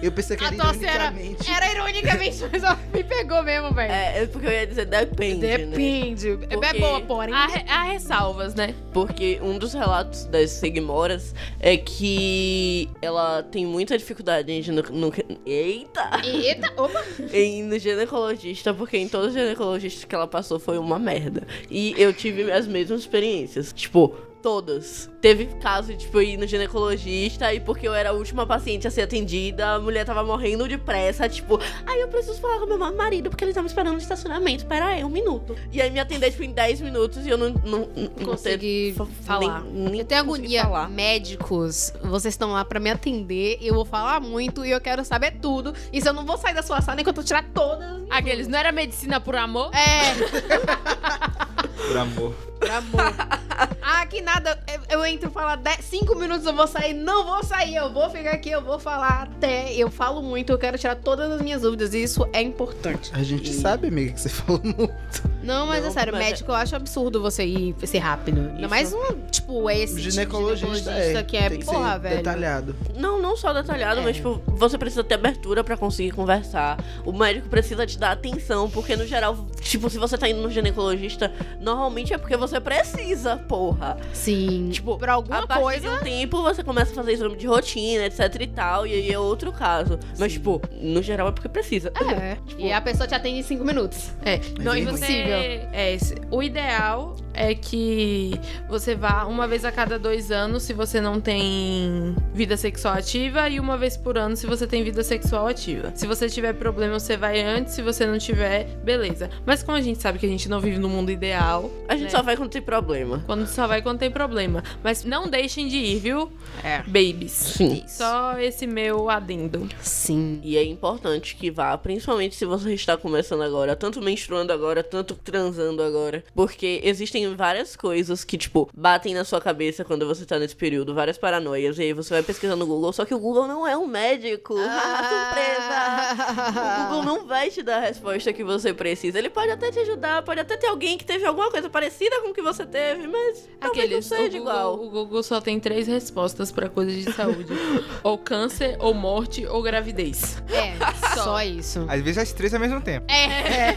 Eu 0.01 0.13
pensei 0.13 0.37
que 0.37 0.45
A 0.45 0.49
era 0.49 0.57
tosse 0.57 0.85
era, 0.87 1.05
ironicamente. 1.07 1.51
era 1.51 1.73
ironicamente, 1.73 2.37
mas 2.53 2.63
ó, 2.63 2.77
me 2.95 3.03
pegou 3.03 3.43
mesmo, 3.43 3.75
velho. 3.75 3.93
É, 3.93 4.23
é 4.23 4.27
porque 4.27 4.47
eu 4.47 4.53
ia 4.53 4.67
dizer 4.67 4.87
depende, 4.87 5.47
né? 5.47 5.59
Depende. 5.59 6.31
É 6.49 6.57
Porque 6.57 6.79
boa, 6.79 7.01
porém. 7.01 7.35
Há, 7.35 7.47
há 7.69 7.83
ressalvas, 7.83 8.55
né? 8.55 8.75
Porque 8.93 9.41
um 9.43 9.59
dos 9.59 9.73
relatos 9.73 10.25
das 10.27 10.51
Seguimoras 10.51 11.35
é 11.59 11.77
que 11.77 12.89
ela 13.03 13.43
tem 13.43 13.67
muita 13.67 13.99
dificuldade 13.99 14.53
em 14.53 14.63
gine... 14.63 14.83
no... 14.91 15.13
Eita! 15.45 16.21
Eita, 16.25 16.73
opa. 16.77 17.05
em 17.33 17.61
ir 17.61 17.63
no 17.65 17.79
ginecologista, 17.79 18.73
porque 18.73 18.99
em 18.99 19.09
todos 19.09 19.29
os 19.29 19.35
ginecologistas 19.35 20.05
que 20.05 20.15
ela 20.15 20.29
passou 20.29 20.61
foi 20.61 20.79
uma 20.79 20.99
merda. 20.99 21.43
E 21.69 21.95
eu 21.99 22.13
tive 22.13 22.53
as 22.53 22.69
mesmas 22.69 23.01
experiências. 23.01 23.73
Tipo, 23.73 24.15
todas. 24.43 25.11
Teve 25.21 25.47
caso 25.61 25.89
de, 25.93 25.99
tipo, 25.99 26.21
ir 26.21 26.37
no 26.37 26.47
ginecologista 26.47 27.53
e 27.53 27.61
porque 27.61 27.87
eu 27.89 27.95
era 27.95 28.11
a 28.11 28.13
última 28.13 28.47
paciente 28.47 28.87
a 28.87 28.91
ser 28.91 29.03
atendida, 29.03 29.75
a 29.75 29.79
mulher 29.81 30.05
tava 30.05 30.23
morrendo 30.25 30.69
de 30.69 30.79
pressa, 30.79 31.29
tipo, 31.29 31.59
ai, 31.87 32.03
eu 32.03 32.09
preciso 32.09 32.41
falar 32.41 32.59
com 32.61 32.67
meu 32.67 32.79
marido 32.79 33.31
porque 33.31 33.45
ele 33.45 33.53
tá 33.53 33.61
me 33.61 33.69
esperando 33.69 33.93
no 33.95 33.99
estacionamento. 33.99 34.65
Pera 34.67 34.87
aí, 34.87 35.05
um 35.05 35.09
minuto. 35.09 35.57
E 35.73 35.83
aí 35.83 35.91
me 35.91 35.99
atender, 36.01 36.31
tipo, 36.31 36.43
em 36.45 36.53
10 36.53 36.81
minutos 36.81 37.27
e 37.27 37.29
eu 37.31 37.37
não, 37.39 37.51
não, 37.65 37.89
não 37.95 38.09
Consegui 38.25 38.95
ter- 38.97 39.05
falar. 39.25 39.63
Nem, 39.65 39.91
nem 39.91 40.01
Eu 40.01 40.05
tenho 40.07 40.21
agonia. 40.21 40.63
falar. 40.63 40.89
Médicos, 40.89 41.93
vocês 42.03 42.35
estão 42.35 42.53
lá 42.53 42.65
pra 42.65 42.79
me 42.81 42.91
atender, 42.91 43.59
eu 43.61 43.75
vou 43.75 43.85
falar 43.85 44.21
muito 44.21 44.65
e 44.65 44.71
eu 44.71 44.81
quero 44.81 45.05
saber 45.05 45.33
tudo. 45.41 45.75
E 45.93 46.01
se 46.01 46.09
eu 46.09 46.13
não 46.13 46.25
vou 46.25 46.39
sair 46.39 46.55
da 46.55 46.63
sua 46.63 46.81
sala 46.81 47.01
enquanto 47.01 47.19
eu 47.19 47.25
tirar 47.25 47.45
todas. 47.53 47.89
Aqueles, 48.11 48.49
não 48.49 48.59
era 48.59 48.73
medicina 48.73 49.21
por 49.21 49.37
amor? 49.37 49.71
É, 49.75 50.15
Por 51.89 51.97
amor. 51.97 52.35
Amor. 52.71 53.39
Ah, 53.91 54.07
que 54.07 54.21
nada. 54.21 54.57
Eu, 54.89 55.01
eu 55.01 55.07
entro 55.07 55.31
falar 55.31 55.59
5 55.81 56.15
minutos, 56.15 56.47
eu 56.47 56.55
vou 56.55 56.67
sair. 56.69 56.95
Não 56.95 57.25
vou 57.25 57.43
sair, 57.43 57.75
eu 57.75 57.93
vou 57.93 58.09
ficar 58.09 58.31
aqui, 58.33 58.51
eu 58.51 58.63
vou 58.63 58.79
falar 58.79 59.23
até. 59.23 59.73
Eu 59.75 59.91
falo 59.91 60.23
muito, 60.23 60.53
eu 60.53 60.59
quero 60.59 60.79
tirar 60.79 60.95
todas 60.95 61.29
as 61.33 61.41
minhas 61.43 61.63
dúvidas. 61.63 61.93
E 61.93 62.03
isso 62.05 62.29
é 62.33 62.41
importante. 62.41 63.11
A 63.15 63.23
gente 63.25 63.53
sabe, 63.53 63.89
amiga, 63.89 64.13
que 64.13 64.21
você 64.21 64.29
falou 64.31 64.61
muito. 64.63 65.29
Não, 65.43 65.67
mas 65.67 65.81
Não, 65.83 65.89
é 65.89 65.91
sério, 65.93 66.13
mas 66.13 66.23
é- 66.23 66.31
médico 66.31 66.53
eu 66.53 66.55
acho 66.55 66.77
absurdo 66.77 67.21
você 67.21 67.45
ir 67.45 67.75
ser 67.85 67.99
rápido. 67.99 68.41
Ainda 68.43 68.61
Isso. 68.61 68.69
mais 68.69 68.93
um, 68.93 69.23
tipo, 69.29 69.69
esse 69.71 69.97
tipo 69.97 70.11
ginecologista, 70.11 70.67
ginecologista 70.77 71.19
é, 71.19 71.23
que 71.25 71.37
é, 71.37 71.49
tem 71.49 71.59
que 71.59 71.65
porra, 71.65 71.95
ser 71.95 71.99
velho. 72.01 72.17
detalhado. 72.19 72.77
Não, 72.95 73.21
não 73.21 73.37
só 73.37 73.53
detalhado, 73.53 74.01
É. 74.01 74.05
mas 74.05 74.17
tipo, 74.17 74.41
você 74.47 74.79
precisa 74.79 75.03
ter 75.03 75.15
abertura 75.15 75.65
pra 75.65 75.77
conseguir 75.77 76.13
conversar. 76.13 76.79
O 77.05 77.13
médico 77.13 77.49
precisa 77.49 77.85
te 77.87 77.99
dar 77.99 78.13
atenção, 78.13 78.71
porque 78.71 78.95
no 78.95 79.05
geral, 79.07 79.47
tipo, 79.63 79.91
se 79.91 79.99
você 79.99 80.17
tá 80.17 80.29
indo 80.29 80.43
no 80.43 80.51
ginecologista, 80.51 81.33
normalmente 81.61 82.13
é 82.15 82.19
porque 82.19 82.37
você 82.37 82.48
precisa, 82.61 83.37
porra. 83.37 83.97
Sim. 84.13 84.71
Tipo, 84.71 84.99
por 84.99 85.09
alguma 85.09 85.41
a 85.41 85.47
partir 85.47 85.63
coisa. 85.63 85.81
de 85.81 85.95
um 85.95 85.99
tempo 85.99 86.43
você 86.43 86.65
começa 86.65 86.93
a 86.93 86.95
fazer 86.95 87.13
exame 87.13 87.37
de 87.37 87.47
rotina, 87.47 88.07
etc 88.07 88.35
e 88.41 88.47
tal, 88.47 88.87
e 88.87 88.93
aí 88.93 89.13
é 89.13 89.19
outro 89.19 89.53
caso. 89.53 89.99
Mas, 90.19 90.33
Sim. 90.33 90.39
tipo, 90.39 90.63
no 90.81 91.03
geral 91.03 91.29
é 91.29 91.33
porque 91.33 91.49
precisa. 91.49 91.93
É. 92.21 92.37
e 92.59 92.73
a 92.73 92.81
pessoa 92.81 93.07
te 93.07 93.15
atende 93.15 93.39
em 93.39 93.43
5 93.43 93.65
minutos. 93.65 94.11
É, 94.25 94.41
não, 94.61 94.73
é 94.73 94.81
e 94.81 94.85
você. 94.85 95.05
impossível. 95.05 95.39
É, 95.73 95.97
o 96.31 96.43
ideal 96.43 97.17
é 97.39 97.55
que 97.55 98.33
você 98.69 98.95
vá 98.95 99.25
uma 99.27 99.47
vez 99.47 99.65
a 99.65 99.71
cada 99.71 99.99
dois 99.99 100.31
anos 100.31 100.65
se 100.65 100.73
você 100.73 101.01
não 101.01 101.21
tem 101.21 102.15
vida 102.35 102.57
sexual 102.57 102.95
ativa 102.95 103.49
e 103.49 103.61
uma 103.61 103.77
vez 103.79 103.97
por 103.97 104.19
ano 104.19 104.37
se 104.37 104.47
você 104.47 104.67
tem 104.67 104.83
vida 104.83 105.03
sexual 105.05 105.47
ativa. 105.47 105.93
Se 105.95 106.07
você 106.07 106.29
tiver 106.29 106.53
problema, 106.55 106.99
você 106.99 107.17
vai 107.17 107.41
antes, 107.41 107.75
se 107.75 107.83
você 107.83 108.05
não 108.07 108.19
tiver, 108.19 108.65
beleza. 108.83 109.31
Mas 109.47 109.63
como 109.63 109.77
a 109.77 109.81
gente 109.81 110.01
sabe 110.03 110.19
que 110.19 110.27
a 110.27 110.29
gente 110.29 110.49
não 110.49 110.61
vive 110.61 110.79
no 110.79 110.89
mundo 110.89 111.11
ideal, 111.11 111.71
A 111.89 111.95
gente 111.95 112.05
né? 112.05 112.11
só 112.11 112.23
vai 112.23 112.37
quando 112.37 112.51
tem 112.51 112.63
problema. 112.63 113.23
quando 113.27 113.47
só 113.47 113.67
vai 113.67 113.81
quando 113.83 113.99
tem 113.99 114.11
problema. 114.11 114.63
Mas 114.83 115.05
não 115.05 115.29
deixem 115.29 115.69
de 115.69 115.77
ir, 115.77 115.99
viu? 116.01 116.33
É. 116.65 116.83
Babies. 116.83 117.33
Sim. 117.33 117.85
Só 117.87 118.39
esse 118.39 118.67
meu 118.67 119.09
adendo. 119.09 119.69
Sim. 119.81 120.41
E 120.43 120.57
é 120.57 120.65
importante 120.65 121.37
que 121.37 121.51
vá, 121.51 121.77
principalmente 121.79 122.35
se 122.35 122.45
você 122.45 122.75
está 122.75 122.97
começando 122.97 123.43
agora, 123.43 123.77
tanto 123.77 124.01
menstruando 124.03 124.53
agora, 124.53 124.83
tanto 124.83 125.15
transando 125.15 125.83
agora. 125.83 126.25
Porque 126.35 126.81
existem 126.83 127.28
várias 127.37 127.77
coisas 127.77 128.25
que, 128.25 128.37
tipo, 128.39 128.69
batem 128.75 129.15
na 129.15 129.25
sua 129.25 129.41
cabeça 129.41 129.85
quando 129.85 130.07
você 130.07 130.25
tá 130.25 130.39
nesse 130.39 130.57
período, 130.57 130.95
várias 130.95 131.19
paranoias. 131.19 131.79
E 131.79 131.83
aí 131.83 131.93
você 131.93 132.15
vai 132.15 132.23
pesquisando 132.23 132.65
no 132.65 132.67
Google, 132.67 132.93
só 132.93 133.05
que 133.05 133.15
o 133.15 133.19
Google 133.19 133.47
não 133.47 133.67
é 133.67 133.77
um 133.77 133.87
médico. 133.87 134.55
Ah, 134.89 135.29
surpresa! 135.33 136.81
O 136.81 136.87
Google 136.89 137.05
não 137.05 137.27
vai 137.27 137.51
te 137.51 137.63
dar 137.63 137.79
a 137.79 137.81
resposta 137.81 138.33
que 138.33 138.43
você 138.45 138.73
precisa. 138.73 139.19
Ele 139.19 139.31
pode 139.31 139.51
até 139.51 139.71
te 139.71 139.79
ajudar, 139.81 140.23
pode 140.23 140.41
até 140.41 140.57
ter 140.57 140.67
alguém 140.67 140.97
que 140.97 141.05
teve 141.05 141.25
alguma 141.25 141.51
coisa 141.51 141.69
parecida 141.69 142.21
com 142.23 142.29
o 142.31 142.35
que 142.35 142.43
você 142.43 142.65
teve, 142.65 143.07
mas 143.07 143.49
talvez 143.61 143.91
não 143.91 143.99
Aqueles, 143.99 144.07
seja 144.07 144.39
o 144.39 144.41
Google, 144.41 144.41
igual. 144.41 144.75
o 144.75 144.91
Google 144.91 145.23
só 145.23 145.41
tem 145.41 145.59
três 145.61 145.87
respostas 145.87 146.51
pra 146.53 146.69
coisas 146.69 146.95
de 146.95 147.13
saúde: 147.13 147.53
ou 148.03 148.17
câncer, 148.19 148.77
ou 148.81 148.95
morte, 148.95 149.47
ou 149.47 149.63
gravidez. 149.63 150.43
É, 150.51 150.75
só 151.15 151.43
isso. 151.43 151.85
Às 151.89 152.01
vezes 152.01 152.19
as 152.19 152.33
três 152.33 152.53
ao 152.55 152.61
mesmo 152.61 152.81
tempo. 152.81 153.07
É. 153.11 153.77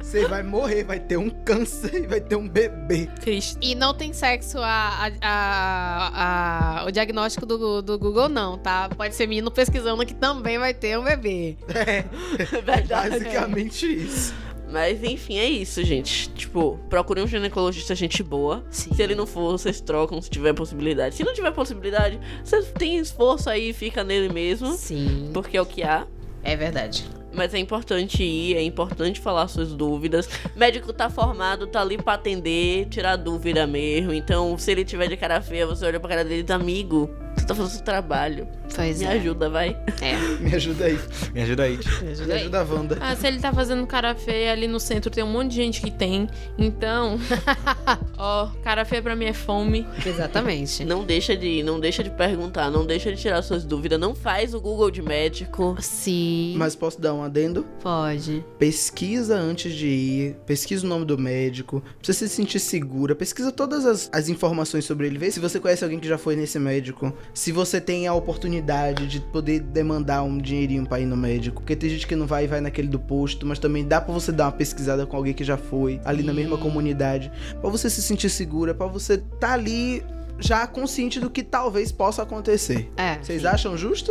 Você 0.00 0.26
vai 0.26 0.42
morrer, 0.42 0.84
vai 0.84 0.98
ter 1.00 1.16
um 1.16 1.30
câncer 1.30 1.94
e 2.04 2.06
vai 2.06 2.20
ter 2.20 2.36
um 2.36 2.48
bebê. 2.48 2.89
Cristo. 3.22 3.58
E 3.62 3.74
não 3.74 3.94
tem 3.94 4.12
sexo 4.12 4.58
a, 4.58 5.06
a- 5.06 5.12
a- 5.22 6.80
a- 6.82 6.84
o 6.86 6.90
diagnóstico 6.90 7.46
do, 7.46 7.80
do 7.82 7.98
Google, 7.98 8.28
não, 8.28 8.58
tá? 8.58 8.88
Pode 8.96 9.14
ser 9.14 9.26
menino 9.26 9.50
pesquisando 9.50 10.04
que 10.04 10.14
também 10.14 10.58
vai 10.58 10.74
ter 10.74 10.98
um 10.98 11.04
bebê. 11.04 11.56
É, 11.68 12.04
Verdade. 12.62 12.88
basicamente 12.88 13.86
isso. 13.86 14.34
Mas 14.72 15.02
enfim, 15.02 15.36
é 15.36 15.46
isso, 15.48 15.82
gente. 15.82 16.28
Tipo, 16.30 16.78
procure 16.88 17.20
um 17.20 17.26
ginecologista 17.26 17.92
gente 17.92 18.22
boa. 18.22 18.64
Sim. 18.70 18.94
Se 18.94 19.02
ele 19.02 19.16
não 19.16 19.26
for, 19.26 19.50
vocês 19.58 19.80
trocam 19.80 20.22
se 20.22 20.30
tiver 20.30 20.52
possibilidade. 20.52 21.16
Se 21.16 21.24
não 21.24 21.34
tiver 21.34 21.50
possibilidade, 21.50 22.20
vocês 22.44 22.70
têm 22.78 22.96
esforço 22.98 23.50
aí, 23.50 23.72
fica 23.72 24.04
nele 24.04 24.32
mesmo. 24.32 24.72
Sim. 24.74 25.30
Porque 25.34 25.56
é 25.56 25.60
o 25.62 25.66
que 25.66 25.82
há. 25.82 26.06
É 26.44 26.54
verdade. 26.56 27.04
Mas 27.32 27.54
é 27.54 27.58
importante 27.58 28.22
ir, 28.22 28.56
é 28.56 28.62
importante 28.62 29.20
falar 29.20 29.46
suas 29.48 29.72
dúvidas. 29.72 30.28
Médico 30.56 30.92
tá 30.92 31.08
formado, 31.08 31.66
tá 31.66 31.80
ali 31.80 31.96
pra 31.96 32.14
atender, 32.14 32.86
tirar 32.86 33.16
dúvida 33.16 33.66
mesmo. 33.66 34.12
Então, 34.12 34.56
se 34.58 34.70
ele 34.70 34.84
tiver 34.84 35.08
de 35.08 35.16
cara 35.16 35.40
feia, 35.40 35.66
você 35.66 35.86
olha 35.86 36.00
pra 36.00 36.08
cara 36.08 36.24
dele 36.24 36.42
diz, 36.42 36.50
amigo, 36.50 37.08
você 37.36 37.46
tá 37.46 37.54
fazendo 37.54 37.72
seu 37.72 37.82
trabalho. 37.84 38.48
Pois 38.74 38.98
Me 39.00 39.04
é. 39.04 39.08
ajuda, 39.08 39.50
vai. 39.50 39.76
É. 40.00 40.16
Me 40.40 40.54
ajuda 40.54 40.84
aí. 40.84 40.98
Me 41.34 41.42
ajuda 41.42 41.62
aí. 41.64 41.76
Me 41.76 42.04
Me 42.06 42.10
ajuda 42.12 42.34
aí. 42.34 42.40
ajuda 42.40 42.60
a 42.60 42.64
Wanda. 42.64 42.98
Ah, 43.00 43.16
se 43.16 43.26
ele 43.26 43.40
tá 43.40 43.52
fazendo 43.52 43.84
cara 43.86 44.14
feia 44.14 44.52
ali 44.52 44.68
no 44.68 44.78
centro, 44.78 45.10
tem 45.10 45.24
um 45.24 45.30
monte 45.30 45.50
de 45.50 45.56
gente 45.56 45.80
que 45.82 45.90
tem. 45.90 46.28
Então, 46.56 47.18
ó, 48.16 48.48
cara 48.62 48.84
feia 48.84 49.02
pra 49.02 49.16
mim 49.16 49.24
é 49.26 49.32
fome. 49.32 49.86
Exatamente. 50.04 50.84
Não 50.84 51.04
deixa 51.04 51.36
de 51.36 51.46
ir, 51.46 51.62
não 51.62 51.80
deixa 51.80 52.02
de 52.04 52.10
perguntar, 52.10 52.70
não 52.70 52.86
deixa 52.86 53.12
de 53.12 53.20
tirar 53.20 53.42
suas 53.42 53.64
dúvidas. 53.64 53.98
Não 53.98 54.14
faz 54.14 54.54
o 54.54 54.60
Google 54.60 54.90
de 54.90 55.02
médico. 55.02 55.76
Sim. 55.80 56.54
Mas 56.56 56.74
posso 56.76 57.00
dar 57.00 57.12
um 57.14 57.22
adendo? 57.22 57.66
Pode. 57.82 58.44
Pesquisa 58.58 59.36
antes 59.36 59.72
de 59.74 59.86
ir, 59.88 60.36
pesquisa 60.46 60.86
o 60.86 60.88
nome 60.88 61.04
do 61.04 61.18
médico, 61.18 61.80
pra 61.80 61.90
você 62.02 62.12
se 62.12 62.28
sentir 62.28 62.60
segura, 62.60 63.14
pesquisa 63.14 63.50
todas 63.50 63.84
as, 63.84 64.08
as 64.12 64.28
informações 64.28 64.84
sobre 64.84 65.06
ele, 65.06 65.18
vê 65.18 65.30
se 65.30 65.40
você 65.40 65.58
conhece 65.58 65.82
alguém 65.82 65.98
que 65.98 66.06
já 66.08 66.18
foi 66.18 66.36
nesse 66.36 66.58
médico, 66.58 67.12
se 67.32 67.52
você 67.52 67.80
tem 67.80 68.06
a 68.06 68.14
oportunidade 68.14 69.06
de 69.06 69.20
poder 69.20 69.60
demandar 69.60 70.22
um 70.22 70.38
dinheirinho 70.38 70.86
pra 70.86 71.00
ir 71.00 71.06
no 71.06 71.16
médico, 71.16 71.60
porque 71.62 71.76
tem 71.76 71.90
gente 71.90 72.06
que 72.06 72.16
não 72.16 72.26
vai 72.26 72.44
e 72.44 72.46
vai 72.46 72.60
naquele 72.60 72.88
do 72.88 72.98
posto, 72.98 73.46
mas 73.46 73.58
também 73.58 73.86
dá 73.86 74.00
pra 74.00 74.12
você 74.12 74.32
dar 74.32 74.46
uma 74.46 74.52
pesquisada 74.52 75.06
com 75.06 75.16
alguém 75.16 75.32
que 75.32 75.44
já 75.44 75.56
foi, 75.56 76.00
ali 76.04 76.22
na 76.22 76.32
mesma 76.32 76.56
comunidade, 76.58 77.30
pra 77.60 77.70
você 77.70 77.88
se 77.88 78.02
sentir 78.02 78.30
segura, 78.30 78.74
pra 78.74 78.86
você 78.86 79.18
tá 79.18 79.52
ali 79.52 80.02
já 80.40 80.66
consciente 80.66 81.20
do 81.20 81.30
que 81.30 81.42
talvez 81.42 81.92
possa 81.92 82.22
acontecer. 82.22 82.90
É. 82.96 83.18
Vocês 83.18 83.44
acham 83.44 83.76
justo? 83.76 84.10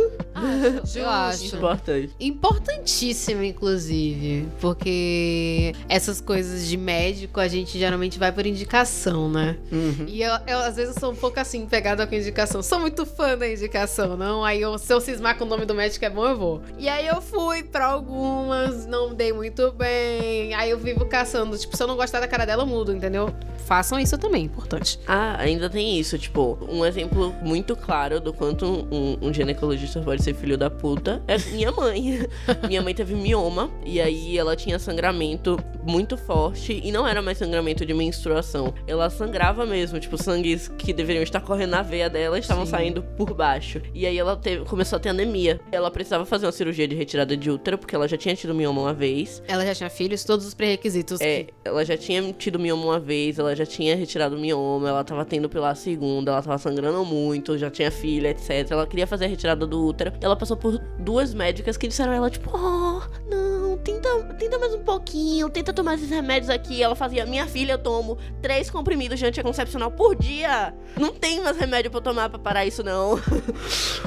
Eu 0.94 1.08
acho. 1.08 1.56
Importante. 1.56 2.14
Importantíssimo, 2.20 3.42
inclusive. 3.42 4.48
Porque 4.60 5.72
essas 5.88 6.20
coisas 6.20 6.66
de 6.66 6.76
médico 6.76 7.40
a 7.40 7.48
gente 7.48 7.78
geralmente 7.78 8.18
vai 8.18 8.32
por 8.32 8.46
indicação, 8.46 9.30
né? 9.30 9.58
Uhum. 9.70 10.04
E 10.06 10.22
eu, 10.22 10.32
eu, 10.46 10.58
às 10.60 10.76
vezes, 10.76 10.96
sou 10.98 11.12
um 11.12 11.16
pouco 11.16 11.38
assim, 11.38 11.66
pegada 11.66 12.06
com 12.06 12.14
indicação. 12.14 12.62
Sou 12.62 12.78
muito 12.78 13.04
fã 13.04 13.36
da 13.36 13.48
indicação, 13.48 14.16
não? 14.16 14.44
Aí, 14.44 14.60
eu, 14.60 14.78
se 14.78 14.92
eu 14.92 15.00
cismar 15.00 15.36
com 15.36 15.44
o 15.44 15.48
nome 15.48 15.64
do 15.64 15.74
médico 15.74 16.04
é 16.04 16.10
bom, 16.10 16.26
eu 16.26 16.36
vou. 16.36 16.62
E 16.78 16.88
aí, 16.88 17.06
eu 17.06 17.20
fui 17.20 17.62
pra 17.62 17.86
algumas, 17.86 18.86
não 18.86 19.14
dei 19.14 19.32
muito 19.32 19.72
bem. 19.72 20.54
Aí, 20.54 20.70
eu 20.70 20.78
vivo 20.78 21.04
caçando. 21.06 21.56
Tipo, 21.58 21.76
se 21.76 21.82
eu 21.82 21.86
não 21.86 21.96
gostar 21.96 22.20
da 22.20 22.28
cara 22.28 22.44
dela, 22.44 22.62
eu 22.62 22.66
mudo, 22.66 22.92
entendeu? 22.92 23.34
façam 23.70 24.00
isso 24.00 24.18
também, 24.18 24.42
é 24.42 24.44
importante. 24.46 24.98
Ah, 25.06 25.36
ainda 25.38 25.70
tem 25.70 25.96
isso, 25.96 26.18
tipo, 26.20 26.58
um 26.68 26.84
exemplo 26.84 27.34
muito 27.42 27.74
claro 27.74 28.20
do 28.20 28.32
quanto 28.32 28.66
um, 28.66 29.18
um 29.20 29.32
ginecologista 29.32 30.00
pode 30.00 30.22
ser 30.22 30.34
filho 30.34 30.56
da 30.56 30.70
puta 30.70 31.22
é 31.26 31.38
minha 31.50 31.72
mãe. 31.72 32.20
minha 32.68 32.82
mãe 32.82 32.94
teve 32.94 33.14
mioma 33.14 33.70
e 33.84 34.00
aí 34.00 34.36
ela 34.38 34.54
tinha 34.54 34.78
sangramento 34.78 35.58
muito 35.82 36.16
forte 36.16 36.80
e 36.84 36.92
não 36.92 37.06
era 37.08 37.22
mais 37.22 37.38
sangramento 37.38 37.84
de 37.86 37.94
menstruação. 37.94 38.74
Ela 38.86 39.08
sangrava 39.10 39.64
mesmo, 39.64 39.98
tipo, 39.98 40.22
sangues 40.22 40.68
que 40.78 40.92
deveriam 40.92 41.22
estar 41.22 41.40
correndo 41.40 41.70
na 41.70 41.82
veia 41.82 42.10
dela 42.10 42.38
estavam 42.38 42.66
saindo 42.66 43.02
por 43.16 43.32
baixo. 43.34 43.80
E 43.94 44.04
aí 44.06 44.18
ela 44.18 44.36
teve- 44.36 44.64
começou 44.64 44.96
a 44.96 45.00
ter 45.00 45.08
anemia. 45.10 45.60
Ela 45.72 45.90
precisava 45.90 46.24
fazer 46.26 46.46
uma 46.46 46.52
cirurgia 46.52 46.86
de 46.86 46.94
retirada 46.94 47.36
de 47.36 47.50
útero 47.50 47.78
porque 47.78 47.94
ela 47.94 48.06
já 48.08 48.16
tinha 48.16 48.34
tido 48.34 48.54
mioma 48.54 48.80
uma 48.82 48.92
vez. 48.94 49.42
Ela 49.48 49.64
já 49.64 49.74
tinha 49.74 49.90
filhos, 49.90 50.24
todos 50.24 50.46
os 50.46 50.52
pré-requisitos. 50.54 51.20
É, 51.20 51.44
que- 51.44 51.54
ela 51.64 51.84
já 51.84 51.96
tinha 51.96 52.32
tido 52.32 52.58
mioma 52.58 52.84
uma 52.84 52.98
vez, 53.00 53.38
ela 53.38 53.54
já 53.56 53.64
tinha 53.64 53.94
retirado 53.96 54.36
mioma, 54.38 54.88
ela 54.88 55.04
tava 55.04 55.24
tendo 55.24 55.48
pela 55.48 55.74
segunda, 55.74 56.09
ela 56.26 56.42
tava 56.42 56.58
sangrando 56.58 57.04
muito, 57.04 57.56
já 57.56 57.70
tinha 57.70 57.90
filha, 57.90 58.28
etc. 58.28 58.70
Ela 58.70 58.86
queria 58.86 59.06
fazer 59.06 59.24
a 59.26 59.28
retirada 59.28 59.66
do 59.66 59.86
útero. 59.86 60.12
Ela 60.20 60.36
passou 60.36 60.56
por 60.56 60.78
duas 60.98 61.32
médicas 61.34 61.76
que 61.76 61.88
disseram 61.88 62.12
a 62.12 62.16
ela, 62.16 62.30
tipo, 62.30 62.50
oh, 62.52 63.00
não, 63.28 63.39
tenta, 63.84 64.08
tenta 64.38 64.58
mais 64.58 64.74
um 64.74 64.80
pouquinho, 64.82 65.48
tenta 65.48 65.72
tomar 65.72 65.94
esses 65.94 66.10
remédios 66.10 66.50
aqui. 66.50 66.82
Ela 66.82 66.94
fazia, 66.94 67.24
minha 67.26 67.46
filha, 67.46 67.72
eu 67.72 67.78
tomo 67.78 68.18
três 68.42 68.70
comprimidos 68.70 69.18
de 69.18 69.26
anticoncepcional 69.26 69.90
por 69.90 70.14
dia. 70.16 70.74
Não 70.98 71.12
tem 71.12 71.40
mais 71.40 71.56
remédio 71.56 71.90
pra 71.90 71.98
eu 71.98 72.02
tomar 72.02 72.28
pra 72.28 72.38
parar 72.38 72.66
isso, 72.66 72.82
não. 72.82 73.18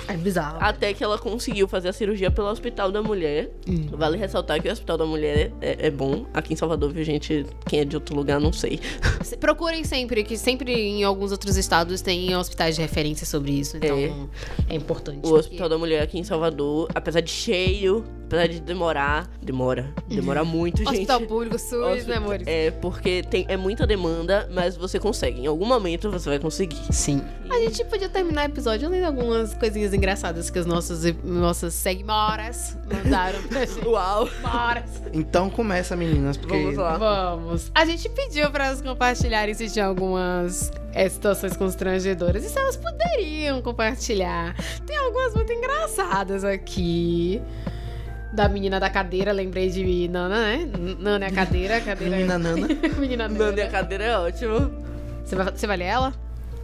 É 0.08 0.18
bizarro. 0.18 0.58
Até 0.60 0.94
que 0.94 1.02
ela 1.04 1.18
conseguiu 1.18 1.66
fazer 1.68 1.88
a 1.90 1.94
cirurgia 1.94 2.30
pelo 2.30 2.48
Hospital 2.50 2.92
da 2.92 3.02
Mulher. 3.02 3.50
Vale 3.92 4.18
ressaltar 4.18 4.62
que 4.62 4.68
o 4.68 4.72
Hospital 4.72 4.98
da 4.98 5.06
Mulher 5.06 5.52
é, 5.62 5.88
é 5.88 5.90
bom. 5.90 6.26
Aqui 6.34 6.54
em 6.54 6.56
Salvador, 6.58 6.92
viu, 6.92 7.04
gente? 7.06 7.46
Quem 7.68 7.80
é 7.80 7.86
de 7.86 7.96
outro 7.96 8.14
lugar, 8.16 8.40
não 8.40 8.52
sei. 8.52 8.80
Se- 9.24 9.38
Procurem 9.38 9.84
sempre, 9.86 10.24
que 10.24 10.38
sempre 10.38 10.74
em 10.74 11.04
alguns 11.04 11.32
outros 11.32 11.56
estados 11.56 12.02
tem 12.02 12.36
hospitais 12.36 12.76
de 12.76 12.82
referência 12.82 13.26
sobre 13.26 13.52
isso. 13.54 13.78
Então 13.78 13.98
é, 14.70 14.76
importante. 14.76 15.26
O 15.26 15.34
Hospital 15.36 15.70
da 15.70 15.78
Mulher 15.78 16.02
aqui 16.04 16.20
em 16.20 16.24
Salvador, 16.24 16.90
apesar 16.94 17.22
de 17.22 17.32
cheio, 17.32 18.04
apesar 18.26 18.48
de 18.48 18.60
demorar. 18.60 19.30
Demora. 19.42 19.63
Demora 20.08 20.44
muito, 20.44 20.78
gente. 20.80 20.90
Hospital 20.90 21.22
público, 21.22 21.58
SUS, 21.58 21.74
Hospital- 21.74 22.06
né, 22.08 22.16
amores? 22.16 22.48
É, 22.48 22.72
porque 22.72 23.24
tem, 23.24 23.46
é 23.48 23.56
muita 23.58 23.86
demanda, 23.88 24.50
mas 24.54 24.76
você 24.76 25.00
consegue. 25.00 25.42
Em 25.42 25.48
algum 25.48 25.66
momento 25.66 26.10
você 26.12 26.30
vai 26.30 26.40
conseguir. 26.40 26.82
Sim. 26.92 27.22
A 27.50 27.60
gente 27.60 27.84
podia 27.86 28.10
terminar 28.10 28.44
o 28.44 28.52
episódio 28.52 28.90
lendo 28.90 29.06
algumas 29.06 29.54
coisinhas 29.54 29.94
engraçadas 29.94 30.50
que 30.50 30.58
os 30.60 30.66
nossos, 30.66 31.04
nossos 31.24 31.74
seguimoras 31.74 32.78
mandaram 32.92 33.42
pra 33.44 33.66
gente. 33.66 33.86
Uau! 33.88 34.28
Moras. 34.42 34.90
Então 35.14 35.50
começa, 35.50 35.96
meninas, 35.96 36.36
porque 36.38 36.56
Vamos 36.58 36.78
lá. 36.78 36.98
Vamos. 36.98 37.72
A 37.76 37.86
gente 37.86 38.10
pediu 38.10 38.50
pra 38.52 38.68
elas 38.68 38.82
compartilharem 38.82 39.54
se 39.54 39.70
tinha 39.70 39.86
algumas 39.86 40.72
é, 40.94 41.08
situações 41.08 41.56
constrangedoras 41.56 42.44
e 42.44 42.50
se 42.50 42.58
elas 42.58 42.76
poderiam 42.78 43.62
compartilhar. 43.62 44.56
Tem 44.86 44.98
algumas 44.98 45.34
muito 45.36 45.52
engraçadas 45.54 46.44
aqui. 46.44 47.42
Da 48.34 48.50
menina 48.50 48.80
da 48.80 48.90
cadeira, 48.90 49.32
lembrei 49.32 49.70
de 49.70 50.08
Nana, 50.08 50.42
né? 50.42 50.70
Nana 51.00 51.26
é 51.26 51.28
a 51.28 51.32
cadeira, 51.32 51.78
a 51.78 51.82
cadeira. 51.82 52.16
menina 52.16 52.40
Nana. 52.40 52.68
menina 53.00 53.28
Nanda, 53.28 53.44
a 53.46 53.52
Nana. 53.52 53.70
cadeira 53.70 54.04
é 54.06 54.18
ótima. 54.18 54.72
Você 55.24 55.36
vai, 55.36 55.52
você 55.52 55.68
vai 55.68 55.78
ler 55.78 55.86
ela? 55.86 56.14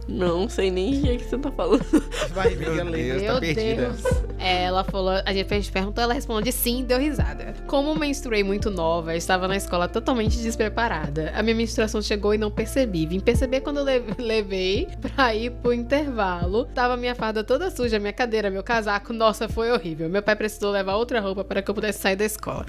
Não 0.08 0.48
sei 0.48 0.70
nem 0.70 0.98
o 0.98 1.00
que, 1.02 1.08
é 1.10 1.16
que 1.16 1.24
você 1.24 1.38
tá 1.38 1.52
falando. 1.52 1.84
Vai. 2.34 2.56
Deus, 2.56 3.22
tá 3.22 3.40
perdida. 3.40 3.94
É, 4.38 4.64
Ela 4.64 4.82
falou, 4.82 5.12
a 5.24 5.32
gente, 5.32 5.70
perguntou, 5.70 6.02
ela 6.02 6.14
responde 6.14 6.50
sim, 6.50 6.82
deu 6.84 6.98
risada. 6.98 7.54
Como 7.66 7.94
menstruei 7.94 8.42
muito 8.42 8.70
nova, 8.70 9.14
estava 9.14 9.46
na 9.46 9.56
escola 9.56 9.86
totalmente 9.88 10.38
despreparada. 10.38 11.30
A 11.34 11.42
minha 11.42 11.54
menstruação 11.54 12.00
chegou 12.02 12.34
e 12.34 12.38
não 12.38 12.50
percebi. 12.50 13.06
Vim 13.06 13.20
perceber 13.20 13.60
quando 13.60 13.78
eu 13.78 13.84
le- 13.84 14.02
levei 14.18 14.88
pra 15.14 15.34
ir 15.34 15.50
pro 15.52 15.72
intervalo. 15.72 16.64
Tava 16.74 16.96
minha 16.96 17.14
farda 17.14 17.44
toda 17.44 17.70
suja, 17.70 17.98
minha 17.98 18.12
cadeira, 18.12 18.50
meu 18.50 18.62
casaco. 18.64 19.12
Nossa, 19.12 19.48
foi 19.48 19.70
horrível. 19.70 20.08
Meu 20.08 20.22
pai 20.22 20.34
precisou 20.34 20.70
levar 20.72 20.96
outra 20.96 21.20
roupa 21.20 21.44
para 21.44 21.62
que 21.62 21.70
eu 21.70 21.74
pudesse 21.74 22.00
sair 22.00 22.16
da 22.16 22.24
escola. 22.24 22.64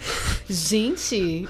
Gente, 0.49 1.47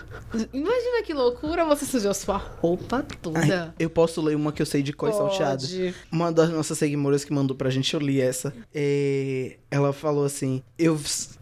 imagina 0.54 1.04
que 1.06 1.14
loucura 1.14 1.66
você 1.66 1.86
sujou 1.86 2.14
sua 2.14 2.38
roupa 2.38 3.04
toda. 3.22 3.40
Ai, 3.40 3.74
eu 3.80 3.90
posso 3.90 4.22
ler 4.22 4.36
uma 4.36 4.52
que 4.52 4.62
eu 4.62 4.66
sei 4.66 4.82
de 4.84 4.94
cor 4.94 5.12
salteada. 5.12 5.62
Uma 6.12 6.32
das 6.32 6.50
nossas 6.50 6.78
seguidoras 6.78 7.24
que 7.24 7.34
mandou 7.34 7.56
pra 7.56 7.70
gente, 7.70 7.94
eu 7.94 8.00
li 8.00 8.22
essa. 8.22 8.54
Ela 9.70 9.94
falou 9.94 10.26
assim: 10.26 10.62
Eu 10.78 11.00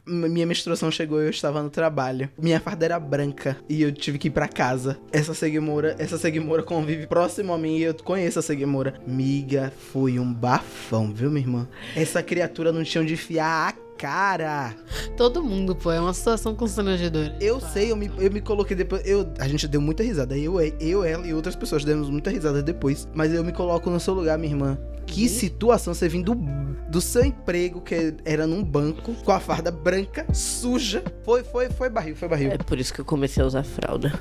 minha 0.10 0.46
menstruação 0.46 0.90
chegou 0.90 1.22
e 1.22 1.26
eu 1.26 1.30
estava 1.30 1.62
no 1.62 1.70
trabalho. 1.70 2.30
Minha 2.38 2.60
farda 2.60 2.86
era 2.86 3.00
branca 3.00 3.58
e 3.70 3.82
eu 3.82 3.92
tive 3.92 4.18
que 4.18 4.28
ir 4.28 4.32
pra 4.32 4.48
casa. 4.48 5.00
Essa 5.12 5.34
seguimora, 5.34 5.96
essa 6.00 6.18
seguimora 6.18 6.64
convive 6.64 7.06
próximo 7.06 7.54
a 7.54 7.58
mim 7.58 7.78
e 7.78 7.84
eu 7.84 7.94
conheço 7.94 8.40
a 8.40 8.42
seguimora. 8.42 8.96
Miga, 9.06 9.72
foi 9.92 10.20
um 10.20 10.34
bafão, 10.34 11.14
viu, 11.14 11.30
minha 11.30 11.46
irmã? 11.46 11.68
Essa 11.96 12.24
criatura 12.24 12.72
não 12.72 12.84
tinha 12.84 13.02
onde 13.02 13.14
enfiar 13.14 13.70
a 13.70 13.89
cara. 14.00 14.74
Todo 15.18 15.44
mundo, 15.44 15.76
pô, 15.76 15.92
é 15.92 16.00
uma 16.00 16.14
situação 16.14 16.56
constrangedora. 16.56 17.36
Eu 17.42 17.60
sei, 17.60 17.92
eu 17.92 17.98
me, 17.98 18.10
eu 18.18 18.32
me 18.32 18.40
coloquei 18.40 18.76
depois. 18.76 19.06
Eu, 19.06 19.30
a 19.38 19.48
gente 19.48 19.68
deu 19.68 19.82
muita 19.82 20.02
risada. 20.02 20.38
Eu, 20.38 20.60
eu, 20.80 21.04
ela 21.04 21.28
e 21.28 21.34
outras 21.34 21.56
pessoas 21.56 21.84
demos 21.84 22.10
muita 22.10 22.32
risada 22.32 22.64
depois. 22.64 23.08
Mas 23.14 23.34
eu 23.34 23.44
me 23.44 23.52
coloco 23.52 23.90
no 23.90 24.00
seu 24.00 24.14
lugar, 24.14 24.38
minha 24.38 24.54
irmã. 24.54 24.78
Que 25.06 25.28
situação 25.28 25.94
você 25.94 26.08
vindo 26.08 26.36
do, 26.36 26.42
do 26.90 27.02
seu 27.02 27.26
emprego, 27.26 27.82
que 27.82 28.14
era 28.24 28.46
num 28.46 28.64
banco, 28.64 29.14
com 29.26 29.32
a 29.32 29.40
farda 29.40 29.72
branca, 29.72 30.26
suja. 30.34 31.04
Foi, 31.24 31.44
foi, 31.44 31.68
foi 31.72 31.90
barril, 31.90 32.16
foi 32.16 32.28
barril. 32.28 32.52
É 32.52 32.58
por 32.60 32.80
isso 32.80 32.94
que 32.94 33.02
eu 33.02 33.06
comecei 33.06 33.44
a 33.44 33.48
usar 33.48 33.64
fralda. 33.64 34.14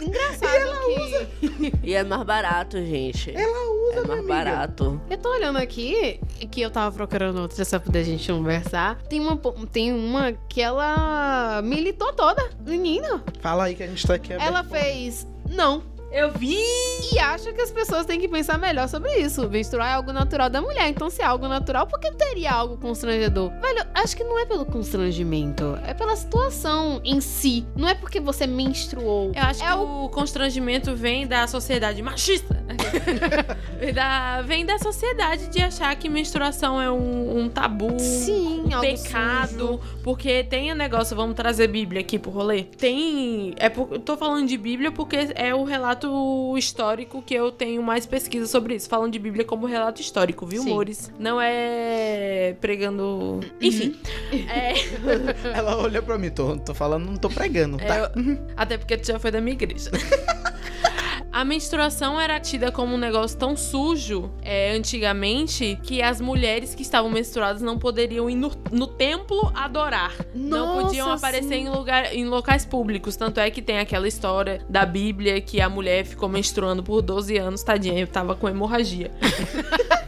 Engraçado 0.00 0.78
que... 1.50 1.72
E 1.82 1.92
é 1.92 2.04
mais 2.04 2.22
barato, 2.22 2.78
gente. 2.78 3.32
Ela 3.34 3.90
usa, 3.90 3.98
É 3.98 4.06
mais 4.06 4.10
amiga. 4.20 4.28
barato. 4.28 5.00
Eu 5.10 5.18
tô 5.18 5.28
olhando 5.30 5.56
aqui, 5.58 6.20
que 6.46 6.60
eu 6.60 6.70
tava 6.70 6.94
procurando 6.94 7.40
outra 7.40 7.64
só 7.64 7.78
pra 7.78 8.00
a 8.00 8.02
gente 8.02 8.30
conversar. 8.32 8.96
Tem 9.08 9.20
uma, 9.20 9.36
tem 9.72 9.92
uma 9.92 10.32
que 10.48 10.60
ela 10.60 11.60
militou 11.62 12.12
toda, 12.12 12.48
menina. 12.66 13.22
Fala 13.40 13.64
aí 13.64 13.74
que 13.74 13.82
a 13.82 13.86
gente 13.86 14.06
tá 14.06 14.14
aqui. 14.14 14.32
Ela 14.32 14.62
fez 14.64 15.26
não. 15.50 15.82
Eu 16.10 16.30
vi! 16.32 16.56
E 17.12 17.18
acha 17.18 17.52
que 17.52 17.60
as 17.60 17.70
pessoas 17.70 18.06
têm 18.06 18.18
que 18.18 18.26
pensar 18.26 18.56
melhor 18.58 18.88
sobre 18.88 19.14
isso. 19.18 19.46
Menstruar 19.50 19.90
é 19.90 19.92
algo 19.92 20.10
natural 20.10 20.48
da 20.48 20.58
mulher. 20.58 20.88
Então, 20.88 21.10
se 21.10 21.20
é 21.20 21.24
algo 21.26 21.46
natural, 21.46 21.86
por 21.86 22.00
que 22.00 22.10
teria 22.12 22.50
algo 22.50 22.78
constrangedor? 22.78 23.50
Velho, 23.60 23.86
acho 23.94 24.16
que 24.16 24.24
não 24.24 24.38
é 24.38 24.46
pelo 24.46 24.64
constrangimento. 24.64 25.78
É 25.86 25.92
pela 25.92 26.16
situação 26.16 26.98
em 27.04 27.20
si. 27.20 27.66
Não 27.76 27.86
é 27.86 27.94
porque 27.94 28.20
você 28.20 28.46
menstruou. 28.46 29.32
Eu 29.34 29.42
acho 29.42 29.62
É 29.62 29.66
que 29.66 29.72
o- 29.74 30.04
o 30.04 30.08
constrangimento 30.08 30.96
vem 30.96 31.26
da 31.26 31.46
sociedade 31.46 32.00
machista. 32.00 32.56
Vem 33.78 33.92
da, 33.94 34.42
vem 34.42 34.66
da 34.66 34.78
sociedade 34.78 35.48
de 35.48 35.60
achar 35.60 35.94
que 35.96 36.08
menstruação 36.08 36.80
é 36.80 36.90
um, 36.90 37.38
um 37.40 37.48
tabu. 37.48 37.98
Sim, 37.98 38.64
um 38.66 38.74
algo 38.74 38.80
pecado, 38.86 39.66
sujo. 39.66 39.80
porque 40.02 40.44
tem 40.44 40.72
o 40.72 40.74
negócio, 40.74 41.16
vamos 41.16 41.34
trazer 41.36 41.68
Bíblia 41.68 42.00
aqui 42.00 42.18
pro 42.18 42.30
rolê. 42.30 42.64
Tem, 42.64 43.54
é 43.58 43.68
por, 43.68 43.88
eu 43.92 43.98
tô 43.98 44.16
falando 44.16 44.46
de 44.46 44.56
Bíblia 44.56 44.90
porque 44.90 45.28
é 45.34 45.54
o 45.54 45.64
relato 45.64 46.54
histórico 46.56 47.22
que 47.22 47.34
eu 47.34 47.50
tenho 47.52 47.82
mais 47.82 48.06
pesquisa 48.06 48.46
sobre 48.46 48.74
isso, 48.74 48.88
falando 48.88 49.12
de 49.12 49.18
Bíblia 49.18 49.44
como 49.44 49.66
relato 49.66 50.00
histórico, 50.00 50.46
viu, 50.46 50.62
Sim. 50.62 50.70
amores? 50.72 51.12
Não 51.18 51.40
é 51.40 52.54
pregando, 52.60 53.40
enfim. 53.60 53.96
É, 54.48 54.72
Ela 55.56 55.76
olha 55.78 56.02
pra 56.02 56.18
mim, 56.18 56.30
tô, 56.30 56.56
tô 56.58 56.74
falando, 56.74 57.06
não 57.06 57.16
tô 57.16 57.28
pregando, 57.30 57.78
tá? 57.78 57.96
é, 57.96 58.00
eu- 58.04 58.38
até 58.56 58.76
porque 58.76 58.96
tu 58.96 59.06
já 59.06 59.18
foi 59.18 59.30
da 59.30 59.40
minha 59.40 59.54
igreja. 59.54 59.90
A 61.38 61.44
menstruação 61.44 62.20
era 62.20 62.40
tida 62.40 62.72
como 62.72 62.96
um 62.96 62.98
negócio 62.98 63.38
tão 63.38 63.56
sujo 63.56 64.28
é, 64.42 64.72
antigamente 64.72 65.78
que 65.84 66.02
as 66.02 66.20
mulheres 66.20 66.74
que 66.74 66.82
estavam 66.82 67.08
menstruadas 67.08 67.62
não 67.62 67.78
poderiam 67.78 68.28
ir 68.28 68.34
no, 68.34 68.50
no 68.72 68.88
templo 68.88 69.48
adorar. 69.54 70.12
não 70.34 70.66
Nossa, 70.66 70.82
podiam 70.82 71.12
aparecer 71.12 71.54
sim. 71.54 71.66
em, 71.66 71.68
lugar, 71.68 72.12
em 72.12 72.24
locais 72.24 72.66
públicos. 72.66 73.14
Tanto 73.14 73.38
é 73.38 73.48
que 73.52 73.62
tem 73.62 73.78
aquela 73.78 74.08
história 74.08 74.66
da 74.68 74.84
Bíblia 74.84 75.40
que 75.40 75.60
a 75.60 75.68
mulher 75.68 76.04
ficou 76.04 76.28
menstruando 76.28 76.82
por 76.82 77.02
12 77.02 77.36
anos, 77.36 77.62
tadinha, 77.62 78.00
eu 78.00 78.08
tava 78.08 78.34
com 78.34 78.48
hemorragia. 78.48 79.12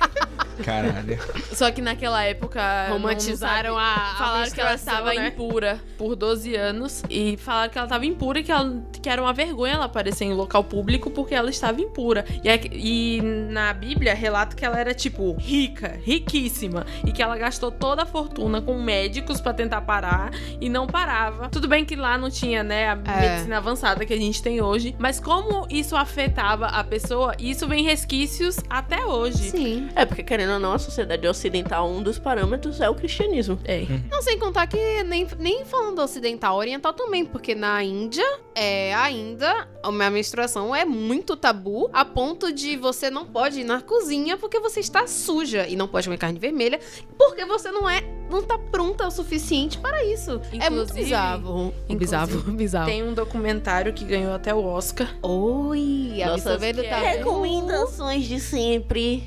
Caralho. 0.64 1.18
Só 1.52 1.70
que 1.70 1.80
naquela 1.80 2.22
época. 2.24 2.60
Romantizaram 2.90 3.76
a, 3.78 3.94
sabe- 3.94 4.00
a 4.00 4.14
Falaram 4.16 4.50
que 4.50 4.60
ela 4.60 4.74
estava 4.74 5.14
né? 5.14 5.28
impura 5.28 5.80
por 5.96 6.14
12 6.16 6.54
anos. 6.54 7.02
E 7.10 7.36
falaram 7.38 7.70
que 7.70 7.78
ela 7.78 7.86
estava 7.86 8.06
impura 8.06 8.40
e 8.40 8.42
que, 8.42 8.52
ela, 8.52 8.82
que 9.02 9.08
era 9.08 9.20
uma 9.22 9.32
vergonha 9.32 9.74
ela 9.74 9.84
aparecer 9.86 10.24
em 10.24 10.32
local 10.34 10.64
público 10.64 11.10
porque 11.10 11.34
ela 11.34 11.50
estava 11.50 11.80
impura. 11.80 12.24
E, 12.44 12.48
é 12.48 12.60
e 12.72 13.20
na 13.22 13.72
Bíblia 13.72 14.14
relata 14.14 14.54
que 14.56 14.64
ela 14.64 14.78
era, 14.78 14.94
tipo, 14.94 15.36
rica, 15.38 15.98
riquíssima. 16.04 16.86
E 17.06 17.12
que 17.12 17.22
ela 17.22 17.36
gastou 17.36 17.70
toda 17.70 18.02
a 18.02 18.06
fortuna 18.06 18.60
com 18.60 18.80
médicos 18.82 19.40
pra 19.40 19.52
tentar 19.52 19.80
parar 19.82 20.30
e 20.60 20.68
não 20.68 20.86
parava. 20.86 21.48
Tudo 21.48 21.68
bem 21.68 21.84
que 21.84 21.96
lá 21.96 22.16
não 22.18 22.30
tinha, 22.30 22.62
né, 22.62 22.88
a 22.88 22.98
É. 23.12 23.30
medicina 23.30 23.56
avançada 23.58 24.04
que 24.04 24.12
a 24.12 24.16
gente 24.16 24.42
tem 24.42 24.60
hoje, 24.60 24.94
mas 24.98 25.18
como 25.20 25.66
isso 25.70 25.96
afetava 25.96 26.66
a 26.66 26.82
pessoa, 26.84 27.34
isso 27.38 27.66
vem 27.68 27.84
resquícios 27.84 28.56
até 28.68 29.04
hoje. 29.04 29.50
Sim. 29.50 29.88
É, 29.94 30.04
porque 30.04 30.22
querendo 30.22 30.49
ou 30.54 30.60
não, 30.60 30.72
a 30.72 30.78
sociedade 30.78 31.26
ocidental, 31.26 31.88
um 31.88 32.02
dos 32.02 32.18
parâmetros 32.18 32.80
é 32.80 32.88
o 32.88 32.94
cristianismo. 32.94 33.58
É. 33.64 33.84
Não 34.10 34.20
sem 34.22 34.38
contar 34.38 34.66
que 34.66 35.02
nem, 35.04 35.26
nem 35.38 35.64
falando 35.64 36.00
ocidental, 36.00 36.56
oriental 36.56 36.92
também, 36.92 37.24
porque 37.24 37.54
na 37.54 37.82
Índia 37.82 38.24
é 38.54 38.94
ainda 38.94 39.68
a 39.82 39.90
minha 39.90 40.10
menstruação 40.10 40.74
é 40.74 40.84
muito 40.84 41.34
tabu, 41.36 41.88
a 41.92 42.04
ponto 42.04 42.52
de 42.52 42.76
você 42.76 43.10
não 43.10 43.24
pode 43.24 43.60
ir 43.60 43.64
na 43.64 43.80
cozinha 43.80 44.36
porque 44.36 44.60
você 44.60 44.80
está 44.80 45.06
suja 45.06 45.66
e 45.66 45.74
não 45.76 45.88
pode 45.88 46.06
comer 46.06 46.18
carne 46.18 46.38
vermelha 46.38 46.78
porque 47.16 47.44
você 47.46 47.70
não 47.70 47.88
é 47.88 48.02
não 48.30 48.42
tá 48.42 48.56
pronta 48.58 49.08
o 49.08 49.10
suficiente 49.10 49.78
para 49.78 50.04
isso. 50.04 50.40
é 50.52 50.70
muito 50.70 50.90
Inclusive- 50.92 51.00
bizarro. 51.02 51.74
inclusive, 51.88 51.96
bizarro, 51.98 52.40
bizarro. 52.54 52.86
Tem 52.86 53.02
um 53.02 53.12
documentário 53.12 53.92
que 53.92 54.04
ganhou 54.04 54.32
até 54.32 54.54
o 54.54 54.62
Oscar, 54.64 55.08
Oi, 55.20 56.12
Nossa, 56.18 56.34
absorvendo 56.34 56.82
que 56.82 56.88
tá 56.88 56.96
é 56.98 57.16
Recomendações 57.16 58.24
de 58.28 58.38
sempre. 58.38 59.24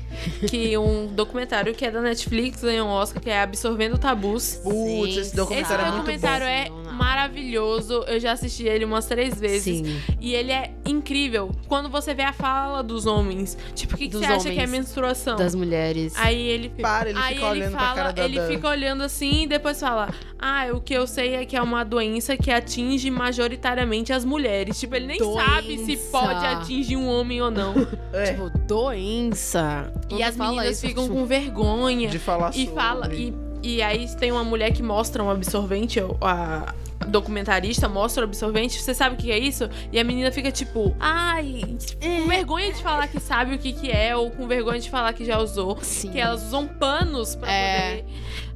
que 0.48 0.76
um 0.78 1.06
documentário 1.14 1.74
que 1.74 1.84
é 1.84 1.90
da 1.90 2.00
Netflix 2.00 2.62
ganhou 2.62 2.86
um 2.88 2.90
Oscar, 2.90 3.22
que 3.22 3.30
é 3.30 3.40
Absorvendo 3.40 3.96
Tabus. 3.98 4.60
Putz, 4.62 5.10
esse 5.10 5.20
Esse 5.20 5.36
documentário 5.36 5.82
é 5.82 5.84
muito 5.90 5.96
documentário 5.98 6.46
é 6.46 6.68
Não, 6.68 6.82
não. 6.84 6.92
maravilhoso. 6.92 8.04
Eu 8.06 8.20
já 8.20 8.32
assisti 8.32 8.64
ele 8.64 8.84
umas 8.84 9.06
três 9.06 9.38
vezes. 9.40 9.78
Sim. 9.86 10.00
E 10.20 10.34
ele 10.34 10.52
é 10.52 10.72
incrível. 10.86 11.50
Quando 11.68 11.88
você 11.88 12.12
vê 12.14 12.22
a 12.22 12.32
fala 12.32 12.82
dos 12.82 13.06
homens. 13.06 13.56
Tipo, 13.74 13.94
o 13.94 13.98
que, 13.98 14.08
que 14.08 14.16
você 14.16 14.24
acha 14.26 14.50
que 14.50 14.60
é 14.60 14.66
menstruação? 14.66 15.36
Das 15.36 15.54
mulheres. 15.54 16.12
Aí 16.16 16.40
ele 16.40 16.68
Para, 16.68 17.10
ele 17.10 17.18
Aí 17.18 17.34
fica 17.34 17.46
ele 17.46 17.60
olhando 17.60 17.72
fala, 17.72 17.84
pra 17.86 17.94
cara 17.94 18.12
da... 18.12 18.24
ele 18.24 18.36
da- 18.38 18.46
fica 18.48 18.68
olhando 18.68 19.02
assim 19.02 19.42
e 19.42 19.46
depois 19.46 19.80
fala: 19.80 20.08
Ah, 20.38 20.66
o 20.72 20.80
que 20.80 20.94
eu 20.94 21.06
sei 21.06 21.34
é 21.34 21.44
que 21.44 21.56
é 21.56 21.62
uma 21.62 21.84
doença 21.84 22.36
que 22.36 22.50
atinge 22.50 23.10
majoritariamente 23.10 24.12
as 24.12 24.24
mulheres. 24.24 24.78
Tipo, 24.78 24.94
ele 24.96 25.06
nem 25.06 25.18
sabe 25.18 25.78
se 25.78 25.84
Doença. 25.96 26.08
pode 26.10 26.46
atingir 26.46 26.96
um 26.96 27.06
homem 27.08 27.40
ou 27.42 27.50
não. 27.50 27.74
É, 28.12 28.32
Tipo, 28.32 28.50
doença. 28.66 29.92
e 30.04 30.08
Quando 30.08 30.22
as 30.22 30.36
meninas 30.36 30.70
isso, 30.78 30.86
ficam 30.86 31.03
tipo, 31.04 31.14
com 31.14 31.26
vergonha. 31.26 32.08
de 32.08 32.18
falar 32.18 32.50
E 32.50 32.66
sobre. 32.66 32.74
fala. 32.74 33.14
E, 33.14 33.34
e 33.62 33.82
aí 33.82 34.06
tem 34.16 34.30
uma 34.32 34.44
mulher 34.44 34.72
que 34.72 34.82
mostra 34.82 35.22
um 35.22 35.30
absorvente, 35.30 36.00
a 36.20 36.74
documentarista 37.08 37.88
mostra 37.88 38.22
o 38.22 38.24
absorvente, 38.28 38.80
você 38.80 38.94
sabe 38.94 39.14
o 39.14 39.18
que 39.18 39.30
é 39.30 39.38
isso? 39.38 39.68
E 39.92 39.98
a 39.98 40.04
menina 40.04 40.30
fica 40.32 40.50
tipo, 40.50 40.94
ai, 40.98 41.62
com 42.02 42.28
vergonha 42.28 42.72
de 42.72 42.82
falar 42.82 43.08
que 43.08 43.20
sabe 43.20 43.54
o 43.54 43.58
que, 43.58 43.72
que 43.72 43.90
é, 43.90 44.14
ou 44.16 44.30
com 44.30 44.46
vergonha 44.46 44.78
de 44.80 44.90
falar 44.90 45.12
que 45.12 45.24
já 45.24 45.38
usou. 45.38 45.78
Sim. 45.82 46.10
Que 46.10 46.20
elas 46.20 46.42
usam 46.44 46.66
panos 46.66 47.34
pra 47.34 47.50
É. 47.50 47.96
poder. 47.98 48.04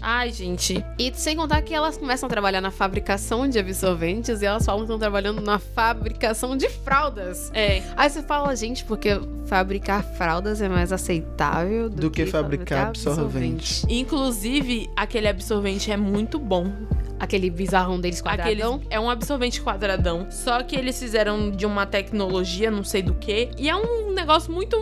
Ai, 0.01 0.31
gente. 0.31 0.85
E 0.97 1.13
sem 1.15 1.37
contar 1.37 1.61
que 1.63 1.75
elas 1.75 1.97
começam 1.99 2.29
a 2.29 2.31
trabalhar 2.31 2.61
na 2.61 2.71
fabricação 2.71 3.49
de 3.49 3.59
absorventes 3.59 4.41
e 4.43 4.47
elas 4.47 4.65
falam 4.65 4.81
que 4.83 4.85
estão 4.85 4.99
trabalhando 4.99 5.41
na 5.43 5.59
fabricação 5.59 6.57
de 6.57 6.69
fraldas. 6.69 7.51
É. 7.53 7.83
Aí 7.97 8.09
você 8.09 8.23
fala, 8.23 8.55
gente, 8.55 8.85
porque 8.85 9.21
fabricar 9.47 10.05
fraldas 10.17 10.61
é 10.63 10.69
mais 10.69 10.93
aceitável 10.93 11.89
do, 11.91 12.03
Do 12.03 12.11
que 12.13 12.27
fabricar 12.27 12.89
absorvente. 12.89 13.85
Inclusive, 13.89 14.89
aquele 14.95 15.27
absorvente 15.27 15.91
é 15.91 15.97
muito 15.97 16.39
bom. 16.39 16.71
Aquele 17.19 17.51
bizarrão 17.51 18.01
deles 18.01 18.21
Aquele 18.25 18.63
quadradão. 18.63 18.81
é 18.91 18.99
um 19.01 19.11
absorvente 19.11 19.61
quadradão. 19.61 20.27
Só 20.31 20.63
que 20.63 20.77
eles 20.77 20.99
fizeram 20.99 21.51
de 21.51 21.67
uma 21.67 21.85
tecnologia, 21.87 22.71
não 22.71 22.85
sei 22.85 23.03
do 23.03 23.15
que. 23.15 23.51
E 23.59 23.69
é 23.69 23.77
um 23.77 24.13
negócio 24.13 24.53
muito. 24.53 24.77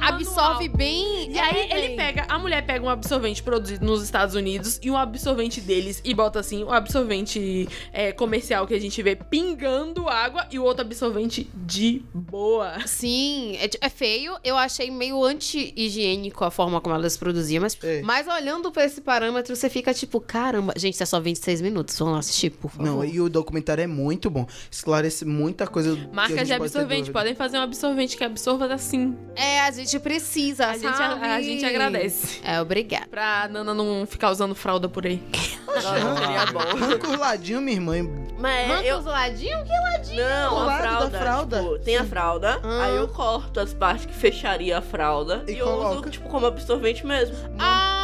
Absorve 0.00 0.68
manual. 0.68 0.76
bem. 0.76 1.32
E 1.32 1.38
aí 1.38 1.56
é, 1.70 1.76
ele 1.78 1.88
bem. 1.88 1.96
pega, 1.96 2.26
a 2.28 2.38
mulher 2.38 2.64
pega 2.64 2.84
um 2.84 2.88
absorvente 2.88 3.42
produzido 3.42 3.84
nos 3.84 4.02
Estados 4.02 4.34
Unidos 4.34 4.78
e 4.82 4.90
um 4.90 4.96
absorvente 4.96 5.60
deles 5.60 6.00
e 6.04 6.14
bota 6.14 6.38
assim, 6.40 6.62
o 6.64 6.72
absorvente 6.72 7.68
é, 7.92 8.12
comercial 8.12 8.66
que 8.66 8.74
a 8.74 8.80
gente 8.80 9.02
vê 9.02 9.16
pingando 9.16 10.08
água 10.08 10.46
e 10.50 10.58
o 10.58 10.64
outro 10.64 10.82
absorvente 10.82 11.48
de 11.54 12.02
boa. 12.14 12.74
Sim, 12.86 13.56
é, 13.56 13.68
é 13.80 13.88
feio. 13.88 14.36
Eu 14.44 14.56
achei 14.56 14.90
meio 14.90 15.22
anti-higiênico 15.24 16.44
a 16.44 16.50
forma 16.50 16.80
como 16.80 16.94
elas 16.94 17.16
produziam, 17.16 17.62
mas, 17.62 17.76
É. 17.82 18.02
mas 18.02 18.26
olhando 18.26 18.70
pra 18.70 18.84
esse 18.84 19.00
parâmetro, 19.00 19.54
você 19.54 19.68
fica 19.68 19.92
tipo, 19.92 20.20
caramba, 20.20 20.72
gente, 20.76 20.94
isso 20.94 21.02
é 21.02 21.06
só 21.06 21.20
26 21.20 21.60
minutos. 21.70 21.98
Vamos 21.98 22.14
lá 22.14 22.20
assistir, 22.20 22.50
por 22.50 22.70
favor. 22.70 22.84
Não, 22.86 23.04
e 23.04 23.20
o 23.20 23.28
documentário 23.28 23.82
é 23.82 23.86
muito 23.86 24.28
bom. 24.30 24.46
Esclarece 24.70 25.24
muita 25.24 25.66
coisa. 25.66 25.94
que 25.94 26.06
Marcas 26.14 26.36
de 26.48 26.52
pode 26.54 26.62
absorvente, 26.64 27.00
dúvida. 27.02 27.12
podem 27.18 27.34
fazer 27.34 27.58
um 27.58 27.62
absorvente 27.62 28.16
que 28.16 28.24
absorva 28.24 28.72
assim. 28.72 29.16
É, 29.36 29.60
a 29.60 29.70
gente 29.70 29.98
precisa, 29.98 30.66
A 30.68 30.72
gente, 30.74 30.96
sabe? 30.96 31.24
a, 31.24 31.34
a 31.34 31.40
gente 31.42 31.64
agradece. 31.64 32.40
É, 32.44 32.60
obrigada. 32.60 33.06
Pra 33.08 33.48
Nana 33.48 33.74
não 33.74 34.06
ficar 34.06 34.30
usando 34.30 34.54
fralda 34.54 34.88
por 34.88 35.06
aí. 35.06 35.22
Não, 35.66 35.80
seria 36.16 36.46
bom. 36.52 36.58
Arranca 36.60 37.08
os 37.10 37.18
ladinhos, 37.18 37.62
minha 37.62 37.76
irmã. 37.76 37.94
Mas 38.38 38.70
Arranca 38.70 38.86
eu. 38.88 38.98
os 38.98 39.04
ladinhos? 39.04 39.68
Não, 40.14 40.54
O 40.54 40.58
a 40.58 40.64
lado 40.64 41.10
da 41.10 41.18
fralda. 41.18 41.18
fralda. 41.18 41.62
tipo, 41.62 41.78
tem 41.80 41.96
a 41.96 42.04
fralda, 42.04 42.60
Ah. 42.62 42.84
aí 42.84 42.96
eu 42.96 43.08
corto 43.08 43.60
as 43.60 43.74
partes 43.74 44.06
que 44.06 44.14
fecharia 44.14 44.78
a 44.78 44.80
fralda 44.82 45.44
E 45.46 45.52
e, 45.52 45.58
eu 45.58 45.66
coloca. 45.66 46.00
uso, 46.00 46.10
tipo, 46.10 46.28
como 46.28 46.46
absorvente 46.46 47.04
mesmo. 47.04 47.36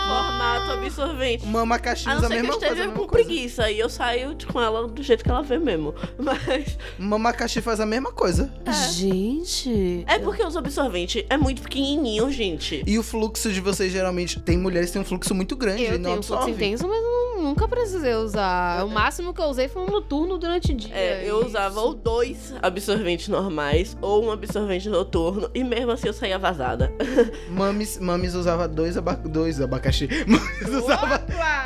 Formato 0.06 0.70
absorvente. 0.72 1.46
Mama 1.46 1.78
caixinha 1.78 2.14
A 2.14 2.18
não 2.20 2.24
a 2.24 2.28
ser 2.28 2.34
que 2.34 2.38
eu 2.38 2.42
mesma 2.42 2.52
coisa. 2.58 2.66
a 2.66 2.68
esteja 2.68 2.86
mesma 2.88 3.02
com 3.02 3.08
coisa. 3.08 3.24
preguiça, 3.28 3.64
aí 3.64 3.78
eu 3.78 3.88
saio 3.88 4.36
com 4.52 4.60
ela 4.60 4.86
do 4.88 5.02
jeito 5.02 5.24
que 5.24 5.30
ela 5.30 5.42
vê 5.42 5.58
mesmo. 5.58 5.94
Mas 6.18 6.76
Mama 6.98 7.32
caixinha 7.32 7.62
faz 7.62 7.80
a 7.80 7.86
mesma 7.86 8.12
coisa. 8.12 8.52
Gente. 8.92 10.04
é 10.06 10.18
porque 10.18 10.42
os 10.44 10.56
absorventes 10.56 11.24
é 11.28 11.36
muito 11.36 11.62
pequenininho, 11.62 12.30
gente. 12.30 12.82
E 12.86 12.98
o 12.98 13.02
fluxo 13.02 13.52
de 13.52 13.60
vocês 13.60 13.92
geralmente. 13.92 14.40
Tem 14.40 14.56
mulheres 14.58 14.88
que 14.90 14.94
têm 14.94 15.02
um 15.02 15.04
fluxo 15.04 15.34
muito 15.34 15.56
grande 15.56 15.84
Eu 15.84 15.94
e 15.94 15.98
não 15.98 16.04
tenho 16.10 16.20
um 16.20 16.22
fluxo 16.22 16.50
intenso, 16.50 16.86
mas 16.88 17.02
não- 17.02 17.23
nunca 17.44 17.68
precisei 17.68 18.14
usar. 18.14 18.84
O 18.84 18.88
máximo 18.88 19.32
que 19.34 19.40
eu 19.40 19.46
usei 19.46 19.68
foi 19.68 19.82
um 19.82 19.90
noturno 19.90 20.38
durante 20.38 20.72
o 20.72 20.76
dia. 20.76 20.94
É, 20.94 21.24
eu 21.28 21.44
usava 21.46 21.80
ou 21.80 21.94
dois 21.94 22.54
absorventes 22.62 23.28
normais 23.28 23.96
ou 24.00 24.24
um 24.24 24.32
absorvente 24.32 24.88
noturno 24.88 25.50
e 25.54 25.62
mesmo 25.62 25.92
assim 25.92 26.08
eu 26.08 26.12
saía 26.12 26.38
vazada. 26.38 26.92
Mames, 27.50 27.98
Mames 27.98 28.34
usava 28.34 28.66
dois, 28.66 28.96
aba 28.96 29.14
dois 29.14 29.60
abacaxi. 29.60 30.08
Mames 30.26 30.82
usava, 30.82 31.22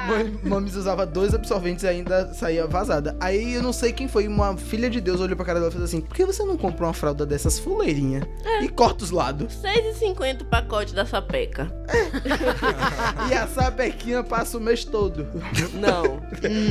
Mam- 0.08 0.38
Mames 0.42 0.74
usava 0.74 1.06
dois 1.06 1.34
absorventes 1.34 1.84
e 1.84 1.88
ainda 1.88 2.32
saía 2.34 2.66
vazada. 2.66 3.16
Aí 3.20 3.54
eu 3.54 3.62
não 3.62 3.72
sei 3.72 3.92
quem 3.92 4.08
foi, 4.08 4.26
uma 4.26 4.56
filha 4.56 4.90
de 4.90 5.00
Deus 5.00 5.20
olhou 5.20 5.36
pra 5.36 5.46
cara 5.46 5.58
dela 5.60 5.70
e 5.70 5.72
fez 5.72 5.84
assim: 5.84 6.00
Por 6.00 6.14
que 6.14 6.24
você 6.26 6.42
não 6.44 6.56
compra 6.56 6.86
uma 6.86 6.92
fralda 6.94 7.24
dessas 7.24 7.58
fuleirinha 7.58 8.28
e 8.60 8.68
corta 8.68 9.04
os 9.04 9.10
lados? 9.10 9.58
6,50 9.62 10.42
o 10.42 10.44
pacote 10.46 10.94
da 10.94 11.06
sapeca. 11.06 11.72
e 13.30 13.34
a 13.34 13.46
sapequinha 13.46 14.22
passa 14.22 14.58
o 14.58 14.60
mês 14.60 14.84
todo. 14.84 15.26
Não, 15.74 16.20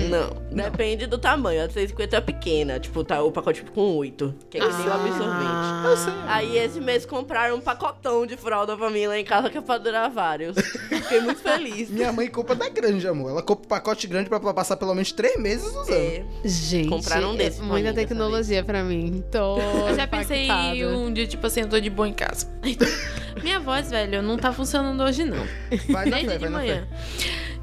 não. 0.09 0.47
Depende 0.51 1.05
do 1.05 1.17
tamanho. 1.17 1.63
A 1.63 1.67
6,50 1.67 2.13
é 2.13 2.21
pequena. 2.21 2.79
Tipo, 2.79 3.03
tá 3.03 3.21
o 3.21 3.31
pacote 3.31 3.59
tipo, 3.59 3.71
com 3.71 3.95
8. 3.97 4.35
Que 4.49 4.57
é 4.57 4.61
que 4.61 4.67
nem 4.67 4.87
o 4.87 4.93
absorvente. 4.93 5.87
Eu 5.87 5.97
sei. 5.97 6.13
Aí 6.27 6.57
esse 6.57 6.79
mês 6.79 7.05
compraram 7.05 7.55
um 7.55 7.61
pacotão 7.61 8.25
de 8.25 8.35
fralda 8.35 8.75
pra 8.75 8.89
mim 8.89 9.07
lá 9.07 9.17
em 9.17 9.25
casa 9.25 9.49
que 9.49 9.57
é 9.57 9.61
pra 9.61 9.77
durar 9.77 10.09
vários. 10.09 10.57
Fiquei 10.89 11.21
muito 11.21 11.41
feliz. 11.41 11.89
Minha 11.89 12.11
mãe 12.11 12.27
compra 12.27 12.55
da 12.55 12.69
grande, 12.69 13.07
amor. 13.07 13.31
Ela 13.31 13.41
compra 13.41 13.65
um 13.65 13.69
pacote 13.69 14.07
grande 14.07 14.29
pra 14.29 14.39
passar 14.39 14.77
pelo 14.77 14.93
menos 14.93 15.11
três 15.11 15.37
meses 15.39 15.67
usando. 15.67 15.93
É, 15.93 16.23
Gente, 16.43 16.89
Compraram 16.89 17.31
um 17.31 17.33
é 17.35 17.37
desse 17.37 17.57
pra 17.57 17.67
muita 17.67 17.93
tecnologia 17.93 18.63
pra 18.63 18.83
mim. 18.83 19.23
Tô 19.31 19.57
Eu 19.89 19.95
já 19.95 20.07
pensei 20.07 20.47
um 20.85 21.11
dia, 21.11 21.27
tipo 21.27 21.45
assim, 21.45 21.61
eu 21.61 21.69
tô 21.69 21.79
de 21.79 21.89
boa 21.89 22.07
em 22.07 22.13
casa. 22.13 22.47
Minha 23.43 23.59
voz, 23.59 23.89
velho, 23.91 24.21
não 24.21 24.37
tá 24.37 24.51
funcionando 24.51 25.03
hoje, 25.03 25.23
não. 25.23 25.45
Vai 25.89 26.05
na 26.05 26.17
Desde 26.17 26.27
fé, 26.29 26.37
de 26.37 26.47
vai 26.47 26.49
na 26.49 26.73
fé. 26.73 26.87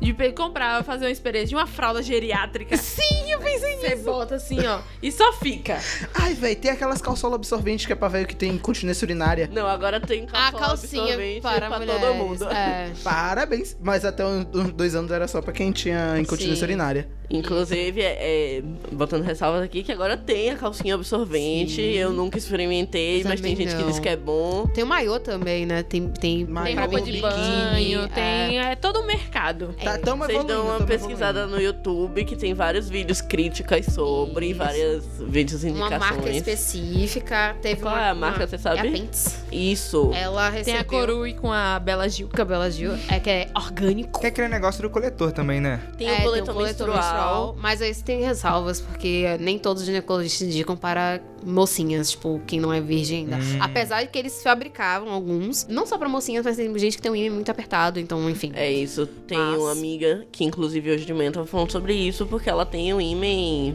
De 0.05 0.33
comprar, 0.33 0.85
fazer 0.85 1.07
uma 1.07 1.11
experiência 1.11 1.49
de 1.49 1.55
uma 1.55 1.67
fralda 1.67 2.03
geriátrica. 2.03 2.77
Sim, 2.77 3.31
eu 3.31 3.39
pensei 3.39 3.77
nisso. 3.77 3.89
Você 3.89 3.97
bota 3.97 4.35
assim, 4.35 4.65
ó, 4.67 4.81
e 5.03 5.11
só 5.11 5.33
fica. 5.33 5.79
Ai, 6.15 6.35
velho, 6.35 6.57
tem 6.57 6.71
aquelas 6.71 7.01
calçolas 7.01 7.37
absorventes 7.37 7.87
que 7.87 7.93
é 7.93 7.97
pra 7.97 8.09
velho 8.09 8.27
que 8.27 8.37
tem 8.37 8.57
continência 8.59 9.05
urinária. 9.05 9.49
Não, 9.53 9.67
agora 9.67 9.99
tem 10.01 10.25
A 10.25 10.53
calção 10.53 10.61
calcinha 10.61 11.03
absorvente 11.05 11.41
para 11.41 11.69
pra 11.69 11.79
mulheres. 11.79 12.03
todo 12.03 12.15
mundo. 12.15 12.45
É. 12.51 12.93
Parabéns. 13.03 13.77
Mas 13.81 14.05
até 14.05 14.25
uns 14.27 14.47
uns 14.55 14.73
dois 14.73 14.95
anos 14.95 15.11
era 15.11 15.27
só 15.27 15.41
pra 15.41 15.53
quem 15.53 15.73
tinha 15.73 16.19
incontinência 16.19 16.57
Sim. 16.59 16.65
urinária. 16.65 17.09
Inclusive, 17.31 18.01
é, 18.01 18.59
é, 18.59 18.63
botando 18.93 19.23
ressalvas 19.23 19.63
aqui, 19.63 19.83
que 19.83 19.91
agora 19.91 20.17
tem 20.17 20.51
a 20.51 20.57
calcinha 20.57 20.95
absorvente. 20.95 21.77
Sim. 21.77 21.93
Eu 21.93 22.13
nunca 22.13 22.39
experimentei, 22.39 23.23
Eu 23.23 23.29
mas 23.29 23.41
tem 23.41 23.57
gente 23.57 23.75
que 23.75 23.81
não. 23.83 23.89
diz 23.91 23.99
que 23.99 24.09
é 24.09 24.17
bom. 24.17 24.67
Tem 24.67 24.85
o 24.85 24.87
maiô 24.87 25.19
também, 25.19 25.65
né? 25.67 25.83
Tem, 25.83 26.07
tem, 26.09 26.45
Maiô, 26.45 26.67
Tem 26.67 26.77
roupa 26.77 27.01
de 27.01 27.13
biquíni, 27.13 27.23
banho, 27.23 28.01
é. 28.05 28.09
tem. 28.09 28.59
É 28.61 28.77
todo 28.77 29.01
o 29.01 29.07
mercado. 29.07 29.75
Tá, 29.83 29.99
tamo 29.99 30.25
Vocês 30.25 30.45
dão 30.45 30.67
uma 30.67 30.81
pesquisada 30.87 31.41
evoluindo. 31.41 31.57
no 31.57 31.63
YouTube 31.63 32.25
que 32.25 32.37
tem 32.37 32.55
vários 32.55 32.89
vídeos 32.89 33.21
críticas 33.21 33.87
sobre, 33.87 34.49
Isso. 34.51 34.59
vários 34.59 35.05
vídeos 35.21 35.65
Uma 35.65 35.71
indicações. 35.87 36.01
marca 36.01 36.31
específica. 36.31 37.57
Teve 37.63 37.81
Qual 37.81 37.95
uma, 37.95 38.05
é 38.07 38.11
a 38.11 38.15
marca, 38.15 38.41
uma- 38.41 38.47
você 38.47 38.59
sabe? 38.59 38.89
É 38.89 39.01
a. 39.01 39.55
Isso. 39.55 40.11
Ela 40.15 40.49
recebeu... 40.51 40.65
Tem 40.75 40.77
a 40.81 40.85
Corui 40.85 41.35
com 41.35 41.53
a 41.53 41.79
Bela 41.79 42.09
Gil. 42.09 42.29
Cabela 42.29 42.71
Gil. 42.71 42.93
É 43.09 43.19
que 43.19 43.31
é 43.31 43.49
orgânico. 43.57 44.21
Tem 44.21 44.29
aquele 44.29 44.49
negócio 44.49 44.83
do 44.83 44.91
coletor 44.91 45.33
também, 45.33 45.61
né? 45.61 45.81
Tem 45.97 46.09
É, 46.09 46.19
o 46.19 46.23
boletom 46.23 46.55
menstrual. 46.61 47.14
Mas 47.59 47.81
aí 47.81 47.95
tem 47.95 48.21
ressalvas, 48.23 48.81
porque 48.81 49.37
nem 49.41 49.59
todos 49.59 49.83
os 49.83 49.87
ginecologistas 49.87 50.49
indicam 50.49 50.77
para 50.77 51.21
mocinhas, 51.45 52.11
tipo, 52.13 52.41
quem 52.47 52.61
não 52.61 52.73
é 52.73 52.81
virgem 52.81 53.19
ainda. 53.21 53.37
Hum. 53.37 53.59
Apesar 53.61 54.03
de 54.03 54.09
que 54.09 54.19
eles 54.19 54.43
fabricavam 54.43 55.11
alguns, 55.13 55.67
não 55.69 55.87
só 55.87 55.99
pra 55.99 56.09
mocinhas, 56.09 56.45
mas 56.45 56.57
tem 56.57 56.77
gente 56.79 56.97
que 56.97 57.03
tem 57.03 57.11
um 57.13 57.17
ímã 57.17 57.35
muito 57.35 57.51
apertado, 57.51 57.99
então, 58.01 58.29
enfim. 58.31 58.53
É 58.55 58.71
isso. 58.73 59.07
Tem 59.27 59.39
Mas- 59.39 59.59
uma 59.61 59.73
amiga 59.73 60.27
que, 60.33 60.45
inclusive, 60.45 60.91
hoje 60.91 61.05
de 61.05 61.13
manhã 61.15 61.31
tava 61.33 61.47
falando 61.47 61.71
sobre 61.71 61.95
isso, 61.95 62.27
porque 62.27 62.49
ela 62.49 62.65
tem 62.67 62.93
um 62.95 63.01
ímã 63.01 63.25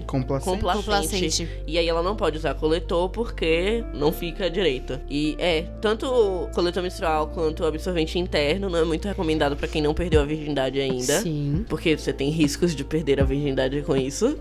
Complacente. 0.06 0.58
complacente. 0.58 0.86
Complacente. 0.86 1.50
E 1.68 1.78
aí 1.78 1.88
ela 1.88 2.02
não 2.04 2.16
pode 2.16 2.38
usar 2.38 2.54
coletor 2.56 3.10
porque 3.10 3.84
não 3.94 4.12
fica 4.12 4.50
direito. 4.50 5.00
E 5.10 5.36
é, 5.40 5.64
tanto 5.82 6.06
o 6.06 6.48
coletor 6.54 6.84
menstrual 6.84 7.28
quanto 7.28 7.64
o 7.64 7.66
absorvente 7.66 8.18
interno 8.20 8.70
não 8.70 8.80
é 8.80 8.84
muito 8.86 9.08
recomendado 9.08 9.56
pra 9.56 9.68
quem 9.68 9.82
não 9.82 9.94
perdeu 9.94 10.22
a 10.22 10.26
virgindade 10.26 10.80
ainda. 10.80 11.22
Sim. 11.22 11.66
Porque 11.70 11.98
você 11.98 12.12
tem 12.14 12.30
riscos 12.30 12.76
de 12.76 12.84
perder 12.84 13.20
a 13.20 13.24
virgindade 13.24 13.82
com 13.82 13.96
isso. 13.96 14.38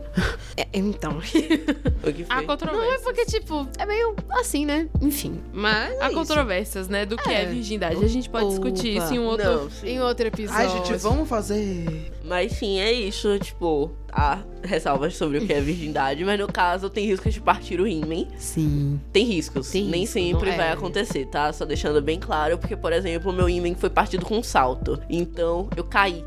É, 0.57 0.67
então. 0.73 1.19
O 2.09 2.13
que 2.13 2.25
foi? 2.25 2.45
controvérsias. 2.47 3.03
Porque, 3.03 3.18
tipo, 3.27 3.67
é 3.79 3.87
meio 3.87 4.15
assim, 4.31 4.65
né? 4.67 4.89
Enfim. 5.01 5.41
Mas. 5.53 6.01
Há 6.01 6.05
é 6.05 6.07
isso. 6.09 6.15
controvérsias, 6.17 6.89
né? 6.89 7.05
Do 7.07 7.17
que 7.17 7.29
é, 7.31 7.43
É. 7.43 7.47
virgindade. 7.47 8.05
A 8.05 8.09
gente 8.09 8.29
pode 8.29 8.49
discutir 8.49 8.97
Opa. 8.97 9.05
isso 9.05 9.15
em 9.15 9.19
um 9.19 9.25
outro. 9.27 9.45
Não, 9.45 9.71
sim. 9.71 9.89
Em 9.89 10.01
outro 10.01 10.27
episódio. 10.27 10.61
Ai, 10.61 10.69
gente, 10.69 10.95
vamos 10.99 11.29
fazer. 11.29 12.13
Mas 12.25 12.53
sim, 12.53 12.79
é 12.79 12.93
isso, 12.93 13.39
tipo, 13.39 13.91
há 14.13 14.41
ressalvas 14.63 15.17
sobre 15.17 15.39
o 15.39 15.47
que 15.47 15.53
é 15.53 15.61
virgindade, 15.63 16.23
mas 16.25 16.39
no 16.39 16.47
caso 16.47 16.91
tem 16.91 17.07
riscos 17.07 17.33
de 17.33 17.41
partir 17.41 17.81
o 17.81 17.87
ímã. 17.87 18.27
Sim. 18.37 19.01
Tem 19.13 19.25
riscos. 19.25 19.71
Tem 19.71 19.85
Nem 19.85 20.01
risco, 20.03 20.13
sempre 20.15 20.51
vai 20.51 20.69
é. 20.69 20.73
acontecer, 20.73 21.25
tá? 21.27 21.51
Só 21.55 21.65
deixando 21.65 22.03
bem 22.03 22.19
claro, 22.21 22.59
porque, 22.59 22.77
por 22.77 22.93
exemplo, 22.93 23.31
o 23.31 23.35
meu 23.35 23.49
ímã 23.49 23.75
foi 23.75 23.89
partido 23.89 24.27
com 24.27 24.37
um 24.39 24.43
salto. 24.43 25.01
Então, 25.09 25.71
eu 25.75 25.85
caí. 25.85 26.23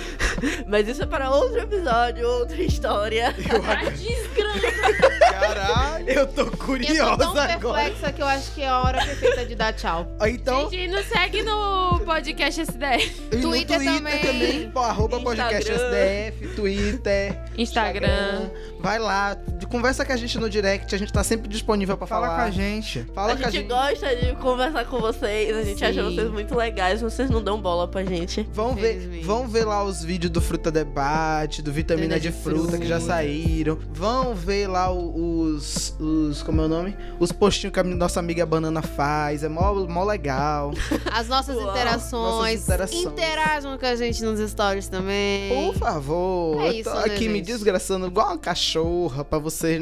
mas 0.68 0.86
isso 0.88 1.02
é 1.02 1.06
para 1.06 1.30
outro 1.30 1.58
episódio, 1.58 2.28
outra 2.28 2.62
história. 2.62 3.34
Ai, 3.66 3.90
desgrama. 3.92 4.60
Caralho. 5.66 6.08
Eu 6.10 6.26
tô 6.26 6.40
Eu 6.42 6.50
tô 6.50 6.56
curiosa 6.56 7.16
tão 7.18 7.30
agora. 7.38 7.48
perplexa 7.84 8.12
que 8.12 8.22
eu 8.22 8.26
acho 8.26 8.54
que 8.54 8.62
é 8.62 8.68
a 8.68 8.78
hora 8.80 8.98
perfeita 9.04 9.44
de 9.46 9.54
dar 9.54 9.72
tchau. 9.72 10.06
Então, 10.26 10.70
Gente, 10.70 10.88
nos 10.92 11.06
segue 11.06 11.42
no 11.42 12.00
podcast 12.04 12.60
SDF. 12.62 13.22
e 13.32 13.36
no 13.36 13.42
Twitter 13.42 13.78
também. 13.78 14.70
pô, 14.70 14.80
arroba 14.80 15.20
podcast 15.20 15.70
Instagram. 15.70 15.96
SDF, 15.98 16.48
Twitter, 16.56 17.38
Instagram. 17.58 18.50
Vai 18.80 18.98
lá, 18.98 19.36
conversa 19.70 20.04
com 20.04 20.12
a 20.12 20.16
gente 20.16 20.38
no 20.38 20.48
direct, 20.48 20.94
a 20.94 20.98
gente 20.98 21.12
tá 21.12 21.22
sempre 21.22 21.48
disponível 21.48 21.96
pra 21.96 22.06
Fala 22.06 22.26
falar. 22.28 22.38
com 22.42 22.48
a 22.48 22.50
gente. 22.50 23.04
Fala 23.14 23.32
a 23.32 23.36
com 23.36 23.42
a 23.46 23.50
gente 23.50 23.60
gente. 23.60 23.68
gosta 23.68 24.16
de 24.16 24.34
conversar 24.36 24.84
com 24.86 24.98
vocês, 25.00 25.56
a 25.56 25.62
gente 25.62 25.84
acha 25.84 26.02
Sim. 26.02 26.14
vocês 26.14 26.30
muito 26.30 26.54
legais, 26.56 27.00
vocês 27.00 27.28
não 27.30 27.42
dão 27.42 27.60
bola 27.60 27.86
pra 27.86 28.02
gente. 28.04 28.48
Vão 28.52 28.74
ver, 28.74 28.92
Infelizmente. 28.96 29.24
vão 29.26 29.46
ver 29.48 29.64
lá 29.66 29.84
os 29.84 30.02
vídeos 30.02 30.30
do 30.32 30.40
Fruta 30.40 30.70
Debate, 30.70 31.60
do 31.62 31.70
Vitamina 31.72 31.90
Vitamina 32.16 32.20
de, 32.20 32.28
de 32.30 32.42
fruta, 32.42 32.78
que 32.78 32.86
já 32.86 32.96
fruta. 32.98 33.12
saíram. 33.14 33.78
Vão 33.92 34.34
ver 34.34 34.66
lá 34.68 34.90
o- 34.92 35.49
os, 35.56 35.94
os. 35.98 36.42
Como 36.42 36.60
é 36.60 36.64
o 36.64 36.68
nome? 36.68 36.96
Os 37.18 37.32
postinhos 37.32 37.72
que 37.72 37.80
a 37.80 37.84
nossa 37.84 38.20
amiga 38.20 38.44
Banana 38.46 38.82
faz. 38.82 39.42
É 39.42 39.48
mó, 39.48 39.74
mó 39.86 40.04
legal. 40.04 40.72
As 41.12 41.28
nossas 41.28 41.56
Uau. 41.56 41.70
interações. 41.70 42.12
Nossas 42.12 42.62
interações. 42.64 43.04
Interajam 43.04 43.78
com 43.78 43.86
a 43.86 43.94
gente 43.96 44.22
nos 44.22 44.40
stories 44.50 44.88
também. 44.88 45.66
Por 45.72 45.74
favor. 45.78 46.60
É 46.62 46.68
eu 46.68 46.72
isso, 46.72 46.90
tô 46.90 46.96
né, 46.96 47.04
aqui 47.06 47.28
me 47.28 47.36
gente? 47.36 47.46
desgraçando 47.46 48.06
igual 48.06 48.28
uma 48.28 48.38
cachorra 48.38 49.24
pra 49.24 49.38
vocês. 49.38 49.80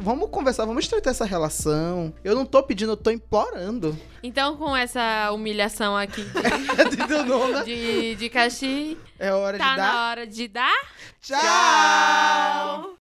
Vamos 0.00 0.30
conversar, 0.30 0.64
vamos 0.64 0.84
estreitar 0.84 1.10
essa 1.10 1.24
relação. 1.24 2.12
Eu 2.24 2.34
não 2.34 2.44
tô 2.46 2.62
pedindo, 2.62 2.92
eu 2.92 2.96
tô 2.96 3.10
implorando. 3.10 3.96
Então, 4.22 4.56
com 4.56 4.76
essa 4.76 5.30
humilhação 5.32 5.96
aqui 5.96 6.22
Entendeu, 6.92 7.24
não, 7.24 7.52
né? 7.52 7.62
de, 7.62 8.16
de 8.16 8.28
Caxi, 8.28 8.98
É 9.18 9.32
hora 9.32 9.56
tá 9.56 9.70
de 9.70 9.76
dar. 9.76 9.92
na 9.92 10.10
hora 10.10 10.26
de 10.26 10.48
dar. 10.48 10.80
Tchau! 11.20 12.94